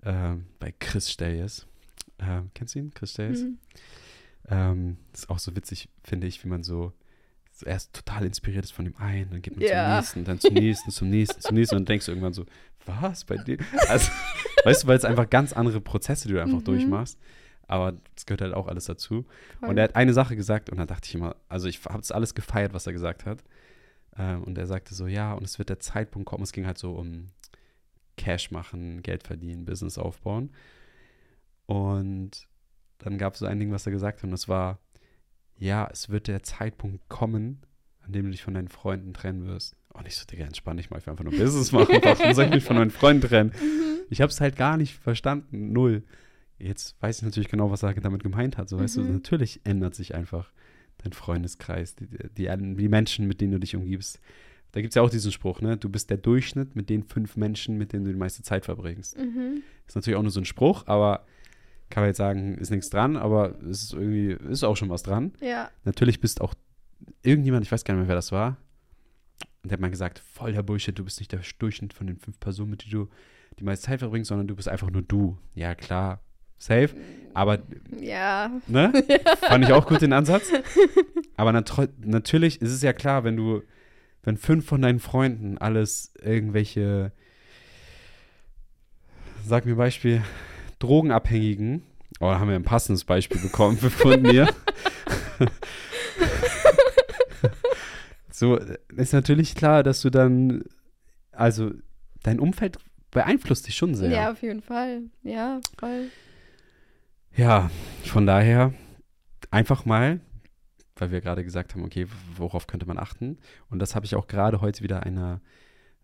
ähm, 0.04 0.46
bei 0.60 0.74
Chris 0.80 1.12
Steljes. 1.12 1.68
Ähm, 2.20 2.52
kennst 2.54 2.76
du 2.76 2.80
ihn, 2.80 2.94
Chris 2.94 3.12
Steljes? 3.12 3.44
mhm. 3.44 3.58
Ähm, 4.50 4.98
ist 5.14 5.30
auch 5.30 5.40
so 5.40 5.56
witzig, 5.56 5.88
finde 6.04 6.28
ich, 6.28 6.44
wie 6.44 6.48
man 6.50 6.64
so, 6.64 6.94
erst 7.64 7.94
total 7.94 8.26
inspiriert 8.26 8.66
ist 8.66 8.72
von 8.72 8.86
dem 8.86 8.98
einen, 8.98 9.30
dann 9.30 9.42
geht 9.44 9.56
man 9.56 9.64
Ja. 9.66 9.86
zum 9.86 9.96
nächsten, 9.98 10.24
dann 10.26 10.40
zum 10.40 10.54
nächsten, 10.56 10.92
zum 10.92 11.10
nächsten, 11.12 11.42
zum 11.42 11.56
nächsten 11.56 11.76
und 11.76 11.88
denkst 11.88 12.08
du 12.08 12.12
irgendwann 12.12 12.34
so, 12.34 12.46
was 12.88 13.24
bei 13.24 13.38
dir? 13.38 13.58
Also, 13.88 14.10
weißt 14.66 14.84
du, 14.84 14.88
weil 14.88 14.98
es 14.98 15.06
einfach 15.06 15.30
ganz 15.30 15.54
andere 15.54 15.80
Prozesse, 15.80 16.28
die 16.28 16.34
du 16.34 16.42
einfach 16.42 16.60
Mhm. 16.60 16.64
durchmachst. 16.64 17.20
Aber 17.72 17.94
das 18.16 18.26
gehört 18.26 18.42
halt 18.42 18.54
auch 18.54 18.68
alles 18.68 18.84
dazu. 18.84 19.26
voll. 19.60 19.70
Und 19.70 19.78
er 19.78 19.86
hat 19.86 19.96
eine 19.96 20.14
Sache 20.14 20.36
gesagt 20.36 20.70
und 20.70 20.78
da 20.78 20.86
dachte 20.86 21.08
ich 21.08 21.16
immer, 21.16 21.38
also 21.48 21.70
ich 21.70 21.86
habe 21.86 22.02
es 22.02 22.12
alles 22.12 22.36
gefeiert, 22.36 22.74
was 22.74 22.86
er 22.86 22.92
gesagt 22.92 23.26
hat. 23.26 23.46
Ähm, 24.18 24.44
und 24.44 24.58
er 24.58 24.68
sagte 24.68 24.94
so, 24.94 25.08
ja, 25.08 25.32
und 25.32 25.44
es 25.44 25.58
wird 25.58 25.70
der 25.70 25.80
Zeitpunkt 25.80 26.28
kommen, 26.28 26.44
es 26.44 26.52
ging 26.52 26.66
halt 26.66 26.78
so 26.78 26.92
um 26.92 27.30
Cash 28.18 28.52
machen, 28.52 29.02
Geld 29.04 29.24
verdienen, 29.24 29.64
Business 29.64 29.98
aufbauen. 29.98 30.52
Und 31.66 32.46
dann 32.98 33.18
gab 33.18 33.36
es 33.36 33.40
so 33.40 33.46
ein 33.46 33.58
Ding, 33.58 33.72
was 33.72 33.86
er 33.86 33.94
gesagt 33.94 34.18
hat, 34.18 34.26
und 34.26 34.32
das 34.32 34.50
war, 34.50 34.80
ja, 35.58 35.88
es 35.90 36.10
wird 36.10 36.28
der 36.28 36.44
Zeitpunkt 36.44 37.08
kommen, 37.08 37.62
an 38.02 38.12
dem 38.12 38.26
du 38.26 38.32
dich 38.32 38.44
von 38.44 38.54
deinen 38.54 38.68
Freunden 38.68 39.14
trennen 39.14 39.48
wirst. 39.48 39.78
Und 39.94 40.06
ich 40.08 40.18
so, 40.18 40.26
Digga, 40.26 40.44
entspann 40.44 40.76
dich 40.76 40.90
mal, 40.90 40.98
ich 40.98 41.06
will 41.06 41.12
einfach 41.12 41.24
nur 41.24 41.38
Business 41.38 41.72
machen. 41.72 42.00
Warum 42.04 42.34
soll 42.34 42.46
ich 42.46 42.52
mich 42.52 42.64
von 42.66 42.76
meinen 42.76 42.92
Freunden 42.92 43.30
trennen? 43.30 43.54
Mhm. 43.56 44.02
Ich 44.10 44.20
habe 44.20 44.30
es 44.30 44.42
halt 44.42 44.58
gar 44.58 44.76
nicht 44.76 44.94
verstanden, 44.98 45.72
null. 45.72 46.04
Jetzt 46.62 46.96
weiß 47.02 47.18
ich 47.18 47.24
natürlich 47.24 47.50
genau, 47.50 47.72
was 47.72 47.84
er 47.84 47.94
damit 47.96 48.24
gemeint 48.24 48.58
hat. 48.58 48.70
So, 48.70 48.78
weißt 48.80 48.98
du, 48.98 49.02
Mhm. 49.02 49.14
natürlich 49.14 49.62
ändert 49.64 49.96
sich 49.96 50.14
einfach 50.16 50.52
dein 51.04 51.14
Freundeskreis, 51.14 51.96
die, 51.96 52.08
die, 52.38 52.76
die 52.76 52.88
Menschen, 52.90 53.28
mit 53.28 53.42
denen 53.42 53.54
du 53.54 53.60
dich 53.60 53.76
umgibst. 53.76 54.20
Da 54.74 54.80
gibt 54.82 54.92
es 54.92 54.96
ja 54.96 55.02
auch 55.02 55.10
diesen 55.10 55.32
Spruch, 55.32 55.60
ne? 55.62 55.76
Du 55.78 55.90
bist 55.90 56.10
der 56.10 56.18
Durchschnitt 56.18 56.76
mit 56.76 56.90
den 56.90 57.04
fünf 57.04 57.36
Menschen, 57.36 57.78
mit 57.78 57.92
denen 57.92 58.06
du 58.06 58.12
die 58.12 58.18
meiste 58.18 58.44
Zeit 58.44 58.66
verbringst. 58.66 59.18
Mhm. 59.18 59.64
Ist 59.88 59.96
natürlich 59.96 60.16
auch 60.18 60.22
nur 60.22 60.32
so 60.32 60.40
ein 60.40 60.46
Spruch, 60.46 60.88
aber 60.88 61.26
kann 61.90 62.04
man 62.04 62.10
jetzt 62.10 62.18
sagen, 62.18 62.58
ist 62.58 62.70
nichts 62.70 62.90
dran, 62.90 63.18
aber 63.18 63.60
es 63.70 63.84
ist 63.84 63.94
irgendwie, 63.94 64.32
ist 64.50 64.64
auch 64.64 64.78
schon 64.78 64.90
was 64.90 65.04
dran. 65.04 65.34
Ja, 65.42 65.70
Natürlich 65.84 66.22
bist 66.22 66.40
auch 66.40 66.54
irgendjemand, 67.24 67.66
ich 67.66 67.72
weiß 67.72 67.84
gar 67.84 67.96
nicht 67.96 68.02
mehr, 68.02 68.08
wer 68.08 68.16
das 68.16 68.32
war, 68.32 68.58
und 69.64 69.70
der 69.70 69.74
hat 69.74 69.82
mal 69.82 69.90
gesagt, 69.92 70.20
voll 70.20 70.54
der 70.54 70.64
Bullshit, 70.64 70.98
du 70.98 71.04
bist 71.04 71.20
nicht 71.20 71.32
der 71.34 71.42
Durchschnitt 71.60 71.94
von 71.94 72.08
den 72.08 72.18
fünf 72.18 72.40
Personen, 72.40 72.70
mit 72.72 72.84
denen 72.84 72.92
du 72.92 73.08
die 73.60 73.64
meiste 73.66 73.86
Zeit 73.88 74.00
verbringst, 74.00 74.30
sondern 74.30 74.48
du 74.48 74.56
bist 74.56 74.70
einfach 74.70 74.90
nur 74.90 75.02
du. 75.02 75.38
Ja, 75.54 75.76
klar, 75.76 76.22
safe, 76.62 76.90
aber, 77.34 77.60
ja. 78.00 78.52
ne, 78.68 78.92
fand 79.48 79.64
ich 79.66 79.72
auch 79.74 79.88
gut 79.88 80.02
den 80.02 80.14
Ansatz. 80.14 80.52
Aber 81.38 81.52
natro- 81.52 81.90
natürlich 82.04 82.62
ist 82.62 82.72
es 82.72 82.82
ja 82.82 82.94
klar, 82.94 83.24
wenn 83.24 83.36
du, 83.36 83.62
wenn 84.24 84.38
fünf 84.38 84.66
von 84.66 84.82
deinen 84.82 85.00
Freunden 85.00 85.58
alles 85.58 86.14
irgendwelche, 86.22 87.12
sag 89.46 89.66
mir 89.66 89.76
Beispiel, 89.76 90.22
Drogenabhängigen, 90.80 91.82
oh, 92.20 92.26
da 92.28 92.40
haben 92.40 92.50
wir 92.50 92.56
ein 92.56 92.64
passendes 92.64 93.06
Beispiel 93.06 93.42
bekommen 93.42 93.78
von 93.78 94.22
mir. 94.22 94.48
so, 98.32 98.60
ist 98.96 99.14
natürlich 99.14 99.56
klar, 99.56 99.84
dass 99.84 100.02
du 100.02 100.10
dann, 100.10 100.64
also 101.32 101.72
dein 102.24 102.40
Umfeld 102.40 102.78
beeinflusst 103.12 103.68
dich 103.68 103.76
schon 103.76 103.96
sehr. 103.96 104.10
Ja, 104.10 104.32
auf 104.32 104.42
jeden 104.42 104.62
Fall. 104.62 105.02
Ja, 105.24 105.60
voll. 105.80 106.10
Ja, 107.38 107.72
von 108.04 108.26
daher 108.26 108.74
einfach 109.52 109.86
mal, 109.86 110.20
weil 110.96 111.12
wir 111.12 111.22
gerade 111.22 111.46
gesagt 111.46 111.74
haben, 111.74 111.86
okay, 111.86 112.08
worauf 112.36 112.68
könnte 112.68 112.86
man 112.86 112.98
achten? 112.98 113.38
Und 113.70 113.80
das 113.80 113.96
habe 113.96 114.06
ich 114.06 114.16
auch 114.16 114.28
gerade 114.28 114.60
heute 114.60 114.84
wieder 114.84 115.04
einer 115.04 115.42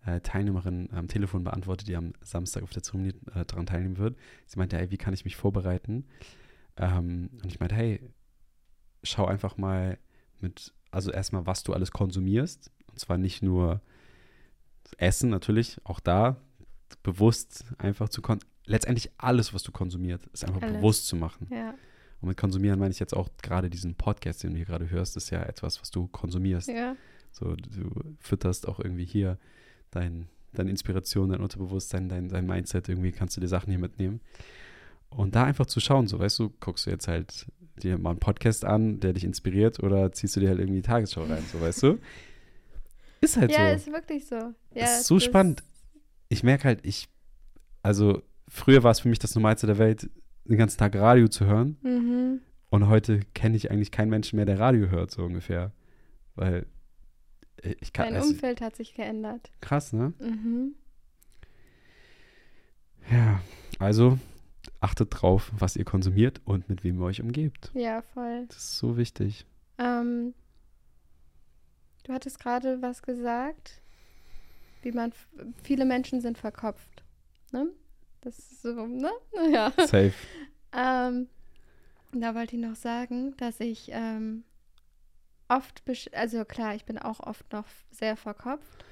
äh, 0.06 0.22
Teilnehmerin 0.22 0.90
am 0.94 1.10
Telefon 1.10 1.44
beantwortet, 1.44 1.90
die 1.90 1.98
am 1.98 2.14
Samstag 2.22 2.64
auf 2.64 2.72
der 2.72 2.82
Zeremonie 2.82 3.14
äh, 3.36 3.44
daran 3.46 3.66
teilnehmen 3.66 3.98
wird. 3.98 4.18
Sie 4.46 4.58
meinte, 4.58 4.78
hey, 4.78 4.90
wie 4.90 4.98
kann 4.98 5.14
ich 5.14 5.26
mich 5.26 5.36
vorbereiten? 5.36 6.06
Ähm, 6.78 7.30
und 7.44 7.48
ich 7.48 7.60
meinte, 7.60 7.76
hey, 7.76 8.00
schau 9.04 9.26
einfach 9.26 9.58
mal 9.58 9.98
mit, 10.40 10.74
also 10.92 11.12
erstmal, 11.12 11.46
was 11.46 11.64
du 11.64 11.74
alles 11.74 11.92
konsumierst. 11.92 12.72
Und 12.90 13.00
zwar 13.00 13.18
nicht 13.18 13.44
nur 13.44 13.82
Essen 14.98 15.30
natürlich, 15.30 15.82
auch 15.84 16.00
da 16.00 16.38
bewusst 17.04 17.66
einfach 17.78 18.08
zu 18.08 18.22
letztendlich 18.68 19.10
alles, 19.18 19.54
was 19.54 19.64
du 19.64 19.72
konsumiert, 19.72 20.26
ist 20.34 20.46
einfach 20.46 20.62
Alles. 20.62 20.78
bewusst 20.78 21.08
zu 21.08 21.16
machen. 21.16 21.48
Ja, 21.50 21.74
Und 22.22 22.30
mit 22.30 22.38
konsumieren 22.38 22.80
meine 22.80 22.92
ich 22.92 23.00
jetzt 23.00 23.16
auch 23.16 23.30
gerade 23.42 23.70
diesen 23.70 23.96
Podcast, 23.96 24.44
den 24.44 24.52
du 24.52 24.58
hier 24.58 24.66
gerade 24.66 24.90
hörst, 24.90 25.18
ist 25.18 25.30
ja 25.32 25.42
etwas, 25.42 25.82
was 25.82 25.90
du 25.90 26.08
konsumierst. 26.08 26.68
ja. 26.68 26.96
So, 27.32 27.56
du 27.56 28.16
fütterst 28.20 28.68
auch 28.68 28.80
irgendwie 28.80 29.06
hier 29.06 29.38
dein, 29.92 30.28
deine 30.54 30.72
Inspiration, 30.72 31.30
dein 31.30 31.42
Unterbewusstsein, 31.42 32.10
dein, 32.10 32.30
dein 32.30 32.48
Mindset, 32.48 32.90
irgendwie 32.90 33.12
kannst 33.12 33.38
du 33.38 33.42
dir 33.42 33.48
Sachen 33.48 33.70
hier 33.70 33.78
mitnehmen. 33.80 34.22
Und 35.10 35.36
da 35.36 35.44
einfach 35.44 35.68
zu 35.68 35.80
schauen, 35.80 36.08
so 36.08 36.18
weißt 36.18 36.40
du, 36.40 36.50
guckst 36.60 36.88
du 36.88 36.90
jetzt 36.90 37.08
halt 37.08 37.46
dir 37.84 38.00
mal 38.00 38.12
einen 38.12 38.20
Podcast 38.20 38.66
an, 38.66 39.00
der 39.00 39.14
dich 39.14 39.24
inspiriert, 39.24 39.84
oder 39.84 40.12
ziehst 40.12 40.36
du 40.36 40.40
dir 40.40 40.50
halt 40.50 40.60
irgendwie 40.60 40.82
die 40.82 40.88
Tagesschau 40.88 41.26
rein, 41.26 41.44
so 41.52 41.62
weißt 41.62 41.84
du? 41.84 42.00
Ist 43.22 43.38
halt 43.38 43.52
ja, 43.52 43.70
so. 43.70 43.76
ist 43.76 43.92
wirklich 43.92 44.26
so. 44.28 44.54
Ja, 44.76 44.86
ist 44.86 45.06
so 45.06 45.20
spannend. 45.20 45.64
Ich 46.30 46.44
merke 46.44 46.66
halt, 46.66 46.86
ich, 46.86 47.08
also 47.82 48.22
früher 48.48 48.84
war 48.84 48.92
es 48.92 49.00
für 49.02 49.10
mich 49.10 49.20
das 49.20 49.36
Normalste 49.36 49.68
der 49.68 49.78
Welt, 49.78 50.10
den 50.46 50.58
ganzen 50.58 50.78
Tag 50.78 50.96
Radio 50.96 51.28
zu 51.28 51.46
hören. 51.46 51.78
Mhm. 51.82 52.42
Und 52.70 52.88
heute 52.88 53.22
kenne 53.34 53.56
ich 53.56 53.72
eigentlich 53.72 53.92
keinen 53.92 54.10
Menschen 54.10 54.36
mehr, 54.38 54.46
der 54.46 54.60
Radio 54.60 54.90
hört, 54.90 55.12
so 55.12 55.24
ungefähr. 55.24 55.72
Weil 56.36 56.66
äh, 57.62 57.76
ich 57.80 57.94
kann. 57.94 58.08
Dein 58.08 58.16
Also, 58.18 58.30
Umfeld 58.32 58.62
hat 58.62 58.76
sich 58.76 58.94
geändert. 58.94 59.50
krass, 59.62 59.94
ne? 59.94 60.14
Mhm. 60.20 60.76
Ja, 63.12 63.42
also 63.80 64.20
achtet 64.82 65.10
drauf, 65.12 65.52
was 65.58 65.76
ihr 65.76 65.86
konsumiert 65.86 66.42
und 66.46 66.68
mit 66.70 66.84
wem 66.84 67.00
ihr 67.00 67.06
euch 67.06 67.22
umgebt. 67.22 67.72
Ja, 67.74 68.02
voll. 68.02 68.46
Das 68.48 68.58
ist 68.58 68.78
so 68.78 68.98
wichtig. 68.98 69.46
Ähm, 69.78 70.34
du 72.04 72.14
hattest 72.14 72.40
gerade 72.40 72.82
was 72.82 73.02
gesagt, 73.02 73.82
wie 74.82 74.92
man, 74.92 75.14
viele 75.64 75.86
Menschen 75.86 76.20
sind 76.22 76.38
verkopft. 76.38 77.04
Ne? 77.54 77.68
Das 78.22 78.38
ist 78.40 78.62
so, 78.62 78.86
ne? 78.88 79.12
Ja. 79.52 79.72
Safe. 79.78 80.14
Ähm, 80.74 81.28
da 82.12 82.36
wollte 82.36 82.56
ich 82.56 82.62
noch 82.62 82.76
sagen, 82.76 83.36
dass 83.38 83.60
ich 83.60 83.90
ähm, 83.92 84.44
oft, 85.48 85.84
besch- 85.88 86.14
also 86.14 86.44
klar, 86.46 86.76
ich 86.76 86.86
bin 86.86 86.98
auch 86.98 87.20
oft 87.20 87.52
noch 87.54 87.66
sehr 87.92 88.16
verkopft 88.18 88.86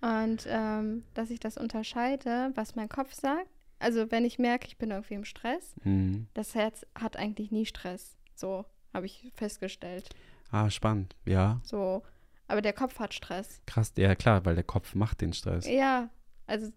und 0.00 0.46
ähm, 0.48 1.04
dass 1.14 1.30
ich 1.30 1.40
das 1.40 1.56
unterscheide, 1.56 2.52
was 2.54 2.74
mein 2.74 2.88
Kopf 2.88 3.12
sagt. 3.12 3.48
Also 3.78 4.10
wenn 4.10 4.24
ich 4.24 4.38
merke, 4.38 4.66
ich 4.66 4.78
bin 4.78 4.90
irgendwie 4.90 5.14
im 5.14 5.24
Stress, 5.24 5.74
Mhm. 5.84 6.26
das 6.34 6.54
Herz 6.54 6.86
hat 6.94 7.16
eigentlich 7.16 7.50
nie 7.50 7.66
Stress. 7.66 8.16
So 8.34 8.64
habe 8.92 9.06
ich 9.06 9.30
festgestellt. 9.34 10.08
Ah, 10.50 10.70
spannend. 10.70 11.16
Ja, 11.26 11.60
So, 11.64 12.02
aber 12.48 12.62
der 12.62 12.72
Kopf 12.72 12.98
hat 12.98 13.12
Stress. 13.14 13.60
krass. 13.66 13.92
Ja, 13.96 14.14
klar, 14.14 14.44
weil 14.44 14.54
der 14.54 14.64
Kopf 14.64 14.94
macht 14.94 15.20
den 15.20 15.32
Stress. 15.32 15.66
Ja, 15.68 16.08
also 16.46 16.70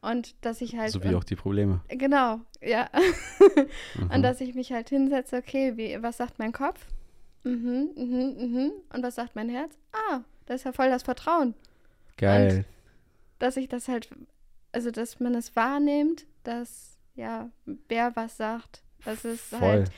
und 0.00 0.34
dass 0.44 0.60
ich 0.60 0.76
halt 0.76 0.92
so 0.92 1.02
wie 1.02 1.14
auch 1.14 1.24
die 1.24 1.36
Probleme. 1.36 1.80
genau, 1.88 2.40
ja. 2.60 2.88
Mhm. 3.94 4.10
Und 4.10 4.22
dass 4.22 4.40
ich 4.40 4.54
mich 4.54 4.72
halt 4.72 4.88
hinsetze, 4.90 5.36
okay, 5.36 5.76
wie, 5.76 6.00
was 6.02 6.18
sagt 6.18 6.38
mein 6.38 6.52
Kopf? 6.52 6.86
Mhm, 7.44 7.90
mhm, 7.96 8.36
mhm. 8.38 8.72
Und 8.92 9.02
was 9.02 9.14
sagt 9.16 9.34
mein 9.34 9.48
Herz? 9.48 9.76
Ah, 9.92 10.20
das 10.46 10.60
ist 10.60 10.64
ja 10.64 10.72
voll 10.72 10.88
das 10.88 11.02
Vertrauen. 11.02 11.54
Geil. 12.16 12.64
Dass 13.38 13.56
ich 13.56 13.68
das 13.68 13.88
halt, 13.88 14.08
also 14.72 14.90
dass 14.90 15.20
man 15.20 15.34
es 15.34 15.56
wahrnimmt, 15.56 16.26
dass, 16.44 16.98
ja, 17.14 17.50
wer 17.88 18.14
was 18.16 18.36
sagt. 18.36 18.82
Das 19.04 19.24
ist 19.24 19.54
Voll. 19.54 19.60
halt, 19.60 19.92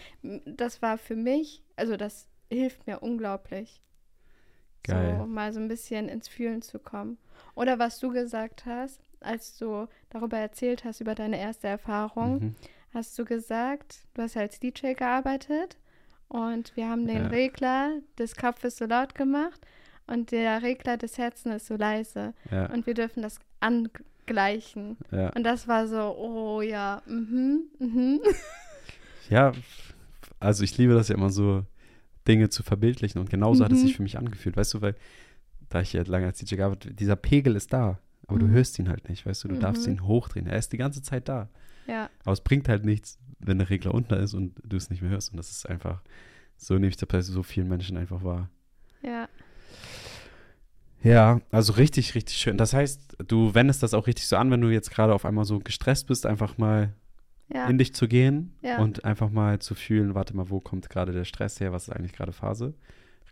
das 0.45 0.83
war 0.83 0.99
für 0.99 1.17
mich, 1.17 1.63
also 1.77 1.97
das 1.97 2.29
hilft 2.51 2.87
mir 2.87 3.01
unglaublich. 3.01 3.83
Geil. 4.83 5.17
So 5.19 5.27
mal 5.27 5.53
so 5.53 5.61
ein 5.61 5.69
bisschen 5.69 6.09
ins 6.09 6.29
Fühlen 6.29 6.63
zu 6.63 6.79
kommen. 6.79 7.19
Oder 7.55 7.79
was 7.79 7.99
du 7.99 8.13
gesagt 8.13 8.67
hast, 8.67 9.01
als 9.21 9.57
du 9.59 9.87
darüber 10.11 10.39
erzählt 10.39 10.85
hast, 10.85 11.01
über 11.01 11.15
deine 11.15 11.39
erste 11.41 11.69
Erfahrung, 11.69 12.41
Mhm. 12.41 12.55
hast 12.95 13.19
du 13.19 13.25
gesagt, 13.25 13.99
du 14.15 14.23
hast 14.23 14.35
ja 14.35 14.43
als 14.43 14.59
DJ 14.61 14.95
gearbeitet 14.95 15.77
und 16.29 16.75
wir 16.77 16.89
haben 16.89 17.07
den 17.07 17.25
Ja. 17.25 17.29
Regler 17.29 17.93
des 18.19 18.35
Kopfes 18.37 18.77
so 18.79 18.87
laut 18.87 19.15
gemacht 19.15 19.61
und 20.07 20.31
der 20.33 20.63
Regler 20.63 20.97
des 20.97 21.19
Herzens 21.19 21.57
ist 21.63 21.67
so 21.67 21.77
leise. 21.77 22.35
Ja, 22.51 22.67
Und 22.73 22.87
wir 22.87 22.95
dürfen 22.95 23.23
das 23.23 23.39
angleichen. 23.61 24.97
ja. 25.11 25.31
Und 25.35 25.45
das 25.45 25.69
war 25.69 25.87
so, 25.87 26.17
oh 26.17 26.63
ja, 26.63 27.03
mhm, 27.07 27.65
mhm. 27.79 28.21
ja, 29.31 29.53
also 30.39 30.65
ich 30.65 30.77
liebe 30.79 30.95
das 30.95 31.09
ja 31.09 31.15
immer 31.15 31.31
so, 31.31 31.65
Dinge 32.29 32.49
zu 32.49 32.63
verbildlichen. 32.63 33.21
Und 33.21 33.31
genauso 33.31 33.65
hat 33.65 33.73
es 33.73 33.79
Mhm. 33.81 33.87
sich 33.87 33.97
für 33.97 34.03
mich 34.03 34.19
angefühlt. 34.19 34.57
Weißt 34.57 34.75
du, 34.75 34.83
weil, 34.83 34.95
da 35.69 35.81
ich 35.81 35.93
ja 35.93 36.03
lange 36.03 36.27
als 36.27 36.39
DJ 36.39 36.57
gearbeitet 36.57 36.87
habe, 36.87 36.95
dieser 36.95 37.17
Pegel 37.17 37.57
ist 37.57 37.73
da. 37.73 37.99
Aber 38.31 38.39
du 38.39 38.47
Mhm. 38.47 38.53
hörst 38.53 38.79
ihn 38.79 38.89
halt 38.89 39.09
nicht, 39.09 39.27
weißt 39.27 39.45
du, 39.45 39.49
du 39.49 39.57
darfst 39.57 39.87
Mhm. 39.87 39.95
ihn 39.95 40.07
hochdrehen. 40.07 40.47
Er 40.47 40.57
ist 40.57 40.73
die 40.73 40.77
ganze 40.79 41.03
Zeit 41.03 41.29
da. 41.29 41.49
Ja, 41.87 42.09
Aber 42.25 42.33
es 42.33 42.41
bringt 42.41 42.69
halt 42.69 42.85
nichts, 42.85 43.19
wenn 43.41 43.59
der 43.59 43.69
Regler 43.71 43.93
unten 43.93 44.15
ist 44.15 44.35
und 44.35 44.55
du 44.65 44.77
es 44.77 44.89
nicht 44.91 45.03
mehr 45.03 45.11
hörst. 45.11 45.33
Und 45.33 45.37
das 45.37 45.51
ist 45.51 45.69
einfach, 45.69 46.03
so 46.57 46.75
nehme 46.75 46.87
ich 46.89 46.97
das 46.97 47.27
so 47.27 47.43
vielen 47.43 47.69
Menschen 47.69 47.97
einfach 47.97 48.23
wahr. 48.25 48.49
ja, 49.03 49.29
Ja, 51.03 51.41
also 51.51 51.73
richtig, 51.73 52.15
richtig 52.15 52.37
schön. 52.37 52.59
Das 52.59 52.75
heißt, 52.75 53.17
du 53.27 53.55
wendest 53.55 53.83
das 53.83 53.95
auch 53.95 54.07
richtig 54.07 54.27
so 54.29 54.37
an, 54.37 54.51
wenn 54.51 54.61
du 54.61 54.69
jetzt 54.69 54.91
gerade 54.91 55.15
auf 55.15 55.25
einmal 55.25 55.47
so 55.47 55.59
gestresst 55.59 56.07
bist, 56.07 56.27
einfach 56.27 56.59
mal 56.59 56.93
ja, 57.53 57.67
in 57.69 57.79
dich 57.79 57.95
zu 57.95 58.07
gehen 58.07 58.53
Ja. 58.63 58.79
und 58.79 59.05
einfach 59.05 59.31
mal 59.31 59.59
zu 59.61 59.75
fühlen, 59.75 60.15
warte 60.15 60.37
mal, 60.37 60.51
wo 60.51 60.61
kommt 60.61 60.91
gerade 60.91 61.13
der 61.13 61.25
Stress 61.25 61.59
her, 61.59 61.73
was 61.73 61.89
ist 61.89 61.95
eigentlich 61.95 62.13
gerade 62.13 62.33
Phase. 62.33 62.75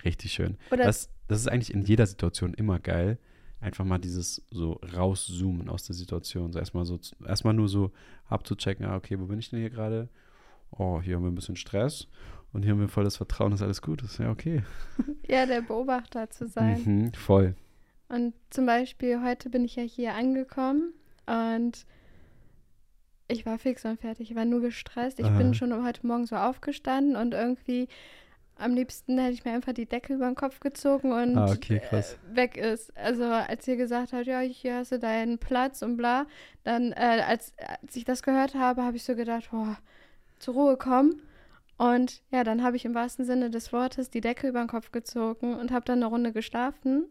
Richtig 0.05 0.32
schön. 0.32 0.57
Oder 0.70 0.84
Das, 0.84 1.11
das 1.28 1.40
ist 1.40 1.49
eigentlich 1.49 1.72
in 1.74 1.82
jeder 1.82 2.07
Situation 2.07 2.55
immer 2.55 2.78
geil. 2.80 3.18
Einfach 3.61 3.84
mal 3.84 3.98
dieses 3.98 4.42
so 4.50 4.80
rauszoomen 4.94 5.68
aus 5.68 5.84
der 5.84 5.94
Situation. 5.94 6.52
So 6.52 6.59
erstmal 6.59 6.84
so, 6.84 6.98
erstmal 7.26 7.54
nur 7.54 7.68
so 7.68 7.90
abzuchecken, 8.28 8.86
ah, 8.86 8.96
okay, 8.96 9.18
wo 9.18 9.26
bin 9.26 9.38
ich 9.38 9.50
denn 9.50 9.59
hier 9.59 9.70
gerade? 9.70 10.09
Oh, 10.70 11.00
hier 11.00 11.16
haben 11.16 11.22
wir 11.22 11.30
ein 11.30 11.34
bisschen 11.34 11.56
Stress 11.56 12.06
und 12.52 12.62
hier 12.62 12.72
haben 12.72 12.80
wir 12.80 12.88
voll 12.88 13.04
das 13.04 13.16
Vertrauen, 13.16 13.50
dass 13.50 13.62
alles 13.62 13.82
gut 13.82 14.02
ist. 14.02 14.18
Ja, 14.18 14.30
okay. 14.30 14.62
ja, 15.28 15.46
der 15.46 15.62
Beobachter 15.62 16.30
zu 16.30 16.46
sein. 16.46 16.82
Mhm, 16.84 17.14
voll. 17.14 17.54
Und 18.09 18.34
zum 18.50 18.66
Beispiel, 18.66 19.22
heute 19.22 19.50
bin 19.50 19.64
ich 19.64 19.76
ja 19.76 19.82
hier 19.82 20.14
angekommen 20.14 20.92
und 21.26 21.84
ich 23.28 23.44
war 23.44 23.59
fix 23.59 23.84
und 23.84 24.00
fertig. 24.00 24.30
Ich 24.30 24.36
war 24.36 24.46
nur 24.46 24.62
gestresst. 24.62 25.20
Ich 25.20 25.26
Aha. 25.26 25.36
bin 25.36 25.52
schon 25.52 25.84
heute 25.84 26.06
Morgen 26.06 26.26
so 26.26 26.36
aufgestanden 26.36 27.16
und 27.16 27.34
irgendwie 27.34 27.88
am 28.59 28.74
liebsten 28.74 29.18
hätte 29.18 29.34
ich 29.34 29.44
mir 29.44 29.52
einfach 29.52 29.72
die 29.72 29.86
Decke 29.86 30.14
über 30.14 30.26
den 30.26 30.34
Kopf 30.34 30.61
gezogen 30.61 31.12
und 31.12 31.36
Ah, 31.36 31.50
okay, 31.50 31.80
äh, 31.90 32.02
weg 32.34 32.56
ist. 32.56 32.96
Also 32.96 33.24
als 33.24 33.66
ihr 33.68 33.76
gesagt 33.76 34.12
habt, 34.12 34.26
ja, 34.26 34.40
hier 34.40 34.76
hast 34.76 34.92
du 34.92 34.98
deinen 34.98 35.38
Platz 35.38 35.82
und 35.82 35.96
bla, 35.96 36.26
dann 36.64 36.92
äh, 36.92 37.22
als, 37.26 37.52
als 37.59 37.96
ich 37.96 38.04
das 38.04 38.22
gehört 38.22 38.54
habe, 38.54 38.82
habe 38.82 38.96
ich 38.96 39.04
so 39.04 39.14
gedacht, 39.14 39.50
boah, 39.50 39.78
zur 40.38 40.54
Ruhe 40.54 40.76
kommen. 40.76 41.22
Und 41.76 42.22
ja, 42.32 42.42
dann 42.42 42.62
habe 42.64 42.76
ich 42.76 42.84
im 42.84 42.94
wahrsten 42.94 43.24
Sinne 43.24 43.50
des 43.50 43.72
Wortes 43.72 44.11
die 44.11 44.20
Decke 44.20 44.48
über 44.48 44.59
den 44.59 44.68
Kopf 44.68 44.90
gezogen 44.90 45.54
und 45.54 45.70
habe 45.70 45.84
dann 45.84 45.98
eine 45.98 46.06
Runde 46.06 46.32
geschlafen. 46.32 47.04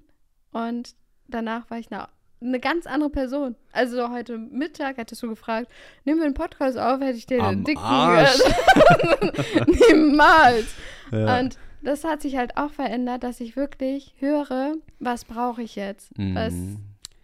Und 0.52 0.96
danach 1.28 1.70
war 1.70 1.80
ich 1.80 1.92
eine, 1.92 2.10
eine 2.42 2.60
ganz 2.60 2.86
andere 2.86 3.10
Person. 3.10 3.56
Also 3.72 4.10
heute 4.12 4.38
Mittag 4.38 4.98
hättest 4.98 5.24
du 5.24 5.30
gefragt, 5.30 5.72
nehmen 6.06 6.20
wir 6.20 6.26
einen 6.26 6.34
Podcast 6.34 6.78
auf, 6.78 7.00
hätte 7.02 7.18
ich 7.18 7.26
dir 7.26 7.42
den 7.42 7.64
dicken 7.64 7.82
Arsch. 7.82 8.38
Niemals. 9.68 10.66
Ja. 11.12 11.40
Und 11.40 11.58
das 11.82 12.04
hat 12.04 12.22
sich 12.22 12.38
halt 12.38 12.58
auch 12.58 12.72
verändert, 12.72 13.24
dass 13.24 13.40
ich 13.40 13.56
wirklich 13.56 14.14
höre, 14.20 14.74
was 15.00 15.26
brauche 15.26 15.62
ich 15.62 15.76
jetzt? 15.76 16.12
Was, 16.18 16.54
Mhm. 16.54 16.80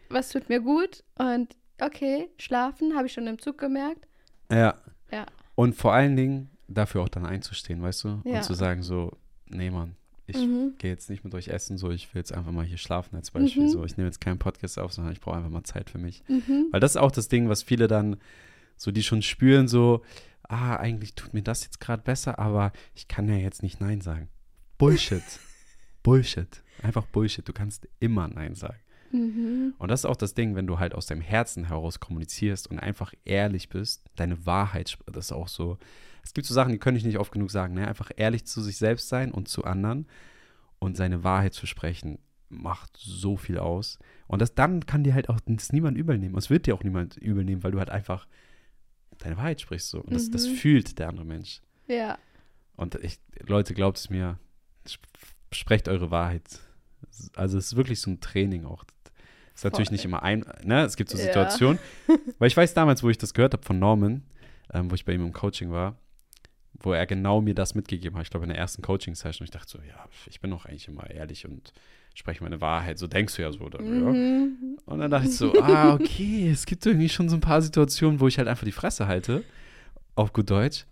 was 0.10 0.30
tut 0.30 0.50
mir 0.50 0.62
gut? 0.62 1.04
Und 1.18 1.56
okay, 1.82 2.30
schlafen, 2.38 2.96
habe 2.96 3.08
ich 3.08 3.14
schon 3.14 3.28
im 3.28 3.40
Zug 3.40 3.58
gemerkt. 3.58 4.06
Ja. 4.52 4.76
Ja. 5.12 5.26
Und 5.56 5.76
vor 5.76 5.94
allen 5.94 6.16
Dingen 6.16 6.50
dafür 6.68 7.02
auch 7.02 7.10
dann 7.10 7.26
einzustehen, 7.26 7.82
weißt 7.82 8.04
du? 8.06 8.22
Ja. 8.26 8.38
Und 8.38 8.44
zu 8.44 8.54
sagen 8.54 8.84
so, 8.84 9.12
nee, 9.48 9.70
Mann, 9.70 9.96
ich 10.26 10.38
Mhm. 10.38 10.74
gehe 10.78 10.90
jetzt 10.92 11.10
nicht 11.10 11.24
mit 11.24 11.34
euch 11.36 11.50
essen, 11.50 11.78
so, 11.78 11.92
ich 11.92 12.14
will 12.14 12.20
jetzt 12.20 12.34
einfach 12.34 12.52
mal 12.52 12.66
hier 12.66 12.78
schlafen 12.78 13.16
als 13.16 13.32
Beispiel. 13.32 13.64
Mhm. 13.64 13.70
So, 13.70 13.84
ich 13.84 13.98
nehme 13.98 14.08
jetzt 14.08 14.22
keinen 14.22 14.40
Podcast 14.40 14.80
auf, 14.80 14.94
sondern 14.94 15.14
ich 15.14 15.20
brauche 15.22 15.36
einfach 15.38 15.50
mal 15.50 15.64
Zeit 15.64 15.90
für 15.90 15.98
mich. 15.98 16.24
Mhm. 16.28 16.68
Weil 16.72 16.80
das 16.80 16.92
ist 16.92 16.98
auch 16.98 17.12
das 17.12 17.28
Ding, 17.28 17.50
was 17.50 17.64
viele 17.64 17.88
dann 17.88 18.18
so, 18.78 18.92
die 18.92 19.04
schon 19.04 19.22
spüren, 19.22 19.68
so, 19.68 20.02
ah, 20.44 20.76
eigentlich 20.78 21.16
tut 21.16 21.34
mir 21.34 21.42
das 21.44 21.64
jetzt 21.64 21.80
gerade 21.80 22.02
besser, 22.04 22.40
aber 22.40 22.72
ich 22.96 23.08
kann 23.08 23.28
ja 23.28 23.36
jetzt 23.36 23.64
nicht 23.64 23.82
Nein 23.82 24.02
sagen. 24.02 24.30
Bullshit. 24.78 25.24
Bullshit. 26.04 26.62
Einfach 26.82 27.06
Bullshit. 27.06 27.48
Du 27.48 27.54
kannst 27.54 27.88
immer 28.00 28.28
Nein 28.28 28.56
sagen. 28.56 28.80
Mhm. 29.14 29.74
Und 29.78 29.90
das 29.90 30.02
ist 30.02 30.06
auch 30.06 30.16
das 30.18 30.34
Ding, 30.34 30.56
wenn 30.56 30.68
du 30.68 30.80
halt 30.80 30.94
aus 30.94 31.06
deinem 31.06 31.22
Herzen 31.22 31.66
heraus 31.70 32.00
kommunizierst 32.00 32.68
und 32.70 32.80
einfach 32.80 33.14
ehrlich 33.26 33.70
bist, 33.70 34.04
deine 34.16 34.46
Wahrheit, 34.46 34.98
das 35.06 35.26
ist 35.28 35.32
auch 35.32 35.48
so. 35.48 35.78
Es 36.24 36.34
gibt 36.34 36.48
so 36.48 36.54
Sachen, 36.54 36.72
die 36.72 36.80
kann 36.80 36.96
ich 36.96 37.04
nicht 37.06 37.20
oft 37.20 37.32
genug 37.32 37.52
sagen, 37.52 37.74
ne? 37.76 37.88
Einfach 37.88 38.12
ehrlich 38.16 38.46
zu 38.46 38.62
sich 38.62 38.78
selbst 38.78 39.10
sein 39.10 39.32
und 39.32 39.48
zu 39.48 39.64
anderen 39.66 40.08
und 40.80 40.98
seine 40.98 41.24
Wahrheit 41.24 41.54
zu 41.54 41.66
sprechen, 41.68 42.18
macht 42.50 42.96
so 42.98 43.38
viel 43.38 43.58
aus. 43.58 44.00
Und 44.28 44.42
das 44.42 44.54
dann 44.56 44.86
kann 44.86 45.04
dir 45.04 45.14
halt 45.14 45.30
auch 45.30 45.40
das 45.46 45.72
niemand 45.74 45.98
übel 45.98 46.18
nehmen. 46.18 46.38
Es 46.38 46.50
wird 46.50 46.66
dir 46.66 46.76
auch 46.76 46.84
niemand 46.84 47.18
übel 47.18 47.44
nehmen, 47.44 47.64
weil 47.64 47.72
du 47.72 47.80
halt 47.80 47.90
einfach 47.90 48.28
deine 49.20 49.38
Wahrheit 49.38 49.62
sprichst 49.62 49.90
so. 49.90 50.02
Und 50.02 50.14
das, 50.14 50.30
das 50.32 50.48
Mhm. 50.48 50.54
fühlt 50.56 51.00
der 51.00 51.10
andere 51.10 51.26
Mensch. 51.26 51.62
Ja. 51.88 52.18
Und 52.76 52.96
ich, 52.96 53.20
Leute, 53.46 53.74
glaubt 53.74 53.98
es 53.98 54.10
mir, 54.10 54.40
sp- 54.90 55.06
sprecht 55.52 55.88
eure 55.88 56.10
Wahrheit. 56.10 56.60
Also 57.36 57.58
es 57.58 57.68
ist 57.68 57.76
wirklich 57.76 58.00
so 58.02 58.10
ein 58.10 58.22
Training 58.22 58.66
auch. 58.66 58.86
Ist 59.56 59.64
natürlich 59.64 59.90
Voll. 59.90 59.94
nicht 59.96 60.06
immer 60.06 60.24
ein, 60.24 60.46
ne? 60.64 60.84
Es 60.84 60.96
gibt 60.96 61.10
so 61.10 61.18
Ja. 61.18 61.26
Situationen. 61.26 61.80
Weil 62.40 62.48
ich 62.48 62.58
weiß 62.58 62.74
damals, 62.74 63.04
wo 63.04 63.10
ich 63.10 63.18
das 63.18 63.34
gehört 63.34 63.54
habe 63.54 63.64
von 63.64 63.78
Norman, 63.80 64.24
ähm, 64.74 64.90
wo 64.90 64.96
ich 64.96 65.06
bei 65.06 65.14
ihm 65.14 65.26
im 65.26 65.34
Coaching 65.34 65.72
war, 65.72 65.96
wo 66.80 66.94
er 66.94 67.06
genau 67.06 67.40
mir 67.42 67.54
das 67.54 67.76
mitgegeben 67.76 68.18
hat. 68.18 68.24
Ich 68.26 68.30
glaube, 68.32 68.46
in 68.46 68.50
der 68.50 68.58
ersten 68.58 68.82
Coaching-Session. 68.82 69.46
Ich 69.46 69.52
dachte 69.52 69.70
so, 69.70 69.78
ja, 69.80 70.06
ich 70.28 70.42
bin 70.42 70.50
doch 70.52 70.66
eigentlich 70.66 70.88
immer 70.88 71.10
ehrlich 71.10 71.46
und 71.46 71.72
spreche 72.16 72.44
meine 72.44 72.62
Wahrheit. 72.62 72.98
So 72.98 73.08
denkst 73.08 73.36
du 73.36 73.42
ja 73.44 73.52
so. 73.52 73.62
Oder, 73.62 73.82
ja. 73.82 73.90
Mhm. 73.90 74.78
Und 74.86 75.00
dann 75.00 75.12
dachte 75.12 75.28
ich 75.28 75.38
so, 75.38 75.54
ah, 75.62 75.94
okay, 75.94 76.50
es 76.50 76.66
gibt 76.66 76.86
irgendwie 76.86 77.10
schon 77.10 77.30
so 77.30 77.38
ein 77.38 77.42
paar 77.42 77.62
Situationen, 77.62 78.20
wo 78.20 78.28
ich 78.28 78.38
halt 78.40 78.48
einfach 78.48 78.66
die 78.66 78.72
Fresse 78.72 79.08
halte, 79.08 79.44
auf 80.16 80.34
gut 80.34 80.50
Deutsch, 80.50 80.86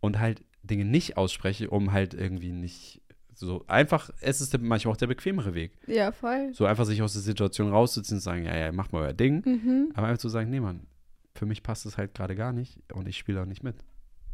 und 0.00 0.18
halt 0.18 0.42
Dinge 0.62 0.84
nicht 0.84 1.16
ausspreche, 1.16 1.70
um 1.70 1.92
halt 1.92 2.14
irgendwie 2.14 2.52
nicht 2.52 3.00
so 3.46 3.64
einfach, 3.66 4.10
es 4.20 4.40
ist 4.40 4.56
manchmal 4.60 4.92
auch 4.92 4.96
der 4.98 5.06
bequemere 5.06 5.54
Weg. 5.54 5.72
Ja, 5.86 6.12
voll. 6.12 6.50
So 6.52 6.66
einfach 6.66 6.84
sich 6.84 7.00
aus 7.02 7.12
der 7.14 7.22
Situation 7.22 7.70
rauszuziehen 7.70 8.16
und 8.18 8.22
sagen, 8.22 8.44
ja, 8.44 8.56
ja, 8.56 8.72
macht 8.72 8.92
mal 8.92 9.02
euer 9.02 9.12
Ding. 9.12 9.42
Mhm. 9.44 9.92
Aber 9.94 10.06
einfach 10.08 10.20
zu 10.20 10.28
sagen, 10.28 10.50
nee, 10.50 10.60
Mann, 10.60 10.86
für 11.34 11.46
mich 11.46 11.62
passt 11.62 11.86
es 11.86 11.96
halt 11.98 12.14
gerade 12.14 12.36
gar 12.36 12.52
nicht 12.52 12.78
und 12.92 13.08
ich 13.08 13.16
spiele 13.18 13.38
da 13.40 13.46
nicht 13.46 13.62
mit. 13.62 13.76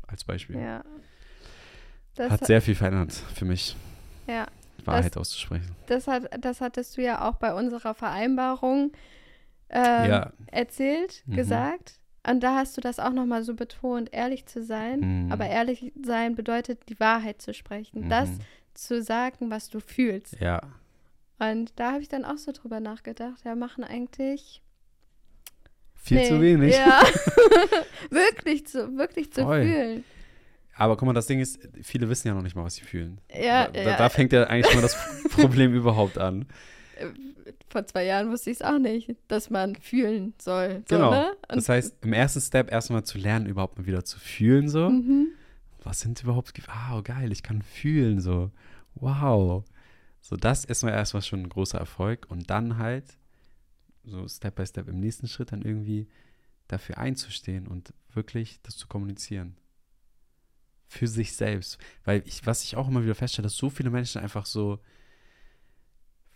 Als 0.08 0.24
Beispiel. 0.24 0.58
Ja. 0.58 0.84
Das, 2.14 2.30
Hat 2.30 2.46
sehr 2.46 2.62
viel 2.62 2.74
verändert 2.74 3.12
für 3.12 3.44
mich, 3.44 3.76
ja. 4.26 4.46
Wahrheit 4.84 5.16
auszusprechen. 5.16 5.74
Das, 5.86 6.06
hat, 6.06 6.24
das 6.42 6.60
hattest 6.60 6.96
du 6.96 7.02
ja 7.02 7.28
auch 7.28 7.36
bei 7.36 7.52
unserer 7.54 7.92
Vereinbarung 7.94 8.92
äh, 9.68 10.08
Ja. 10.08 10.32
erzählt, 10.46 11.22
Mhm. 11.26 11.34
gesagt. 11.36 12.00
Und 12.28 12.40
da 12.42 12.54
hast 12.56 12.76
du 12.76 12.80
das 12.80 12.98
auch 12.98 13.12
nochmal 13.12 13.42
so 13.44 13.54
betont, 13.54 14.12
ehrlich 14.12 14.46
zu 14.46 14.62
sein. 14.62 15.26
Mhm. 15.26 15.32
Aber 15.32 15.46
ehrlich 15.46 15.92
sein 16.04 16.34
bedeutet, 16.36 16.88
die 16.88 16.98
Wahrheit 17.00 17.42
zu 17.42 17.52
sprechen. 17.54 18.08
Das 18.08 18.28
Mhm. 18.30 18.38
Zu 18.76 19.02
sagen, 19.02 19.50
was 19.50 19.68
du 19.68 19.80
fühlst. 19.80 20.38
Ja. 20.40 20.60
Und 21.38 21.72
da 21.78 21.92
habe 21.92 22.02
ich 22.02 22.08
dann 22.08 22.24
auch 22.24 22.38
so 22.38 22.52
drüber 22.52 22.80
nachgedacht. 22.80 23.44
Ja, 23.44 23.54
machen 23.54 23.84
eigentlich. 23.84 24.62
Viel 25.94 26.18
Nee, 26.18 26.28
zu 26.28 26.40
wenig. 26.40 26.74
Ja. 26.74 27.02
wirklich 28.10 28.66
zu, 28.66 28.96
wirklich 28.96 29.32
zu 29.32 29.46
fühlen. 29.46 30.04
Aber 30.74 30.96
guck 30.96 31.06
mal, 31.06 31.14
das 31.14 31.26
Ding 31.26 31.40
ist, 31.40 31.58
viele 31.82 32.08
wissen 32.08 32.28
ja 32.28 32.34
noch 32.34 32.42
nicht 32.42 32.54
mal, 32.54 32.64
was 32.64 32.74
sie 32.74 32.82
fühlen. 32.84 33.20
Ja, 33.34 33.68
da, 33.68 33.80
ja. 33.80 33.96
da 33.96 34.08
fängt 34.08 34.32
ja 34.32 34.44
eigentlich 34.44 34.66
schon 34.66 34.76
mal 34.76 34.82
das 34.82 34.96
Problem 35.30 35.74
überhaupt 35.74 36.18
an. 36.18 36.46
Vor 37.68 37.86
zwei 37.86 38.04
Jahren 38.04 38.30
wusste 38.30 38.50
ich 38.50 38.58
es 38.58 38.62
auch 38.62 38.78
nicht, 38.78 39.14
dass 39.28 39.50
man 39.50 39.74
fühlen 39.76 40.34
soll. 40.40 40.82
So, 40.88 40.96
Genau. 40.96 41.10
ne? 41.10 41.32
Das 41.48 41.68
heißt, 41.68 41.96
im 42.04 42.12
ersten 42.12 42.40
Step 42.40 42.70
erstmal 42.70 43.04
zu 43.04 43.18
lernen, 43.18 43.46
überhaupt 43.46 43.78
mal 43.78 43.86
wieder 43.86 44.04
zu 44.04 44.18
fühlen, 44.18 44.68
so. 44.68 44.90
Mhm. 44.90 45.28
Was 45.86 46.00
sind 46.00 46.20
überhaupt, 46.22 46.52
Ge- 46.54 46.64
ah, 46.66 47.00
geil, 47.00 47.30
ich 47.30 47.44
kann 47.44 47.62
fühlen, 47.62 48.20
so. 48.20 48.50
Wow. 48.94 49.64
So, 50.20 50.36
das 50.36 50.64
ist 50.64 50.82
mal 50.82 50.90
erstmal 50.90 51.22
schon 51.22 51.42
ein 51.42 51.48
großer 51.48 51.78
Erfolg. 51.78 52.26
Und 52.28 52.50
dann 52.50 52.78
halt, 52.78 53.16
so 54.02 54.26
Step 54.26 54.56
by 54.56 54.66
Step 54.66 54.88
im 54.88 54.98
nächsten 54.98 55.28
Schritt 55.28 55.52
dann 55.52 55.62
irgendwie 55.62 56.08
dafür 56.66 56.98
einzustehen 56.98 57.68
und 57.68 57.94
wirklich 58.12 58.60
das 58.62 58.76
zu 58.76 58.88
kommunizieren. 58.88 59.56
Für 60.88 61.06
sich 61.06 61.36
selbst. 61.36 61.78
Weil 62.04 62.24
ich, 62.26 62.44
was 62.46 62.64
ich 62.64 62.76
auch 62.76 62.88
immer 62.88 63.04
wieder 63.04 63.14
feststelle, 63.14 63.46
dass 63.46 63.56
so 63.56 63.70
viele 63.70 63.90
Menschen 63.90 64.20
einfach 64.20 64.46
so 64.46 64.80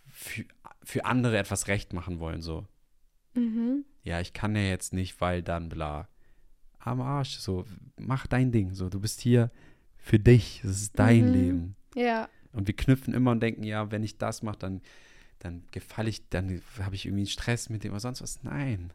für, 0.07 0.45
für 0.83 1.03
andere 1.05 1.37
etwas 1.37 1.67
recht 1.67 1.91
machen 1.91 2.19
wollen, 2.19 2.41
so. 2.41 2.67
Mhm. 3.33 3.85
ja, 4.03 4.19
ich 4.19 4.33
kann 4.33 4.55
ja 4.55 4.61
jetzt 4.63 4.93
nicht, 4.93 5.19
weil 5.21 5.41
dann 5.41 5.69
bla. 5.69 6.07
Am 6.83 7.01
Arsch, 7.01 7.37
so, 7.37 7.65
mach 7.99 8.27
dein 8.27 8.51
Ding, 8.51 8.73
so, 8.73 8.89
du 8.89 8.99
bist 8.99 9.21
hier 9.21 9.51
für 9.97 10.17
dich, 10.19 10.61
das 10.63 10.81
ist 10.81 10.97
dein 10.97 11.27
Mhm. 11.27 11.33
Leben. 11.33 11.75
Ja, 11.95 12.27
Und 12.53 12.67
wir 12.67 12.75
knüpfen 12.75 13.13
immer 13.13 13.31
und 13.31 13.39
denken, 13.41 13.63
ja, 13.63 13.91
wenn 13.91 14.03
ich 14.03 14.17
das 14.17 14.41
mache, 14.43 14.57
dann, 14.59 14.81
dann 15.39 15.63
gefalle 15.71 16.09
ich, 16.09 16.27
dann 16.29 16.61
habe 16.79 16.95
ich 16.95 17.05
irgendwie 17.05 17.27
Stress 17.27 17.69
mit 17.69 17.83
dem 17.83 17.91
oder 17.91 17.99
sonst 17.99 18.21
was. 18.21 18.43
Nein. 18.43 18.91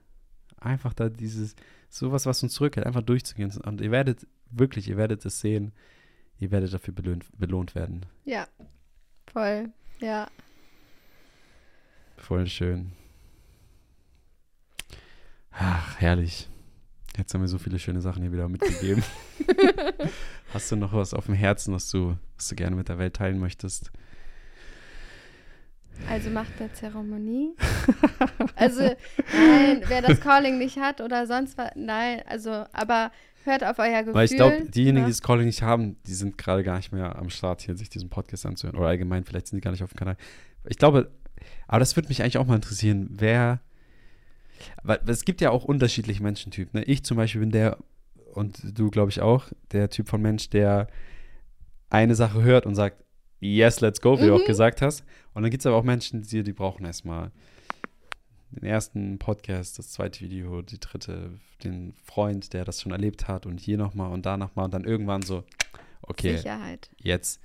Einfach 0.59 0.93
da 0.95 1.09
dieses, 1.09 1.55
sowas, 1.89 2.27
was 2.27 2.43
uns 2.43 2.53
zurückhält, 2.55 2.87
einfach 2.87 3.03
durchzugehen. 3.03 3.53
Und 3.65 3.81
ihr 3.81 3.91
werdet, 3.91 4.27
wirklich, 4.51 4.89
ihr 4.89 4.97
werdet 4.97 5.25
es 5.25 5.41
sehen, 5.41 5.73
ihr 6.39 6.51
werdet 6.51 6.73
dafür 6.73 6.93
belohnt, 6.95 7.25
belohnt 7.39 7.75
werden. 7.75 8.05
ja. 8.25 8.47
Voll. 9.33 9.71
Ja. 10.01 10.29
Voll 12.17 12.47
schön. 12.47 12.93
Ach, 15.51 15.99
herrlich. 16.01 16.49
Jetzt 17.17 17.33
haben 17.35 17.41
wir 17.41 17.49
so 17.49 17.59
viele 17.59 17.79
schöne 17.79 18.01
Sachen 18.01 18.23
hier 18.23 18.33
wieder 18.33 18.49
mitgegeben. 18.49 19.03
Hast 20.53 20.71
du 20.71 20.77
noch 20.77 20.93
was 20.93 21.15
auf 21.15 21.27
dem 21.27 21.35
Herzen, 21.35 21.73
was 21.75 21.91
du, 21.91 22.17
was 22.37 22.49
du 22.49 22.55
gerne 22.57 22.77
mit 22.77 22.89
der 22.89 22.99
Welt 22.99 23.15
teilen 23.15 23.39
möchtest? 23.39 23.91
Also 26.11 26.29
macht 26.31 26.61
der 26.61 26.73
Zeremonie. 26.75 27.55
also, 28.57 28.83
nein, 28.83 29.83
wer 29.87 30.03
das 30.03 30.21
Calling 30.21 30.59
nicht 30.59 30.77
hat 30.79 31.01
oder 31.01 31.27
sonst 31.27 31.57
was, 31.57 31.71
nein, 31.75 32.21
also, 32.27 32.51
aber 32.73 33.11
hört 33.45 33.65
auf 33.65 33.79
euer 33.79 34.01
Gefühl. 34.01 34.15
Weil 34.15 34.25
ich 34.27 34.37
glaube, 34.37 34.65
diejenigen, 34.69 35.07
die 35.07 35.11
was- 35.11 35.19
das 35.19 35.27
Calling 35.27 35.47
nicht 35.47 35.63
haben, 35.63 35.97
die 36.07 36.15
sind 36.15 36.37
gerade 36.37 36.63
gar 36.65 36.77
nicht 36.77 36.93
mehr 36.93 37.17
am 37.17 37.31
Start, 37.31 37.63
hier 37.63 37.77
sich 37.77 37.89
diesen 37.89 38.11
Podcast 38.11 38.45
anzuhören. 38.45 38.77
Oder 38.79 38.89
allgemein, 38.89 39.25
vielleicht 39.25 39.47
sind 39.47 39.57
die 39.57 39.63
gar 39.63 39.71
nicht 39.71 39.83
auf 39.83 39.91
dem 39.93 39.97
Kanal. 39.99 40.17
Ich 40.69 40.77
glaube, 40.77 41.11
aber 41.67 41.79
das 41.79 41.97
würde 41.97 42.09
mich 42.09 42.23
eigentlich 42.23 42.39
auch 42.39 42.47
mal 42.47 42.57
interessieren, 42.57 43.09
wer. 43.11 43.61
Weil 44.83 45.01
es 45.07 45.25
gibt 45.25 45.41
ja 45.41 45.51
auch 45.51 45.65
unterschiedliche 45.65 46.23
Menschentypen. 46.23 46.81
Ne? 46.81 46.85
Ich 46.87 47.05
zum 47.05 47.17
Beispiel 47.17 47.41
bin 47.41 47.51
der, 47.51 47.79
und 48.35 48.79
du 48.79 48.91
glaube 48.91 49.11
ich 49.11 49.21
auch, 49.21 49.47
der 49.73 49.91
Typ 49.91 50.09
von 50.09 50.21
Mensch, 50.23 50.51
der 50.51 50.89
eine 51.91 52.15
Sache 52.15 52.43
hört 52.43 52.67
und 52.67 52.75
sagt, 52.75 53.03
yes, 53.41 53.81
let's 53.81 54.01
go, 54.01 54.19
wie 54.19 54.27
du 54.27 54.35
Mhm. 54.35 54.41
auch 54.43 54.45
gesagt 54.47 54.83
hast. 54.83 55.05
Und 55.35 55.43
dann 55.43 55.51
gibt 55.51 55.63
es 55.63 55.67
aber 55.67 55.77
auch 55.77 55.85
Menschen, 55.85 56.23
die, 56.23 56.43
die 56.43 56.53
brauchen 56.53 56.85
erstmal 56.85 57.31
den 58.51 58.65
ersten 58.65 59.19
Podcast, 59.19 59.79
das 59.79 59.91
zweite 59.91 60.21
Video, 60.21 60.63
die 60.63 60.79
dritte, 60.81 61.39
den 61.63 61.95
Freund, 62.05 62.53
der 62.53 62.65
das 62.65 62.81
schon 62.81 62.93
erlebt 62.93 63.29
hat 63.29 63.45
und 63.45 63.61
hier 63.61 63.77
nochmal 63.77 64.11
und 64.13 64.25
da 64.25 64.37
nochmal 64.37 64.65
und 64.67 64.75
dann 64.75 64.85
irgendwann 64.85 65.23
so, 65.23 65.45
okay, 66.03 66.37
Sicherheit. 66.37 66.89
jetzt. 67.03 67.41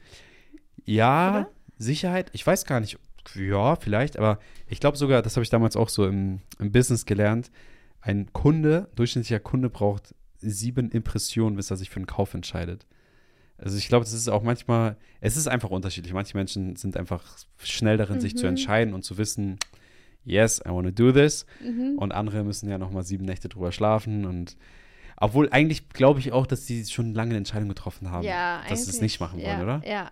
Ja, 0.85 1.29
Oder? 1.31 1.49
Sicherheit, 1.77 2.29
ich 2.33 2.45
weiß 2.45 2.65
gar 2.65 2.79
nicht, 2.79 2.97
ja, 3.35 3.75
vielleicht, 3.75 4.17
aber 4.17 4.39
ich 4.67 4.79
glaube 4.79 4.97
sogar, 4.97 5.21
das 5.21 5.35
habe 5.35 5.43
ich 5.43 5.49
damals 5.49 5.75
auch 5.75 5.89
so 5.89 6.05
im, 6.05 6.39
im 6.59 6.71
Business 6.71 7.05
gelernt, 7.05 7.51
ein 8.01 8.31
Kunde, 8.33 8.89
durchschnittlicher 8.95 9.39
Kunde 9.39 9.69
braucht 9.69 10.15
sieben 10.39 10.89
Impressionen, 10.89 11.55
bis 11.55 11.69
er 11.69 11.77
sich 11.77 11.89
für 11.89 11.97
einen 11.97 12.07
Kauf 12.07 12.33
entscheidet. 12.33 12.87
Also 13.59 13.77
ich 13.77 13.87
glaube, 13.87 14.05
das 14.05 14.13
ist 14.13 14.27
auch 14.27 14.41
manchmal, 14.41 14.97
es 15.19 15.37
ist 15.37 15.47
einfach 15.47 15.69
unterschiedlich. 15.69 16.13
Manche 16.13 16.35
Menschen 16.35 16.75
sind 16.77 16.97
einfach 16.97 17.23
schnell 17.59 17.97
darin, 17.97 18.19
sich 18.19 18.35
zu 18.35 18.45
Mhm. 18.45 18.49
entscheiden 18.51 18.93
und 18.95 19.03
zu 19.03 19.19
wissen, 19.19 19.57
yes, 20.25 20.59
I 20.65 20.69
want 20.71 20.87
to 20.87 20.91
do 20.91 21.11
this. 21.11 21.45
Mhm. 21.63 21.99
Und 21.99 22.11
andere 22.11 22.43
müssen 22.43 22.67
ja 22.69 22.79
noch 22.79 22.89
mal 22.89 23.03
sieben 23.03 23.25
Nächte 23.25 23.49
drüber 23.49 23.71
schlafen. 23.71 24.25
Und 24.25 24.57
obwohl 25.17 25.47
eigentlich 25.51 25.89
glaube 25.89 26.19
ich 26.19 26.31
auch, 26.31 26.47
dass 26.47 26.65
sie 26.65 26.83
schon 26.85 27.13
lange 27.13 27.31
eine 27.31 27.37
Entscheidung 27.37 27.69
getroffen 27.69 28.09
haben, 28.09 28.25
ja, 28.25 28.63
dass 28.67 28.85
sie 28.85 28.89
es 28.91 28.99
nicht 29.01 29.19
machen 29.19 29.39
wollen, 29.39 29.59
ja, 29.59 29.61
oder? 29.63 29.81
Ja. 29.85 30.11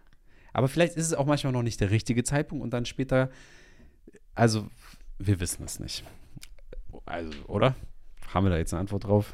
Aber 0.60 0.68
vielleicht 0.68 0.98
ist 0.98 1.06
es 1.06 1.14
auch 1.14 1.26
manchmal 1.26 1.54
noch 1.54 1.64
nicht 1.64 1.80
der 1.80 1.90
richtige 1.90 2.26
Zeitpunkt 2.26 2.62
und 2.62 2.72
dann 2.72 2.84
später, 2.84 3.30
also 4.36 4.68
wir 5.18 5.40
wissen 5.40 5.64
es 5.64 5.80
nicht. 5.80 6.04
Also, 7.06 7.32
oder? 7.48 7.76
Haben 8.34 8.48
wir 8.48 8.50
da 8.50 8.58
jetzt 8.58 8.74
eine 8.74 8.82
Antwort 8.82 9.06
drauf? 9.06 9.34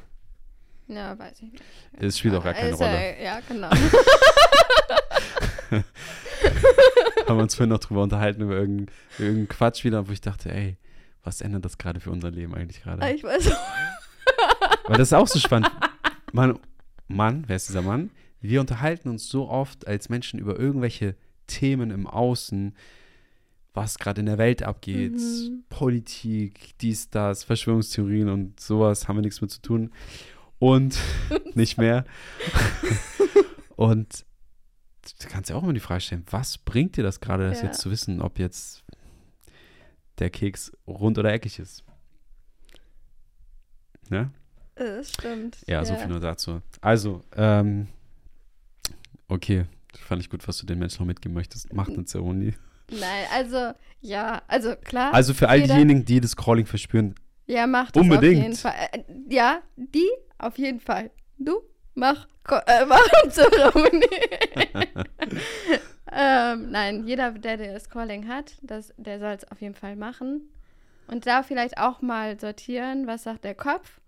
Ja, 0.86 1.18
weiß 1.18 1.42
ich 1.42 1.52
nicht. 1.52 1.64
Es 1.94 2.20
spielt 2.20 2.36
auch 2.36 2.44
gar 2.44 2.54
keine 2.54 2.70
Ist 2.70 2.80
Rolle. 2.80 3.24
Ja, 3.24 3.40
genau. 3.48 3.72
Haben 7.28 7.38
wir 7.38 7.42
uns 7.42 7.56
vorhin 7.56 7.72
noch 7.72 7.80
drüber 7.80 8.04
unterhalten, 8.04 8.44
über 8.44 8.58
irgendeinen 8.58 8.92
irgendeinen 9.18 9.48
Quatsch 9.48 9.84
wieder, 9.84 10.08
wo 10.08 10.12
ich 10.12 10.22
dachte, 10.22 10.54
ey, 10.54 10.78
was 11.24 11.42
ändert 11.42 11.66
das 11.66 11.80
gerade 11.80 12.00
für 12.00 12.12
unser 12.12 12.30
Leben 12.30 12.54
eigentlich 12.54 12.84
gerade? 12.84 13.12
ich 13.12 13.24
weiß 13.24 13.50
Weil 14.86 14.98
das 14.98 15.08
ist 15.08 15.14
auch 15.14 15.28
so 15.28 15.40
spannend. 15.40 15.72
Mann, 16.34 16.60
Mann, 17.08 17.46
wer 17.48 17.56
ist 17.56 17.68
dieser 17.68 17.82
Mann? 17.82 18.12
Wir 18.48 18.62
unterhalten 18.62 19.10
uns 19.10 19.28
so 19.30 19.50
oft 19.50 19.88
als 19.88 20.10
Menschen 20.10 20.40
über 20.40 20.58
irgendwelche 20.60 21.16
Themen 21.48 21.92
im 21.92 22.08
Außen, 22.08 22.76
was 23.74 23.98
gerade 24.00 24.22
in 24.22 24.26
der 24.26 24.38
Welt 24.38 24.64
abgeht, 24.64 25.14
Mhm. 25.14 25.64
Politik, 25.70 26.78
dies, 26.80 27.10
das, 27.10 27.44
Verschwörungstheorien 27.44 28.30
und 28.30 28.60
sowas, 28.60 29.08
haben 29.08 29.18
wir 29.18 29.22
nichts 29.22 29.42
mit 29.42 29.52
zu 29.52 29.62
tun. 29.62 29.92
Und 30.60 30.98
nicht 31.56 31.78
mehr. 31.78 32.06
und 33.76 34.26
du 35.22 35.28
kannst 35.28 35.50
ja 35.50 35.56
auch 35.56 35.64
immer 35.64 35.74
die 35.74 35.80
Frage 35.82 36.02
stellen, 36.02 36.24
was 36.32 36.58
bringt 36.58 36.96
dir 36.98 37.04
das 37.04 37.20
gerade, 37.20 37.50
das 37.50 37.60
Ja. 37.62 37.68
jetzt 37.68 37.82
zu 37.82 37.92
wissen, 37.92 38.22
ob 38.22 38.40
jetzt 38.40 38.84
der 40.20 40.30
Keks 40.30 40.72
rund 40.88 41.18
oder 41.18 41.34
eckig 41.34 41.60
ist? 41.60 41.84
Ne? 44.10 44.32
Das 44.76 45.12
stimmt. 45.14 45.58
Ja, 45.68 45.84
so 45.84 45.96
viel 45.96 46.08
nur 46.08 46.20
dazu. 46.20 46.62
Also, 46.82 47.22
ähm, 47.36 47.88
okay, 49.28 49.66
fand 49.98 50.22
ich 50.22 50.30
gut, 50.30 50.48
was 50.48 50.58
du 50.58 50.66
den 50.66 50.80
Menschen 50.80 51.02
noch 51.02 51.08
mitgeben 51.08 51.34
möchtest. 51.34 51.74
Macht 51.74 51.90
eine 51.92 52.06
Zeremonie. 52.06 52.54
Nein, 52.92 53.26
also, 53.34 53.72
ja, 54.02 54.42
also 54.48 54.76
klar. 54.76 55.14
Also 55.14 55.34
für 55.34 55.50
all 55.50 55.60
jeder- 55.60 55.74
diejenigen, 55.76 56.06
die 56.06 56.20
das 56.22 56.36
Crawling 56.36 56.66
verspüren, 56.66 57.16
Ja, 57.48 57.66
mach 57.68 57.92
das 57.92 58.02
Unbedingt. 58.04 58.38
auf 58.38 58.44
jeden 58.44 58.56
Fall. 58.56 58.74
Äh, 58.92 59.04
ja, 59.30 59.62
die 59.76 60.08
auf 60.38 60.58
jeden 60.58 60.80
Fall. 60.80 61.10
Du 61.38 61.62
mach, 61.96 62.28
äh, 62.50 62.86
mach 62.88 63.00
Zeremonie. 63.30 64.06
ähm, 66.12 66.72
nein, 66.72 67.08
jeder, 67.08 67.32
der 67.32 67.58
das 67.58 67.90
Calling 67.90 68.28
hat, 68.28 68.54
das, 68.62 68.94
der 68.98 69.20
soll 69.20 69.32
es 69.32 69.50
auf 69.52 69.62
jeden 69.62 69.76
Fall 69.76 69.96
machen. 69.96 70.42
Und 71.08 71.28
da 71.28 71.44
vielleicht 71.44 71.78
auch 71.78 72.02
mal 72.02 72.40
sortieren, 72.40 73.06
was 73.08 73.24
sagt 73.24 73.44
der 73.44 73.56
Kopf. 73.56 74.00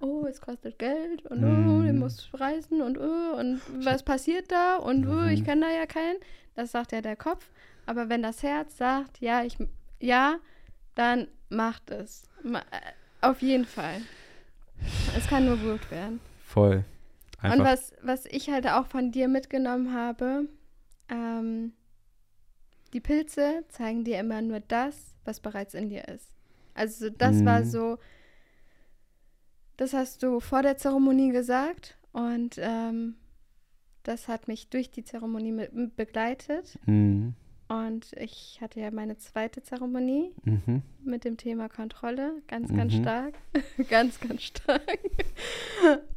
Oh, 0.00 0.26
es 0.26 0.40
kostet 0.40 0.78
Geld 0.78 1.24
und 1.26 1.42
oh, 1.44 1.82
der 1.82 1.92
Mm. 1.92 1.98
muss 1.98 2.28
reisen 2.34 2.82
und 2.82 2.98
oh, 2.98 3.36
und 3.36 3.60
was 3.84 4.02
passiert 4.02 4.50
da 4.52 4.76
und 4.76 5.06
oh, 5.06 5.26
ich 5.26 5.40
Mhm. 5.40 5.44
kann 5.44 5.60
da 5.60 5.70
ja 5.70 5.86
keinen. 5.86 6.18
Das 6.54 6.72
sagt 6.72 6.92
ja 6.92 7.00
der 7.00 7.16
Kopf. 7.16 7.50
Aber 7.86 8.08
wenn 8.08 8.22
das 8.22 8.42
Herz 8.42 8.76
sagt, 8.76 9.20
ja, 9.20 9.42
ich, 9.44 9.56
ja, 10.00 10.36
dann 10.94 11.28
macht 11.48 11.90
es. 11.90 12.24
Äh, 12.44 12.60
Auf 13.20 13.40
jeden 13.42 13.64
Fall. 13.64 14.00
Es 15.16 15.26
kann 15.26 15.46
nur 15.46 15.56
gut 15.56 15.90
werden. 15.90 16.20
voll. 16.44 16.84
Und 17.42 17.50
Einfach. 17.52 17.64
was, 17.64 17.94
was 18.02 18.26
ich 18.26 18.50
halt 18.50 18.66
auch 18.66 18.86
von 18.86 19.12
dir 19.12 19.28
mitgenommen 19.28 19.94
habe, 19.94 20.48
ähm, 21.08 21.72
die 22.92 23.00
Pilze 23.00 23.64
zeigen 23.68 24.02
dir 24.04 24.18
immer 24.18 24.42
nur 24.42 24.60
das, 24.60 25.14
was 25.24 25.40
bereits 25.40 25.74
in 25.74 25.88
dir 25.88 26.08
ist. 26.08 26.32
Also 26.74 27.10
das 27.10 27.44
war 27.44 27.60
Mhm. 27.60 27.64
so, 27.64 27.98
das 29.78 29.94
hast 29.94 30.22
du 30.22 30.40
vor 30.40 30.62
der 30.62 30.76
Zeremonie 30.76 31.30
gesagt 31.32 31.96
und 32.12 32.56
ähm, 32.58 33.14
das 34.02 34.28
hat 34.28 34.46
mich 34.48 34.68
durch 34.68 34.90
die 34.90 35.04
Zeremonie 35.04 35.52
mit, 35.52 35.96
begleitet. 35.96 36.78
Mhm. 36.86 37.34
Und 37.68 38.12
ich 38.14 38.58
hatte 38.62 38.80
ja 38.80 38.90
meine 38.90 39.18
zweite 39.18 39.62
Zeremonie 39.62 40.32
Mhm. 40.44 40.82
mit 41.04 41.24
dem 41.24 41.36
Thema 41.36 41.68
Kontrolle. 41.68 42.40
Ganz, 42.46 42.74
ganz 42.74 42.94
Mhm. 42.94 43.02
stark. 43.02 43.34
ganz, 43.90 44.18
ganz 44.20 44.42
stark. 44.42 44.98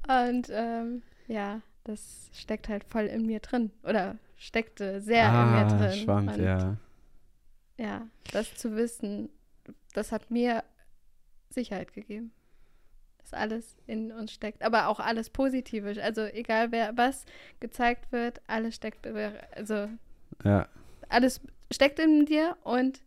Und 0.08 0.48
ähm, 0.50 1.02
ja, 1.28 1.62
das 1.84 2.30
steckt 2.34 2.70
halt 2.70 2.84
voll 2.86 3.06
in 3.06 3.26
mir 3.26 3.42
drin. 3.42 3.72
Oder 3.84 4.18
steckte 4.38 5.02
sehr 5.02 5.26
in 5.28 5.52
mir 5.52 5.66
ah, 5.66 5.78
drin. 5.78 5.94
spannend, 6.00 6.38
Und 6.38 6.44
ja. 6.44 6.78
ja, 7.78 8.08
das 8.32 8.56
zu 8.56 8.76
wissen, 8.78 9.28
das 9.94 10.14
hat 10.14 10.32
mir 10.32 10.64
Sicherheit 11.50 11.92
gegeben. 11.94 12.32
Dass 13.32 13.40
alles 13.40 13.78
in 13.88 14.12
uns 14.12 14.32
steckt. 14.32 14.62
Aber 14.64 14.88
auch 14.88 15.00
alles 15.00 15.30
Positive. 15.30 16.02
Also 16.02 16.22
egal 16.26 16.72
wer 16.72 16.96
was 16.98 17.26
gezeigt 17.60 18.12
wird, 18.12 18.42
alles 18.48 18.76
steckt, 18.76 19.08
also 19.56 19.90
Ja, 20.44 20.68
alles 21.10 21.42
steckt 21.72 22.00
in 22.00 22.26
dir 22.26 22.58
und 22.64 23.02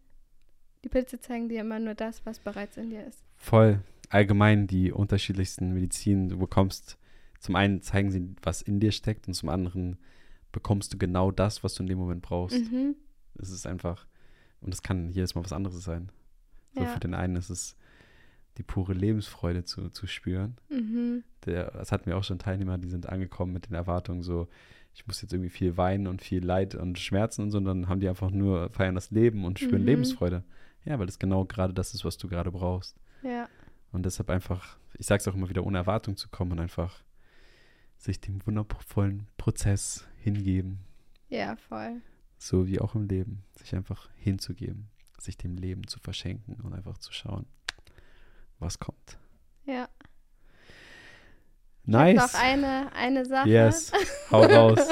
die 0.84 0.88
Pilze 0.88 1.18
zeigen 1.20 1.48
dir 1.48 1.60
immer 1.62 1.78
nur 1.78 1.94
das, 1.94 2.24
was 2.26 2.38
bereits 2.38 2.76
in 2.76 2.90
dir 2.90 3.06
ist. 3.06 3.22
voll. 3.36 3.80
Allgemein 4.10 4.66
die 4.68 4.92
unterschiedlichsten 4.92 5.72
Medizinen. 5.72 6.28
Du 6.28 6.38
bekommst, 6.38 6.98
zum 7.40 7.56
einen 7.56 7.80
zeigen 7.82 8.10
sie, 8.12 8.34
was 8.42 8.62
in 8.62 8.78
dir 8.78 8.92
steckt 8.92 9.26
und 9.26 9.34
zum 9.34 9.48
anderen 9.48 9.98
bekommst 10.52 10.92
du 10.92 10.98
genau 10.98 11.30
das, 11.32 11.64
was 11.64 11.74
du 11.74 11.82
in 11.82 11.88
dem 11.88 11.98
Moment 11.98 12.22
brauchst. 12.22 12.70
Mhm. 12.70 12.94
Es 13.36 13.50
ist 13.50 13.66
einfach, 13.66 14.06
und 14.60 14.72
es 14.72 14.82
kann 14.82 15.08
jedes 15.10 15.34
Mal 15.34 15.42
was 15.42 15.52
anderes 15.54 15.82
sein. 15.82 16.12
So 16.74 16.82
Ja. 16.82 16.86
für 16.88 17.00
den 17.00 17.14
einen 17.14 17.34
ist 17.36 17.50
es 17.50 17.76
die 18.58 18.62
pure 18.62 18.92
Lebensfreude 18.92 19.64
zu, 19.64 19.88
zu 19.90 20.06
spüren. 20.06 20.56
Mhm. 20.68 21.24
Der, 21.44 21.70
das 21.72 21.92
hatten 21.92 22.06
wir 22.06 22.16
auch 22.16 22.24
schon 22.24 22.38
Teilnehmer, 22.38 22.78
die 22.78 22.88
sind 22.88 23.08
angekommen 23.08 23.52
mit 23.52 23.68
den 23.68 23.74
Erwartungen 23.74 24.22
so, 24.22 24.48
ich 24.94 25.06
muss 25.08 25.20
jetzt 25.22 25.32
irgendwie 25.32 25.50
viel 25.50 25.76
weinen 25.76 26.06
und 26.06 26.22
viel 26.22 26.44
Leid 26.44 26.74
und 26.76 26.98
Schmerzen 27.00 27.42
und 27.42 27.50
so, 27.50 27.58
und 27.58 27.64
dann 27.64 27.88
haben 27.88 27.98
die 28.00 28.08
einfach 28.08 28.30
nur 28.30 28.70
feiern 28.70 28.94
das 28.94 29.10
Leben 29.10 29.44
und 29.44 29.58
spüren 29.58 29.80
Mhm. 29.82 29.86
Lebensfreude. 29.88 30.44
Ja, 30.84 30.98
weil 30.98 31.06
das 31.06 31.18
genau 31.18 31.44
gerade 31.44 31.74
das 31.74 31.94
ist, 31.94 32.04
was 32.04 32.16
du 32.16 32.28
gerade 32.28 32.52
brauchst. 32.52 32.96
Ja. 33.22 33.48
Und 33.90 34.04
deshalb 34.06 34.30
einfach, 34.30 34.76
ich 34.98 35.06
sag's 35.06 35.26
auch 35.26 35.34
immer 35.34 35.48
wieder, 35.48 35.64
ohne 35.64 35.78
Erwartung 35.78 36.16
zu 36.16 36.28
kommen 36.28 36.52
und 36.52 36.60
einfach 36.60 37.02
sich 37.96 38.20
dem 38.20 38.44
wundervollen 38.46 39.26
Prozess 39.36 40.06
hingeben, 40.16 40.80
Ja, 41.28 41.56
voll. 41.56 42.02
so 42.38 42.66
wie 42.66 42.80
auch 42.80 42.94
im 42.94 43.06
Leben, 43.08 43.42
sich 43.56 43.74
einfach 43.74 44.08
hinzugeben, 44.16 44.88
sich 45.18 45.36
dem 45.38 45.56
Leben 45.56 45.86
zu 45.86 45.98
verschenken 46.00 46.56
und 46.62 46.72
einfach 46.74 46.98
zu 46.98 47.12
schauen, 47.12 47.46
was 48.64 48.78
kommt. 48.78 49.18
Ja. 49.64 49.88
Nice. 51.84 52.16
Noch 52.16 52.40
eine, 52.40 52.92
eine 52.94 53.26
Sache. 53.26 53.48
Yes. 53.48 53.92
Hau 54.30 54.42
raus. 54.42 54.88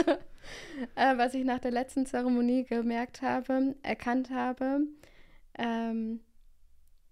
äh, 0.94 1.16
was 1.16 1.34
ich 1.34 1.44
nach 1.44 1.58
der 1.58 1.70
letzten 1.70 2.04
Zeremonie 2.06 2.64
gemerkt 2.64 3.22
habe, 3.22 3.74
erkannt 3.82 4.30
habe, 4.30 4.80
ähm, 5.58 6.20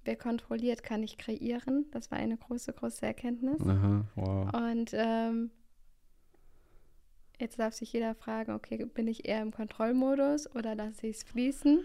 wer 0.04 0.16
kontrolliert, 0.16 0.82
kann 0.82 1.00
nicht 1.00 1.18
kreieren. 1.18 1.86
Das 1.92 2.10
war 2.10 2.18
eine 2.18 2.36
große, 2.36 2.72
große 2.72 3.04
Erkenntnis. 3.06 3.60
Aha, 3.62 4.04
wow. 4.16 4.54
Und 4.54 4.90
ähm, 4.92 5.50
jetzt 7.38 7.58
darf 7.58 7.74
sich 7.74 7.92
jeder 7.92 8.14
fragen, 8.14 8.52
okay, 8.52 8.84
bin 8.84 9.08
ich 9.08 9.26
eher 9.26 9.40
im 9.40 9.50
Kontrollmodus 9.50 10.54
oder 10.54 10.74
lasse 10.74 11.06
ich 11.06 11.16
es 11.16 11.22
fließen? 11.22 11.84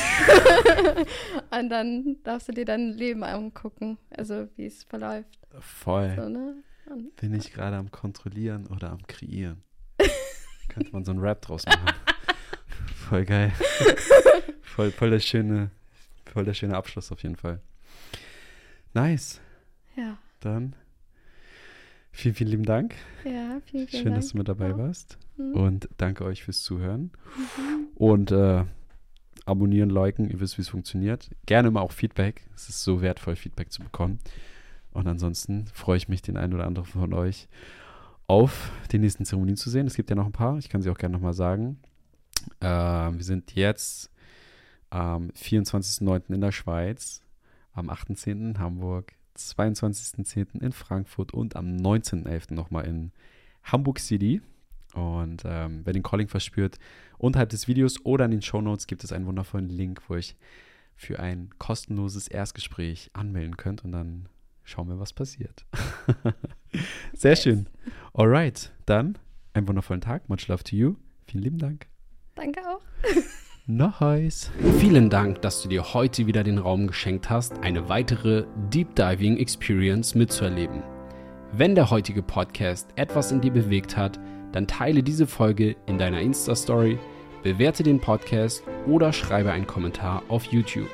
Und 1.50 1.68
dann 1.70 2.16
darfst 2.24 2.48
du 2.48 2.52
dir 2.52 2.64
dein 2.64 2.90
Leben 2.92 3.22
angucken, 3.24 3.98
also 4.10 4.48
wie 4.56 4.66
es 4.66 4.84
verläuft. 4.84 5.38
Voll. 5.60 6.14
So, 6.16 6.28
ne? 6.28 6.54
Bin 7.20 7.34
ich 7.34 7.52
gerade 7.52 7.76
am 7.76 7.90
Kontrollieren 7.90 8.66
oder 8.66 8.90
am 8.90 9.06
Kreieren? 9.06 9.62
Könnte 10.68 10.92
man 10.92 11.04
so 11.04 11.12
einen 11.12 11.20
Rap 11.20 11.40
draus 11.42 11.64
machen. 11.66 11.90
voll 13.08 13.24
geil. 13.24 13.52
voll, 14.62 14.90
voll, 14.90 15.10
der 15.10 15.20
schöne, 15.20 15.70
voll 16.32 16.44
der 16.44 16.54
schöne 16.54 16.76
Abschluss 16.76 17.12
auf 17.12 17.22
jeden 17.22 17.36
Fall. 17.36 17.60
Nice. 18.94 19.40
ja, 19.96 20.18
Dann 20.40 20.74
vielen, 22.10 22.34
vielen 22.34 22.50
lieben 22.50 22.64
Dank. 22.64 22.94
ja, 23.24 23.60
vielen, 23.66 23.86
vielen 23.86 23.88
Schön, 23.88 24.04
Dank. 24.06 24.16
dass 24.16 24.32
du 24.32 24.38
mit 24.38 24.48
dabei 24.48 24.68
Ja. 24.70 24.78
warst. 24.78 25.16
Mhm. 25.36 25.52
Und 25.54 25.88
danke 25.96 26.24
euch 26.24 26.42
fürs 26.42 26.62
Zuhören. 26.62 27.12
Und 27.94 28.32
äh, 28.32 28.64
abonnieren, 29.50 29.90
liken, 29.90 30.30
ihr 30.30 30.40
wisst, 30.40 30.58
wie 30.58 30.62
es 30.62 30.68
funktioniert. 30.68 31.30
Gerne 31.46 31.68
immer 31.68 31.82
auch 31.82 31.92
Feedback. 31.92 32.46
Es 32.54 32.68
ist 32.68 32.82
so 32.82 33.02
wertvoll, 33.02 33.36
Feedback 33.36 33.72
zu 33.72 33.82
bekommen. 33.82 34.18
Und 34.92 35.06
ansonsten 35.06 35.66
freue 35.72 35.96
ich 35.96 36.08
mich, 36.08 36.22
den 36.22 36.36
einen 36.36 36.54
oder 36.54 36.66
anderen 36.66 36.86
von 36.86 37.12
euch 37.12 37.48
auf 38.26 38.70
die 38.92 38.98
nächsten 38.98 39.24
Zeremonien 39.24 39.56
zu 39.56 39.70
sehen. 39.70 39.86
Es 39.86 39.94
gibt 39.94 40.10
ja 40.10 40.16
noch 40.16 40.26
ein 40.26 40.32
paar, 40.32 40.56
ich 40.58 40.68
kann 40.68 40.82
sie 40.82 40.90
auch 40.90 40.98
gerne 40.98 41.14
nochmal 41.14 41.32
sagen. 41.32 41.78
Ähm, 42.60 43.16
wir 43.16 43.24
sind 43.24 43.54
jetzt 43.54 44.10
am 44.88 45.30
24.09. 45.30 46.32
in 46.34 46.40
der 46.40 46.52
Schweiz, 46.52 47.22
am 47.72 47.90
8.10. 47.90 48.30
in 48.30 48.58
Hamburg, 48.58 49.14
22.10. 49.36 50.60
in 50.60 50.72
Frankfurt 50.72 51.32
und 51.32 51.56
am 51.56 51.76
19.11. 51.76 52.54
nochmal 52.54 52.86
in 52.86 53.12
Hamburg 53.64 53.98
City. 53.98 54.42
Und 54.94 55.42
ähm, 55.44 55.82
wer 55.84 55.92
den 55.92 56.02
Calling 56.02 56.28
verspürt, 56.28 56.78
unterhalb 57.18 57.50
des 57.50 57.68
Videos 57.68 58.04
oder 58.04 58.24
in 58.24 58.30
den 58.30 58.42
Show 58.42 58.60
Notes 58.60 58.86
gibt 58.86 59.04
es 59.04 59.12
einen 59.12 59.26
wundervollen 59.26 59.68
Link, 59.68 60.02
wo 60.08 60.16
ich 60.16 60.36
für 60.96 61.18
ein 61.18 61.50
kostenloses 61.58 62.28
Erstgespräch 62.28 63.10
anmelden 63.14 63.56
könnt 63.56 63.84
und 63.84 63.92
dann 63.92 64.28
schauen 64.64 64.88
wir, 64.88 64.98
was 64.98 65.12
passiert. 65.12 65.64
Sehr 67.14 67.36
schön. 67.36 67.66
Alright, 68.12 68.72
dann 68.86 69.16
einen 69.54 69.66
wundervollen 69.66 70.00
Tag. 70.00 70.28
Much 70.28 70.48
love 70.48 70.62
to 70.64 70.76
you. 70.76 70.96
Vielen 71.26 71.44
lieben 71.44 71.58
Dank. 71.58 71.86
Danke 72.34 72.60
auch. 72.66 72.80
Nice. 73.66 74.50
Vielen 74.80 75.10
Dank, 75.10 75.42
dass 75.42 75.62
du 75.62 75.68
dir 75.68 75.94
heute 75.94 76.26
wieder 76.26 76.42
den 76.42 76.58
Raum 76.58 76.88
geschenkt 76.88 77.30
hast, 77.30 77.60
eine 77.60 77.88
weitere 77.88 78.44
Deep 78.72 78.96
Diving 78.96 79.36
Experience 79.36 80.16
mitzuerleben. 80.16 80.82
Wenn 81.52 81.76
der 81.76 81.88
heutige 81.88 82.22
Podcast 82.22 82.88
etwas 82.96 83.30
in 83.30 83.40
dir 83.40 83.52
bewegt 83.52 83.96
hat, 83.96 84.18
dann 84.52 84.66
teile 84.66 85.02
diese 85.02 85.26
Folge 85.26 85.76
in 85.86 85.98
deiner 85.98 86.20
Insta-Story, 86.20 86.98
bewerte 87.42 87.82
den 87.82 88.00
Podcast 88.00 88.62
oder 88.86 89.12
schreibe 89.12 89.52
einen 89.52 89.66
Kommentar 89.66 90.22
auf 90.28 90.44
YouTube. 90.46 90.90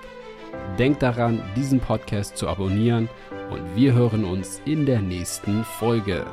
Denk 0.79 1.01
daran, 1.01 1.43
diesen 1.57 1.81
Podcast 1.81 2.37
zu 2.37 2.49
abonnieren 2.49 3.09
und 3.51 3.61
wir 3.75 3.95
hören 3.95 4.25
uns 4.25 4.61
in 4.65 4.87
der 4.87 5.01
nächsten 5.01 5.65
Folge. 5.65 6.25